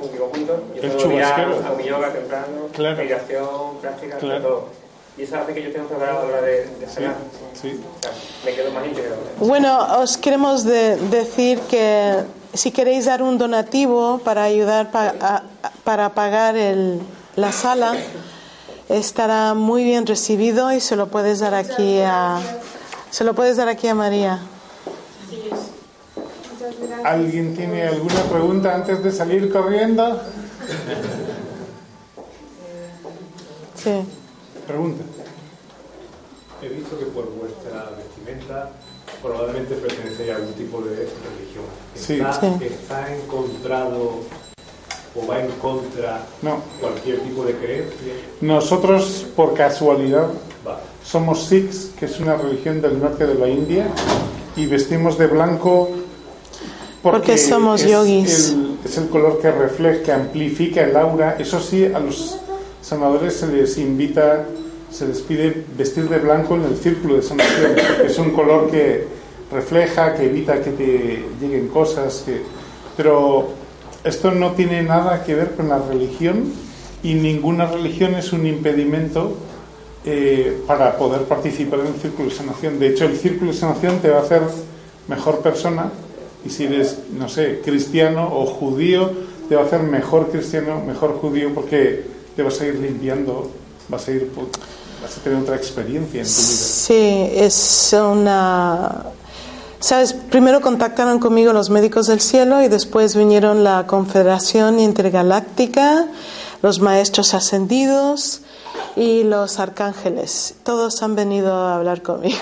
un 0.01 0.11
vivo 0.11 0.29
juntos, 0.33 0.59
yo 0.75 0.81
El 0.81 1.13
ir 1.13 1.23
a, 1.23 1.81
yoga 1.83 2.13
temprano, 2.13 2.47
Claro. 2.73 2.97
meditación, 2.97 3.77
práctica, 3.81 4.17
Claro. 4.17 4.41
todo. 4.41 4.67
Y 5.17 5.23
eso 5.23 5.37
hace 5.37 5.53
que 5.53 5.63
yo 5.63 5.71
tenga 5.71 5.87
preparado 5.87 6.19
a 6.19 6.23
la 6.23 6.27
hora 6.29 6.41
de, 6.41 6.65
de 6.77 6.87
sanar. 6.89 7.15
Sí. 7.53 7.79
O 7.99 8.03
sea, 8.03 8.11
me 8.43 8.53
quedo 8.53 8.71
más 8.71 8.85
íntegro. 8.85 9.15
Bueno, 9.39 9.99
os 10.01 10.17
queremos 10.17 10.65
de- 10.65 10.97
decir 10.97 11.59
que 11.69 12.15
si 12.53 12.71
queréis 12.71 13.05
dar 13.05 13.23
un 13.23 13.37
donativo 13.37 14.17
para 14.19 14.43
ayudar 14.43 14.91
pa- 14.91 15.13
a- 15.21 15.43
a- 15.63 15.71
para 15.85 16.09
pagar 16.13 16.57
el- 16.57 16.99
la 17.37 17.53
sala, 17.53 17.95
estará 18.89 19.53
muy 19.53 19.83
bien 19.85 20.05
recibido 20.05 20.71
y 20.73 20.79
se 20.81 20.95
lo 20.97 21.07
puedes 21.07 21.39
dar 21.39 21.53
aquí 21.55 22.01
a 22.03 22.39
se 23.09 23.23
lo 23.23 23.33
puedes 23.33 23.55
dar 23.55 23.69
aquí 23.69 23.87
a 23.87 23.95
María. 23.95 24.39
¿Alguien 27.03 27.55
tiene 27.55 27.83
alguna 27.83 28.21
pregunta 28.23 28.75
antes 28.75 29.03
de 29.03 29.11
salir 29.11 29.51
corriendo? 29.51 30.19
Sí. 33.75 33.91
Pregunta. 34.67 35.03
He 36.61 36.69
visto 36.69 36.97
que 36.97 37.05
por 37.05 37.29
vuestra 37.33 37.91
vestimenta 37.97 38.69
probablemente 39.21 39.75
pertenecéis 39.75 40.31
a 40.31 40.35
algún 40.37 40.53
tipo 40.53 40.81
de 40.81 40.95
religión. 40.95 41.65
Sí. 41.93 42.13
¿Está, 42.15 42.33
Sí. 42.59 42.65
está 42.65 43.15
encontrado 43.15 44.21
o 45.15 45.27
va 45.27 45.39
en 45.41 45.51
contra 45.61 46.21
No. 46.41 46.57
cualquier 46.79 47.19
tipo 47.21 47.43
de 47.45 47.53
creencia. 47.55 48.13
Nosotros, 48.41 49.25
por 49.35 49.53
casualidad, 49.53 50.27
Va. 50.67 50.79
somos 51.03 51.43
Sikhs, 51.45 51.91
que 51.97 52.05
es 52.05 52.19
una 52.19 52.35
religión 52.35 52.81
del 52.81 52.99
norte 52.99 53.25
de 53.27 53.35
la 53.35 53.47
India, 53.47 53.87
y 54.55 54.65
vestimos 54.65 55.17
de 55.17 55.27
blanco 55.27 55.89
Porque 57.11 57.37
somos 57.37 57.83
es 57.83 57.91
yogis. 57.91 58.49
El, 58.49 58.77
es 58.83 58.97
el 58.97 59.09
color 59.09 59.39
que 59.39 59.51
refleja, 59.51 60.01
que 60.01 60.11
amplifica 60.11 60.81
el 60.81 60.97
aura. 60.97 61.35
Eso 61.37 61.59
sí, 61.61 61.85
a 61.85 61.99
los 61.99 62.39
sanadores 62.81 63.35
se 63.35 63.45
les 63.45 63.77
invita, 63.77 64.45
se 64.89 65.07
les 65.07 65.19
pide 65.19 65.65
vestir 65.77 66.09
de 66.09 66.17
blanco 66.17 66.55
en 66.55 66.63
el 66.63 66.75
círculo 66.75 67.17
de 67.17 67.21
sanación, 67.21 67.73
es 68.03 68.17
un 68.17 68.31
color 68.31 68.71
que 68.71 69.05
refleja, 69.51 70.15
que 70.15 70.25
evita 70.25 70.63
que 70.63 70.71
te 70.71 71.23
lleguen 71.39 71.67
cosas, 71.67 72.23
que... 72.25 72.41
pero 72.97 73.49
esto 74.03 74.31
no 74.31 74.53
tiene 74.53 74.81
nada 74.81 75.23
que 75.23 75.35
ver 75.35 75.51
con 75.51 75.69
la 75.69 75.77
religión 75.77 76.53
y 77.03 77.13
ninguna 77.13 77.67
religión 77.67 78.15
es 78.15 78.33
un 78.33 78.47
impedimento 78.47 79.37
eh, 80.05 80.59
para 80.65 80.97
poder 80.97 81.21
participar 81.25 81.81
en 81.81 81.87
el 81.87 82.01
círculo 82.01 82.29
de 82.29 82.35
sanación. 82.35 82.79
De 82.79 82.87
hecho, 82.87 83.05
el 83.05 83.15
círculo 83.15 83.51
de 83.51 83.57
sanación 83.57 83.99
te 83.99 84.09
va 84.09 84.17
a 84.17 84.21
hacer 84.21 84.41
mejor 85.07 85.41
persona 85.41 85.91
y 86.45 86.49
si 86.49 86.65
eres, 86.65 86.99
no 87.11 87.27
sé, 87.27 87.61
cristiano 87.63 88.29
o 88.31 88.45
judío, 88.45 89.09
te 89.49 89.55
va 89.55 89.63
a 89.63 89.65
hacer 89.65 89.81
mejor 89.81 90.29
cristiano, 90.29 90.81
mejor 90.85 91.19
judío 91.19 91.53
porque 91.53 92.05
te 92.35 92.43
vas 92.43 92.61
a 92.61 92.67
ir 92.67 92.75
limpiando, 92.75 93.51
vas 93.89 94.07
a 94.07 94.11
ir, 94.11 94.31
vas 95.01 95.17
a 95.17 95.21
tener 95.21 95.41
otra 95.41 95.55
experiencia 95.55 96.21
en 96.21 96.27
tu 96.27 96.31
vida. 96.31 96.31
Sí, 96.31 97.29
es 97.33 97.95
una... 97.99 99.05
Sabes, 99.79 100.13
primero 100.13 100.61
contactaron 100.61 101.19
conmigo 101.19 101.53
los 101.53 101.69
médicos 101.69 102.07
del 102.07 102.19
cielo 102.19 102.61
y 102.61 102.69
después 102.69 103.15
vinieron 103.15 103.63
la 103.63 103.85
Confederación 103.85 104.79
Intergaláctica, 104.79 106.07
los 106.61 106.79
maestros 106.79 107.33
ascendidos 107.33 108.41
y 108.95 109.23
los 109.23 109.59
arcángeles. 109.59 110.55
Todos 110.63 111.03
han 111.03 111.15
venido 111.15 111.53
a 111.53 111.75
hablar 111.75 112.01
conmigo. 112.01 112.39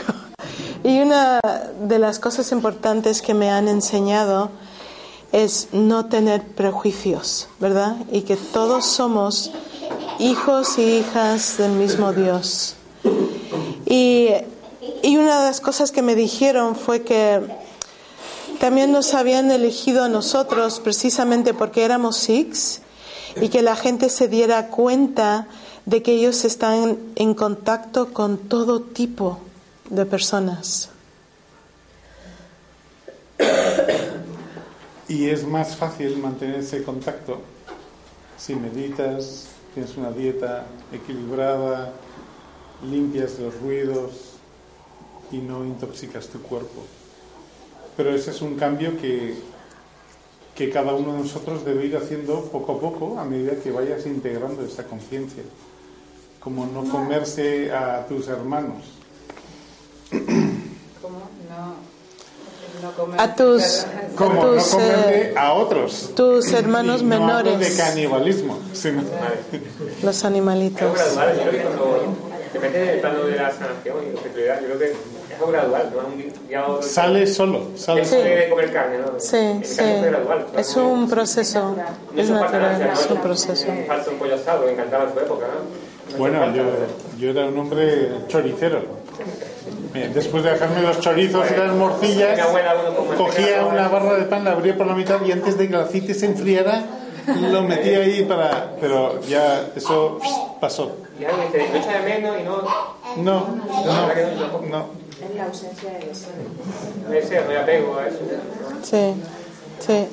Y 0.84 1.00
una 1.00 1.40
de 1.80 1.98
las 1.98 2.20
cosas 2.20 2.52
importantes 2.52 3.22
que 3.22 3.34
me 3.34 3.50
han 3.50 3.70
enseñado 3.70 4.52
es 5.32 5.70
no 5.72 6.08
tener 6.08 6.46
prejuicios, 6.46 7.48
¿verdad? 7.60 7.96
Y 8.12 8.22
que 8.24 8.36
todos 8.36 8.86
somos 8.86 9.52
hijos 10.20 10.78
y 10.78 10.98
hijas 10.98 11.58
del 11.58 11.72
mismo 11.72 12.12
Dios. 12.12 12.76
Y, 13.86 14.28
y 15.02 15.16
una 15.16 15.40
de 15.40 15.46
las 15.46 15.62
cosas 15.62 15.94
que 15.94 16.02
me 16.02 16.16
dijeron 16.16 16.76
fue 16.76 17.04
que 17.04 17.42
también 18.60 18.92
nos 18.92 19.14
habían 19.14 19.52
elegido 19.52 20.04
a 20.04 20.10
nosotros 20.10 20.82
precisamente 20.82 21.54
porque 21.54 21.84
éramos 21.86 22.18
Sikhs 22.18 22.82
y 23.42 23.48
que 23.48 23.62
la 23.62 23.78
gente 23.78 24.10
se 24.10 24.28
diera 24.28 24.68
cuenta 24.68 25.48
de 25.86 26.04
que 26.04 26.12
ellos 26.12 26.44
están 26.44 26.98
en 27.16 27.34
contacto 27.36 28.12
con 28.12 28.38
todo 28.38 28.82
tipo 28.82 29.40
de 29.94 30.06
personas. 30.06 30.90
Y 35.08 35.30
es 35.30 35.46
más 35.46 35.76
fácil 35.76 36.18
mantener 36.18 36.60
ese 36.60 36.84
contacto 36.84 37.42
si 38.38 38.56
meditas, 38.56 39.48
tienes 39.74 39.96
una 39.96 40.12
dieta 40.12 40.66
equilibrada, 40.92 41.94
limpias 42.90 43.40
los 43.40 43.58
ruidos 43.62 44.34
y 45.32 45.38
no 45.38 45.64
intoxicas 45.64 46.28
tu 46.28 46.42
cuerpo. 46.42 46.84
Pero 47.96 48.14
ese 48.14 48.32
es 48.32 48.42
un 48.42 48.56
cambio 48.56 49.00
que, 49.00 49.36
que 50.56 50.70
cada 50.70 50.94
uno 50.94 51.14
de 51.14 51.20
nosotros 51.20 51.64
debe 51.64 51.86
ir 51.86 51.96
haciendo 51.96 52.42
poco 52.46 52.74
a 52.74 52.80
poco 52.82 53.20
a 53.20 53.24
medida 53.24 53.56
que 53.56 53.72
vayas 53.72 54.06
integrando 54.06 54.62
esta 54.66 54.84
conciencia. 54.84 55.44
Como 56.42 56.66
no 56.66 56.84
comerse 56.90 57.72
a 57.72 58.06
tus 58.08 58.28
hermanos. 58.28 59.03
A 63.18 63.36
tus, 63.36 63.86
a 63.86 64.24
no 64.26 64.42
tus, 64.42 64.74
eh, 64.80 65.34
a 65.38 65.54
otros. 65.54 66.12
tus 66.16 66.52
hermanos 66.52 67.02
Y 67.02 67.06
no 67.06 67.16
hablo 67.16 67.44
de 67.44 67.58
menores, 67.58 67.78
canibalismo, 67.78 68.60
sino 68.74 69.04
los 70.04 70.18
Es 70.18 70.26
animalitos. 70.26 70.94
gradual, 70.94 71.36
yo 71.38 71.42
creo 71.50 71.52
que 71.52 71.58
cuando 71.60 72.00
depende 72.52 72.80
del 72.80 73.00
plano 73.00 73.24
de 73.26 73.36
la 73.38 73.52
sanación 73.52 73.96
y 74.12 74.16
objetividad, 74.18 74.60
yo 74.62 74.66
creo 74.68 74.80
que 74.80 74.86
es 74.92 74.94
algo 75.40 75.52
gradual, 75.52 75.94
no 75.96 76.08
un 76.08 76.48
día 76.48 76.60
a 76.60 76.68
otro. 76.68 76.88
sale 76.90 77.26
solo, 77.28 77.68
sale 77.78 78.06
de 78.06 78.50
comer 78.50 78.74
carne, 78.74 78.98
¿no? 79.00 79.20
Sí, 79.20 79.60
sí. 79.64 79.82
es 79.82 80.04
gradual. 80.04 80.46
Es 80.58 80.76
un 80.76 81.10
proceso, 81.10 81.76
es 82.18 82.30
natural, 82.30 82.90
es 82.92 83.08
un 83.10 83.18
proceso. 83.22 83.68
un 83.72 83.86
Falta 83.86 84.10
un 84.12 84.18
pollo 84.18 84.36
asado, 84.36 84.66
me 84.66 84.72
encantaba 84.74 85.06
en 85.06 85.14
su 85.14 85.20
época, 85.20 85.46
¿no? 85.48 85.54
No 85.54 86.10
hizo 86.10 86.18
Bueno, 86.18 86.54
yo, 86.54 86.64
yo 87.18 87.30
era 87.30 87.46
un 87.46 87.58
hombre 87.58 88.10
choricero. 88.28 88.82
Bien, 89.94 90.12
Después 90.12 90.44
de 90.44 90.52
dejarme 90.52 90.82
los 90.82 91.00
chorizos 91.00 91.46
y 91.52 91.56
las 91.56 91.72
morcillas, 91.76 92.40
cogía 93.16 93.66
una 93.66 93.88
barra 93.90 94.16
de 94.16 94.24
pan, 94.24 94.44
la 94.44 94.54
abría 94.54 94.76
por 94.76 94.88
la 94.88 94.96
mitad 94.96 95.22
y 95.24 95.32
antes 95.32 95.56
de 95.58 95.68
que 95.68 95.76
el 95.76 95.82
aceite 95.82 96.16
se 96.16 96.26
enfriara, 96.26 96.84
lo 97.28 97.62
metía 97.62 98.00
ahí 98.00 98.24
para... 98.24 98.72
Pero 98.82 99.22
ya 99.22 99.68
eso 99.76 100.20
pasó. 100.60 100.96
Y 101.20 101.26
alguien 101.26 101.48
dice, 101.52 101.70
lo 101.72 101.78
echa 101.78 102.00
de 102.00 102.10
menos 102.10 102.36
y 102.40 102.44
no. 102.44 102.62
No, 103.18 103.48
no, 103.68 104.68
no. 104.70 104.86
Es 105.24 105.36
la 105.36 105.46
ausencia 105.46 105.90
de 105.92 106.00
deseo. 106.08 106.32
Ese, 107.14 107.42
no 107.42 107.48
me 107.50 107.58
apego 107.58 107.98
a 107.98 108.08
eso. 108.08 108.20
Sí, 108.82 109.14
sí. 109.80 110.08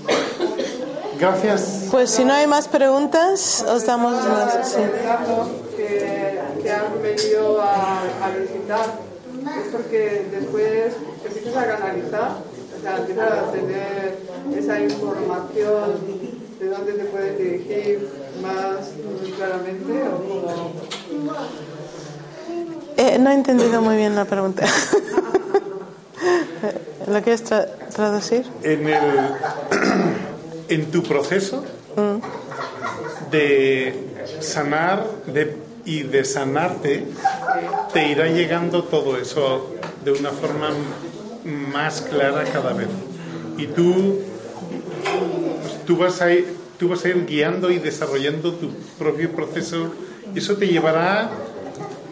Gracias. 1.19 1.89
Pues 1.91 2.11
si 2.11 2.25
no 2.25 2.35
hay 2.35 2.47
más 2.47 2.69
preguntas, 2.69 3.65
os 3.67 3.87
damos 3.87 4.13
las... 4.13 4.69
sí. 4.69 4.77
pensando 4.79 5.49
que, 5.77 6.39
que 6.63 6.71
han 6.71 7.03
venido 7.03 7.61
a, 7.63 8.03
a 8.23 8.31
visitar 8.39 9.10
es 9.41 9.69
porque 9.73 10.27
después 10.31 10.95
empiezas 11.25 11.57
a 11.57 11.67
canalizar, 11.79 12.31
o 12.79 12.83
sea, 12.83 12.97
empiezas 12.99 13.33
a 13.33 13.53
tener 13.53 14.19
esa 14.57 14.81
información 14.81 15.91
de 16.59 16.67
dónde 16.69 16.93
te 16.93 17.05
puedes 17.05 17.39
dirigir 17.39 18.09
más 18.43 18.91
claramente 19.37 19.93
o 20.09 20.19
como... 20.29 20.71
Eh, 22.97 23.19
no 23.19 23.31
he 23.31 23.35
entendido 23.35 23.81
muy 23.81 23.97
bien 23.97 24.15
la 24.15 24.25
pregunta. 24.27 24.67
¿Lo 27.07 27.23
quieres 27.23 27.45
tra- 27.51 27.67
traducir? 27.95 28.45
En, 28.63 28.87
el, 28.89 29.01
en 30.69 30.91
tu 30.91 31.03
proceso 31.03 31.65
Mm. 31.97 32.21
de 33.33 33.93
sanar 34.41 35.05
de, 35.27 35.57
y 35.85 36.05
de 36.05 36.25
sanarte, 36.25 37.05
te 37.93 38.09
irá 38.09 38.27
llegando 38.29 38.85
todo 38.85 39.17
eso 39.17 39.75
de 40.05 40.13
una 40.13 40.31
forma 40.31 40.71
más 41.45 42.03
clara 42.03 42.45
cada 42.45 42.73
vez. 42.73 42.89
Y 43.59 43.67
tú, 43.67 44.21
tú, 45.87 45.97
vas 45.97 46.21
a 46.23 46.33
ir, 46.33 46.47
tú 46.79 46.89
vas 46.89 47.05
a 47.05 47.09
ir 47.09 47.27
guiando 47.27 47.71
y 47.71 47.79
desarrollando 47.79 48.55
tu 48.55 48.71
propio 48.99 49.31
proceso 49.33 49.93
y 50.35 50.39
eso 50.39 50.57
te 50.57 50.69
llevará 50.69 51.31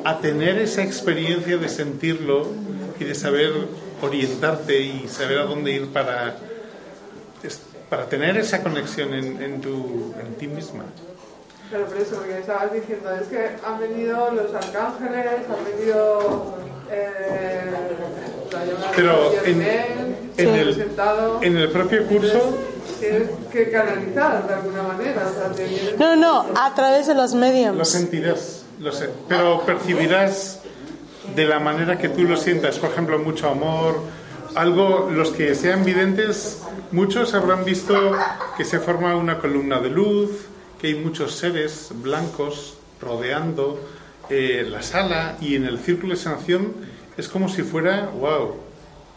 a 0.05 0.19
tener 0.21 0.59
esa 0.59 0.83
experiencia 0.83 1.57
de 1.57 1.69
sentirlo 1.69 2.47
y 2.99 3.05
de 3.05 3.15
saber 3.15 3.53
orientarte 4.03 4.81
y 4.81 5.09
saber 5.09 5.39
a 5.39 5.45
dónde 5.45 5.73
ir 5.73 5.87
para, 5.89 6.37
para 7.89 8.09
tener 8.09 8.37
esa 8.37 8.63
conexión 8.63 9.15
en, 9.15 9.43
en, 9.43 9.61
tu, 9.61 10.15
en 10.21 10.35
ti 10.35 10.47
misma. 10.47 10.85
Pero 11.71 11.85
por 11.87 11.97
eso, 11.99 12.17
porque 12.17 12.39
estabas 12.39 12.73
diciendo, 12.73 13.11
es 13.13 13.29
que 13.29 13.51
han 13.65 13.79
venido 13.79 14.31
los 14.33 14.55
arcángeles, 14.55 15.41
han 15.49 15.79
venido 15.79 16.55
eh, 16.91 17.71
la 18.51 18.61
Pero 18.97 19.33
en, 19.45 19.63
en 20.39 20.55
el, 20.55 20.93
en 21.43 21.57
el 21.57 21.71
propio 21.71 22.07
curso 22.07 22.59
Tienes 22.99 23.29
que 23.53 23.71
canalizar 23.71 24.49
de 24.49 24.55
alguna 24.55 24.83
manera. 24.83 25.23
O 25.29 25.55
sea, 25.55 25.97
No, 25.99 26.17
no, 26.17 26.47
a 26.57 26.75
través 26.75 27.07
de 27.07 27.15
los 27.15 27.33
lo 27.33 27.39
mediums. 27.39 27.89
sentirás, 27.89 28.65
lo 28.81 28.91
sé, 28.91 29.11
pero 29.29 29.63
percibirás 29.65 30.61
de 31.35 31.45
la 31.45 31.61
manera 31.61 31.99
que 31.99 32.09
tú 32.09 32.25
lo 32.25 32.37
sientas, 32.37 32.79
por 32.79 32.91
ejemplo, 32.91 33.19
mucho 33.19 33.49
amor, 33.49 34.01
algo, 34.55 35.09
los 35.13 35.31
que 35.31 35.55
sean 35.55 35.85
videntes, 35.85 36.61
muchos 36.91 37.35
habrán 37.35 37.65
visto 37.65 38.13
que 38.57 38.65
se 38.65 38.81
forma 38.81 39.15
una 39.15 39.39
columna 39.39 39.79
de 39.79 39.91
luz, 39.91 40.31
que 40.79 40.89
hay 40.89 40.95
muchos 40.95 41.35
seres 41.35 41.91
blancos 41.95 42.79
rodeando 43.01 43.81
eh, 44.31 44.67
la 44.69 44.83
sala 44.83 45.37
y 45.41 45.55
en 45.55 45.65
el 45.65 45.79
círculo 45.79 46.15
de 46.15 46.21
sanación 46.21 46.75
es 47.17 47.29
como 47.29 47.49
si 47.49 47.63
fuera, 47.63 48.11
wow, 48.11 48.57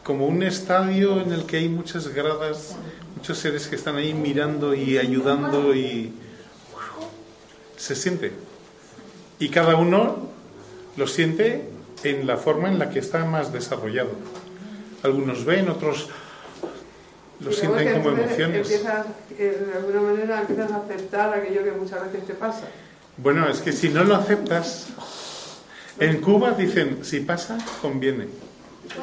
como 0.03 0.25
un 0.25 0.41
estadio 0.41 1.21
en 1.21 1.31
el 1.31 1.45
que 1.45 1.57
hay 1.57 1.69
muchas 1.69 2.07
gradas, 2.07 2.75
muchos 3.15 3.37
seres 3.37 3.67
que 3.67 3.75
están 3.75 3.95
ahí 3.95 4.13
mirando 4.13 4.73
y 4.73 4.97
ayudando 4.97 5.75
y 5.75 6.13
se 7.77 7.95
siente. 7.95 8.31
Y 9.39 9.49
cada 9.49 9.75
uno 9.75 10.29
lo 10.97 11.07
siente 11.07 11.69
en 12.03 12.25
la 12.25 12.37
forma 12.37 12.69
en 12.69 12.79
la 12.79 12.89
que 12.89 12.99
está 12.99 13.25
más 13.25 13.53
desarrollado. 13.53 14.11
Algunos 15.03 15.45
ven, 15.45 15.69
otros 15.69 16.09
lo 17.43 17.51
sienten 17.51 18.01
como 18.01 18.17
emociones. 18.17 18.71
Empiezas, 18.71 19.05
eh, 19.37 19.67
de 19.67 19.73
alguna 19.77 20.01
manera 20.01 20.41
empiezas 20.41 20.71
a 20.71 20.77
aceptar 20.77 21.31
aquello 21.33 21.63
que 21.63 21.71
muchas 21.71 22.03
veces 22.05 22.25
te 22.27 22.33
pasa. 22.33 22.63
Bueno, 23.17 23.49
es 23.49 23.61
que 23.61 23.71
si 23.71 23.89
no 23.89 24.03
lo 24.03 24.15
aceptas, 24.15 24.87
en 25.99 26.21
Cuba 26.21 26.51
dicen, 26.51 26.99
si 27.03 27.21
pasa, 27.21 27.57
conviene. 27.81 28.27
¿Es 28.85 28.97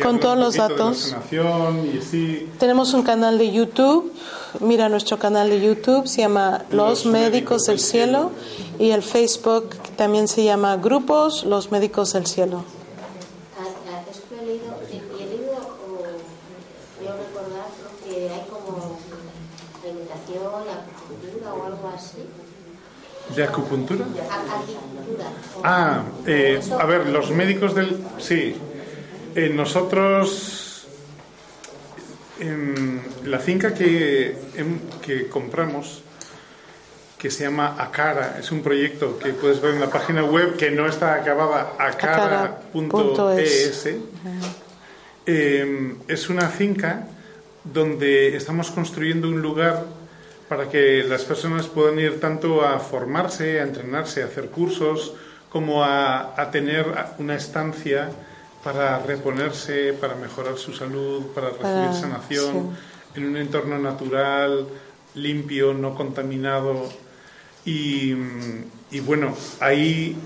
con, 0.03 0.21
todos 0.21 0.37
los 0.37 0.57
poquito 0.57 0.69
de 0.69 0.69
la 0.69 0.69
datos. 0.69 0.99
sanación 0.99 1.91
y 1.95 1.99
así. 1.99 2.49
Tenemos 2.59 2.93
un 2.93 3.03
canal 3.03 3.39
de 3.39 3.53
YouTube, 3.53 4.13
mira 4.61 4.89
nuestro 4.89 5.19
canal 5.19 5.51
de 5.51 5.61
YouTube, 5.61 6.07
se 6.07 6.23
llama 6.23 6.65
Los, 6.71 7.07
Médicos 7.07 7.65
del 7.65 7.79
Cielo 7.79 8.31
y 8.79 8.91
el 8.91 9.03
Facebook 9.03 9.71
también 9.97 10.29
se 10.29 10.45
llama 10.45 10.77
Grupos 10.77 11.45
Los 11.45 11.71
Médicos 11.71 12.13
del 12.13 12.27
Cielo. 12.27 12.65
Eso 14.11 14.23
que 14.29 14.43
he 14.43 14.47
leído, 14.47 14.75
y 14.93 15.23
he 15.23 15.27
leído, 15.27 15.53
o 15.53 15.99
creo 16.99 17.17
recordar 17.17 17.67
que 18.05 18.31
hay 18.31 18.47
como 18.51 18.99
alimentación, 19.83 20.65
acupuntura 20.69 21.55
o 21.55 21.67
algo 21.67 21.93
así. 21.95 22.25
¿De 23.35 23.43
Acupuntura. 23.43 24.05
Ah, 25.63 26.03
eh, 26.27 26.61
a 26.79 26.85
ver, 26.85 27.07
los 27.07 27.31
médicos 27.31 27.75
del... 27.75 28.05
Sí, 28.19 28.55
Eh, 29.35 29.49
nosotros... 29.49 30.64
En 32.41 33.01
la 33.25 33.39
finca 33.39 33.75
que, 33.75 34.37
em- 34.57 34.81
que 35.05 35.29
compramos, 35.29 36.03
que 37.19 37.31
se 37.31 37.45
llama 37.45 37.77
Acara, 37.79 38.37
es 38.41 38.51
un 38.51 38.63
proyecto 38.63 39.19
que 39.19 39.33
puedes 39.33 39.61
ver 39.61 39.75
en 39.75 39.81
la 39.81 39.91
página 39.91 40.25
web 40.25 40.57
que 40.57 40.71
no 40.71 40.87
está 40.87 41.15
acabada, 41.15 41.75
acara.es. 41.79 43.87
Eh, 45.27 45.95
es 46.09 46.29
una 46.29 46.49
finca 46.49 47.07
donde 47.65 48.37
estamos 48.37 48.71
construyendo 48.71 49.29
un 49.29 49.41
lugar 49.41 49.85
para 50.49 50.69
que 50.69 51.03
las 51.05 51.25
personas 51.25 51.67
puedan 51.67 51.99
ir 51.99 52.21
tanto 52.21 52.63
a 52.63 52.79
formarse, 52.79 53.61
a 53.61 53.63
entrenarse, 53.63 54.23
a 54.23 54.27
hacer 54.27 54.49
cursos, 54.51 55.15
como 55.49 55.83
a, 55.83 56.35
a 56.41 56.51
tener 56.51 56.87
una 57.19 57.37
estancia 57.37 58.11
para 58.65 58.99
reponerse, 59.01 59.93
para 59.93 60.15
mejorar 60.17 60.57
su 60.57 60.73
salud, 60.73 61.27
para 61.35 61.49
recibir 61.51 61.63
Para- 61.63 61.93
sanación 61.93 62.71
en 63.15 63.27
un 63.27 63.37
entorno 63.37 63.79
natural, 63.79 64.67
limpio, 65.15 65.75
no 65.75 65.95
contaminado. 65.95 66.89
Y, 67.67 68.15
y 68.91 69.01
bueno, 69.01 69.37
ahí 69.61 70.17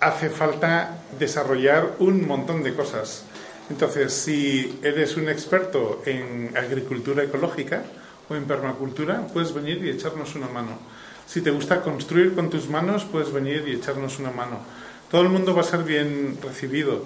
hace 0.00 0.30
falta 0.30 1.02
desarrollar 1.18 1.96
un 1.98 2.26
montón 2.26 2.62
de 2.62 2.74
cosas. 2.74 3.24
Entonces, 3.68 4.12
si 4.12 4.78
eres 4.82 5.16
un 5.16 5.28
experto 5.28 6.02
en 6.06 6.56
agricultura 6.56 7.22
ecológica 7.22 7.82
o 8.28 8.34
en 8.34 8.44
permacultura, 8.44 9.26
puedes 9.32 9.52
venir 9.52 9.84
y 9.84 9.90
echarnos 9.90 10.34
una 10.34 10.48
mano. 10.48 10.78
Si 11.26 11.40
te 11.42 11.50
gusta 11.50 11.82
construir 11.82 12.34
con 12.34 12.48
tus 12.50 12.68
manos, 12.68 13.04
puedes 13.04 13.32
venir 13.32 13.64
y 13.68 13.72
echarnos 13.72 14.18
una 14.18 14.30
mano. 14.32 14.58
Todo 15.10 15.22
el 15.22 15.28
mundo 15.28 15.54
va 15.54 15.60
a 15.60 15.64
ser 15.64 15.84
bien 15.84 16.38
recibido. 16.42 17.04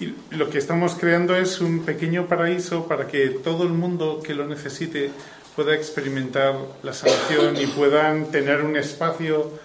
Y 0.00 0.14
lo 0.30 0.48
que 0.48 0.58
estamos 0.58 0.94
creando 0.94 1.34
es 1.34 1.60
un 1.60 1.84
pequeño 1.84 2.26
paraíso 2.26 2.86
para 2.86 3.08
que 3.08 3.28
todo 3.28 3.64
el 3.64 3.70
mundo 3.70 4.20
que 4.22 4.34
lo 4.34 4.46
necesite 4.46 5.10
pueda 5.56 5.74
experimentar 5.74 6.54
la 6.84 6.92
sanación 6.92 7.56
y 7.56 7.66
puedan 7.66 8.30
tener 8.30 8.62
un 8.62 8.76
espacio 8.76 9.58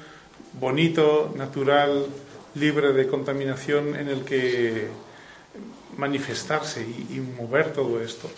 bonito, 0.60 1.32
natural, 1.38 2.08
libre 2.56 2.94
de 2.94 3.08
contaminación 3.08 3.96
en 3.96 4.08
el 4.08 4.24
que 4.24 4.88
manifestarse 5.98 6.82
y, 6.82 7.20
mover 7.20 7.74
todo 7.74 8.02
esto. 8.02 8.30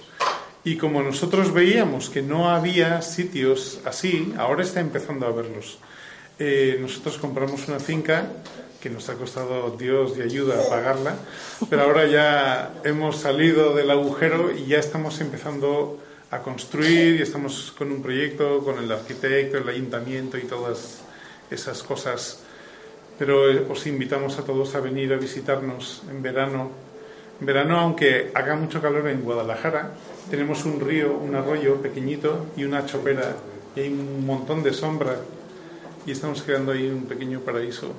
Y 0.65 0.77
como 0.77 1.01
nosotros 1.01 1.53
veíamos 1.53 2.09
que 2.09 2.21
no 2.21 2.49
había 2.49 3.01
sitios 3.01 3.79
así, 3.85 4.33
ahora 4.37 4.63
está 4.63 4.81
empezando 4.81 5.25
a 5.25 5.31
verlos. 5.31 5.79
Eh, 6.39 6.77
nosotros 6.81 7.17
compramos 7.17 7.67
una 7.69 7.79
finca 7.79 8.27
que 8.85 8.91
nos 8.91 9.09
ha 9.09 9.15
costado 9.15 9.71
Dios 9.71 10.15
de 10.15 10.25
ayuda 10.25 10.61
a 10.61 10.69
pagarla, 10.69 11.15
pero 11.71 11.81
ahora 11.81 12.05
ya 12.05 12.71
hemos 12.83 13.17
salido 13.17 13.73
del 13.73 13.89
agujero 13.89 14.51
y 14.55 14.67
ya 14.67 14.77
estamos 14.77 15.19
empezando 15.21 15.97
a 16.29 16.43
construir 16.43 17.15
y 17.15 17.23
estamos 17.23 17.73
con 17.75 17.91
un 17.91 18.03
proyecto 18.03 18.59
con 18.59 18.77
el 18.77 18.91
arquitecto, 18.91 19.57
el 19.57 19.67
ayuntamiento 19.67 20.37
y 20.37 20.43
todas 20.43 20.99
esas 21.49 21.81
cosas. 21.81 22.43
Pero 23.17 23.49
eh, 23.49 23.65
os 23.67 23.87
invitamos 23.87 24.37
a 24.37 24.43
todos 24.43 24.75
a 24.75 24.81
venir 24.81 25.11
a 25.13 25.17
visitarnos 25.17 26.03
en 26.07 26.21
verano. 26.21 26.69
En 27.39 27.45
verano, 27.47 27.79
aunque 27.79 28.29
haga 28.35 28.55
mucho 28.55 28.83
calor 28.83 29.07
en 29.07 29.23
Guadalajara, 29.23 29.93
tenemos 30.29 30.63
un 30.63 30.79
río, 30.79 31.17
un 31.17 31.33
arroyo 31.33 31.81
pequeñito 31.81 32.45
y 32.55 32.65
una 32.65 32.85
chopera 32.85 33.35
y 33.75 33.79
hay 33.79 33.87
un 33.87 34.23
montón 34.27 34.61
de 34.61 34.73
sombra 34.73 35.15
y 36.05 36.11
estamos 36.11 36.43
creando 36.43 36.71
ahí 36.71 36.87
un 36.87 37.05
pequeño 37.05 37.39
paraíso. 37.39 37.91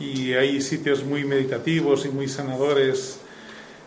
Y 0.00 0.34
hay 0.34 0.60
sitios 0.60 1.04
muy 1.04 1.24
meditativos 1.24 2.04
y 2.06 2.08
muy 2.08 2.28
sanadores. 2.28 3.18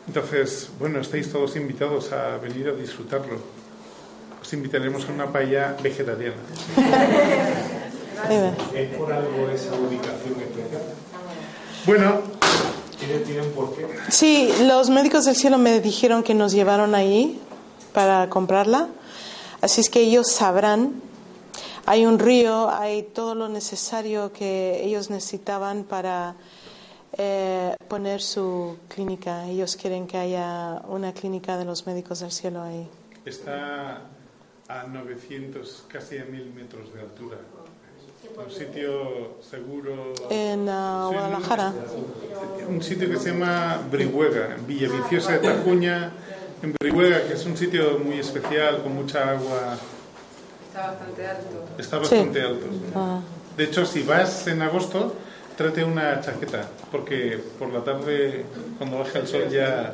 Entonces, 0.07 0.69
bueno, 0.79 0.99
estáis 0.99 1.31
todos 1.31 1.55
invitados 1.55 2.11
a 2.11 2.37
venir 2.37 2.67
a 2.67 2.73
disfrutarlo. 2.73 3.37
Os 4.41 4.53
invitaremos 4.53 5.07
a 5.07 5.11
una 5.11 5.31
paella 5.31 5.75
vegetariana. 5.81 6.35
¿Es 8.73 8.95
por 8.97 9.11
algo 9.11 9.49
esa 9.49 9.73
ubicación 9.75 10.39
especial? 10.41 10.81
Bueno, 11.85 12.21
¿Tiene, 12.99 13.19
tiene 13.25 13.41
un 13.41 13.51
porqué? 13.53 13.87
Sí, 14.09 14.51
los 14.63 14.89
médicos 14.89 15.25
del 15.25 15.35
cielo 15.35 15.57
me 15.57 15.79
dijeron 15.79 16.21
que 16.21 16.35
nos 16.35 16.51
llevaron 16.51 16.93
ahí 16.93 17.39
para 17.93 18.29
comprarla, 18.29 18.89
así 19.61 19.81
es 19.81 19.89
que 19.89 20.01
ellos 20.01 20.31
sabrán. 20.31 21.01
Hay 21.91 22.05
un 22.05 22.19
río, 22.19 22.69
hay 22.69 23.03
todo 23.03 23.35
lo 23.35 23.49
necesario 23.49 24.31
que 24.31 24.81
ellos 24.81 25.09
necesitaban 25.09 25.83
para 25.83 26.35
eh, 27.17 27.75
poner 27.89 28.21
su 28.21 28.77
clínica. 28.87 29.45
Ellos 29.49 29.75
quieren 29.75 30.07
que 30.07 30.17
haya 30.17 30.81
una 30.87 31.11
clínica 31.13 31.57
de 31.57 31.65
los 31.65 31.85
médicos 31.85 32.21
del 32.21 32.31
cielo 32.31 32.61
ahí. 32.61 32.87
está 33.25 34.03
a 34.69 34.83
900, 34.87 35.83
casi 35.89 36.17
a 36.19 36.23
1000 36.23 36.53
metros 36.53 36.93
de 36.93 37.01
altura. 37.01 37.35
Un 38.37 38.49
sitio 38.49 39.41
seguro. 39.41 40.13
En 40.29 40.59
Sí, 40.61 40.71
Guadalajara. 41.13 41.73
un 42.69 42.81
sitio 42.81 43.09
que 43.09 43.17
se 43.17 43.31
llama 43.33 43.81
Brihuega, 43.91 44.55
en 44.55 44.65
Villaviciosa 44.65 45.33
de 45.33 45.39
Tacuña, 45.39 46.13
en 46.63 46.73
Brihuega, 46.79 47.27
que 47.27 47.33
es 47.33 47.45
un 47.45 47.57
sitio 47.57 47.99
muy 47.99 48.17
especial, 48.19 48.81
con 48.81 48.95
mucha 48.95 49.29
agua, 49.31 49.77
Está 50.71 50.87
bastante 50.87 51.27
alto. 51.27 51.47
está 51.77 51.95
Sí. 51.97 52.01
bastante 52.01 52.41
alto. 52.41 52.65
Ah. 52.95 53.19
De 53.57 53.63
hecho, 53.65 53.85
si 53.85 54.03
vas 54.03 54.47
en 54.47 54.61
agosto, 54.61 55.13
trate 55.57 55.83
una 55.83 56.21
chaqueta, 56.21 56.65
porque 56.91 57.39
por 57.59 57.69
la 57.73 57.83
tarde, 57.83 58.45
cuando 58.77 58.99
baja 58.99 59.19
el 59.19 59.27
sol, 59.27 59.49
ya 59.49 59.93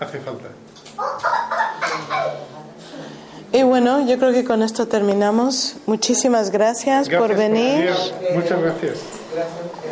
hace 0.00 0.18
falta. 0.18 0.48
Y 3.52 3.62
bueno, 3.62 4.04
yo 4.06 4.18
creo 4.18 4.32
que 4.32 4.44
con 4.44 4.62
esto 4.62 4.88
terminamos. 4.88 5.76
Muchísimas 5.86 6.50
gracias, 6.50 7.08
por 7.08 7.28
Gracias 7.28 7.38
venir. 7.38 7.90
venir. 8.20 8.34
Muchas 8.42 8.60
gracias. 8.60 8.98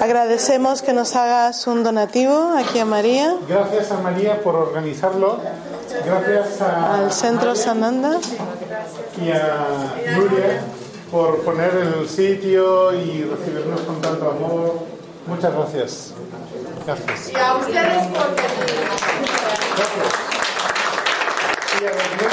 Agradecemos 0.00 0.82
que 0.82 0.92
nos 0.92 1.14
hagas 1.14 1.66
un 1.68 1.84
donativo 1.84 2.52
aquí 2.58 2.80
a 2.80 2.84
María, 2.84 3.36
Gracias 3.48 3.92
a 3.92 3.98
María 3.98 4.42
por 4.42 4.56
organizarlo. 4.56 5.38
Gracias 6.04 6.60
a 6.60 6.94
al 6.96 7.12
Centro 7.12 7.48
María 7.48 7.62
Sananda. 7.62 8.18
y 9.20 9.30
a 9.30 10.16
Nuria 10.16 10.62
por 11.10 11.40
poner 11.42 11.70
el 11.74 12.08
sitio 12.08 12.92
y 12.94 13.22
recibirnos 13.24 13.80
con 13.82 14.00
tanto 14.00 14.30
amor. 14.30 14.80
Muchas 15.26 15.54
gracias. 15.54 16.14
Gracias. 16.86 17.30
Y 17.32 17.36
a 17.36 17.56
ustedes 17.56 18.06
por 18.08 18.34
venir. 18.34 18.84
Y 21.80 22.23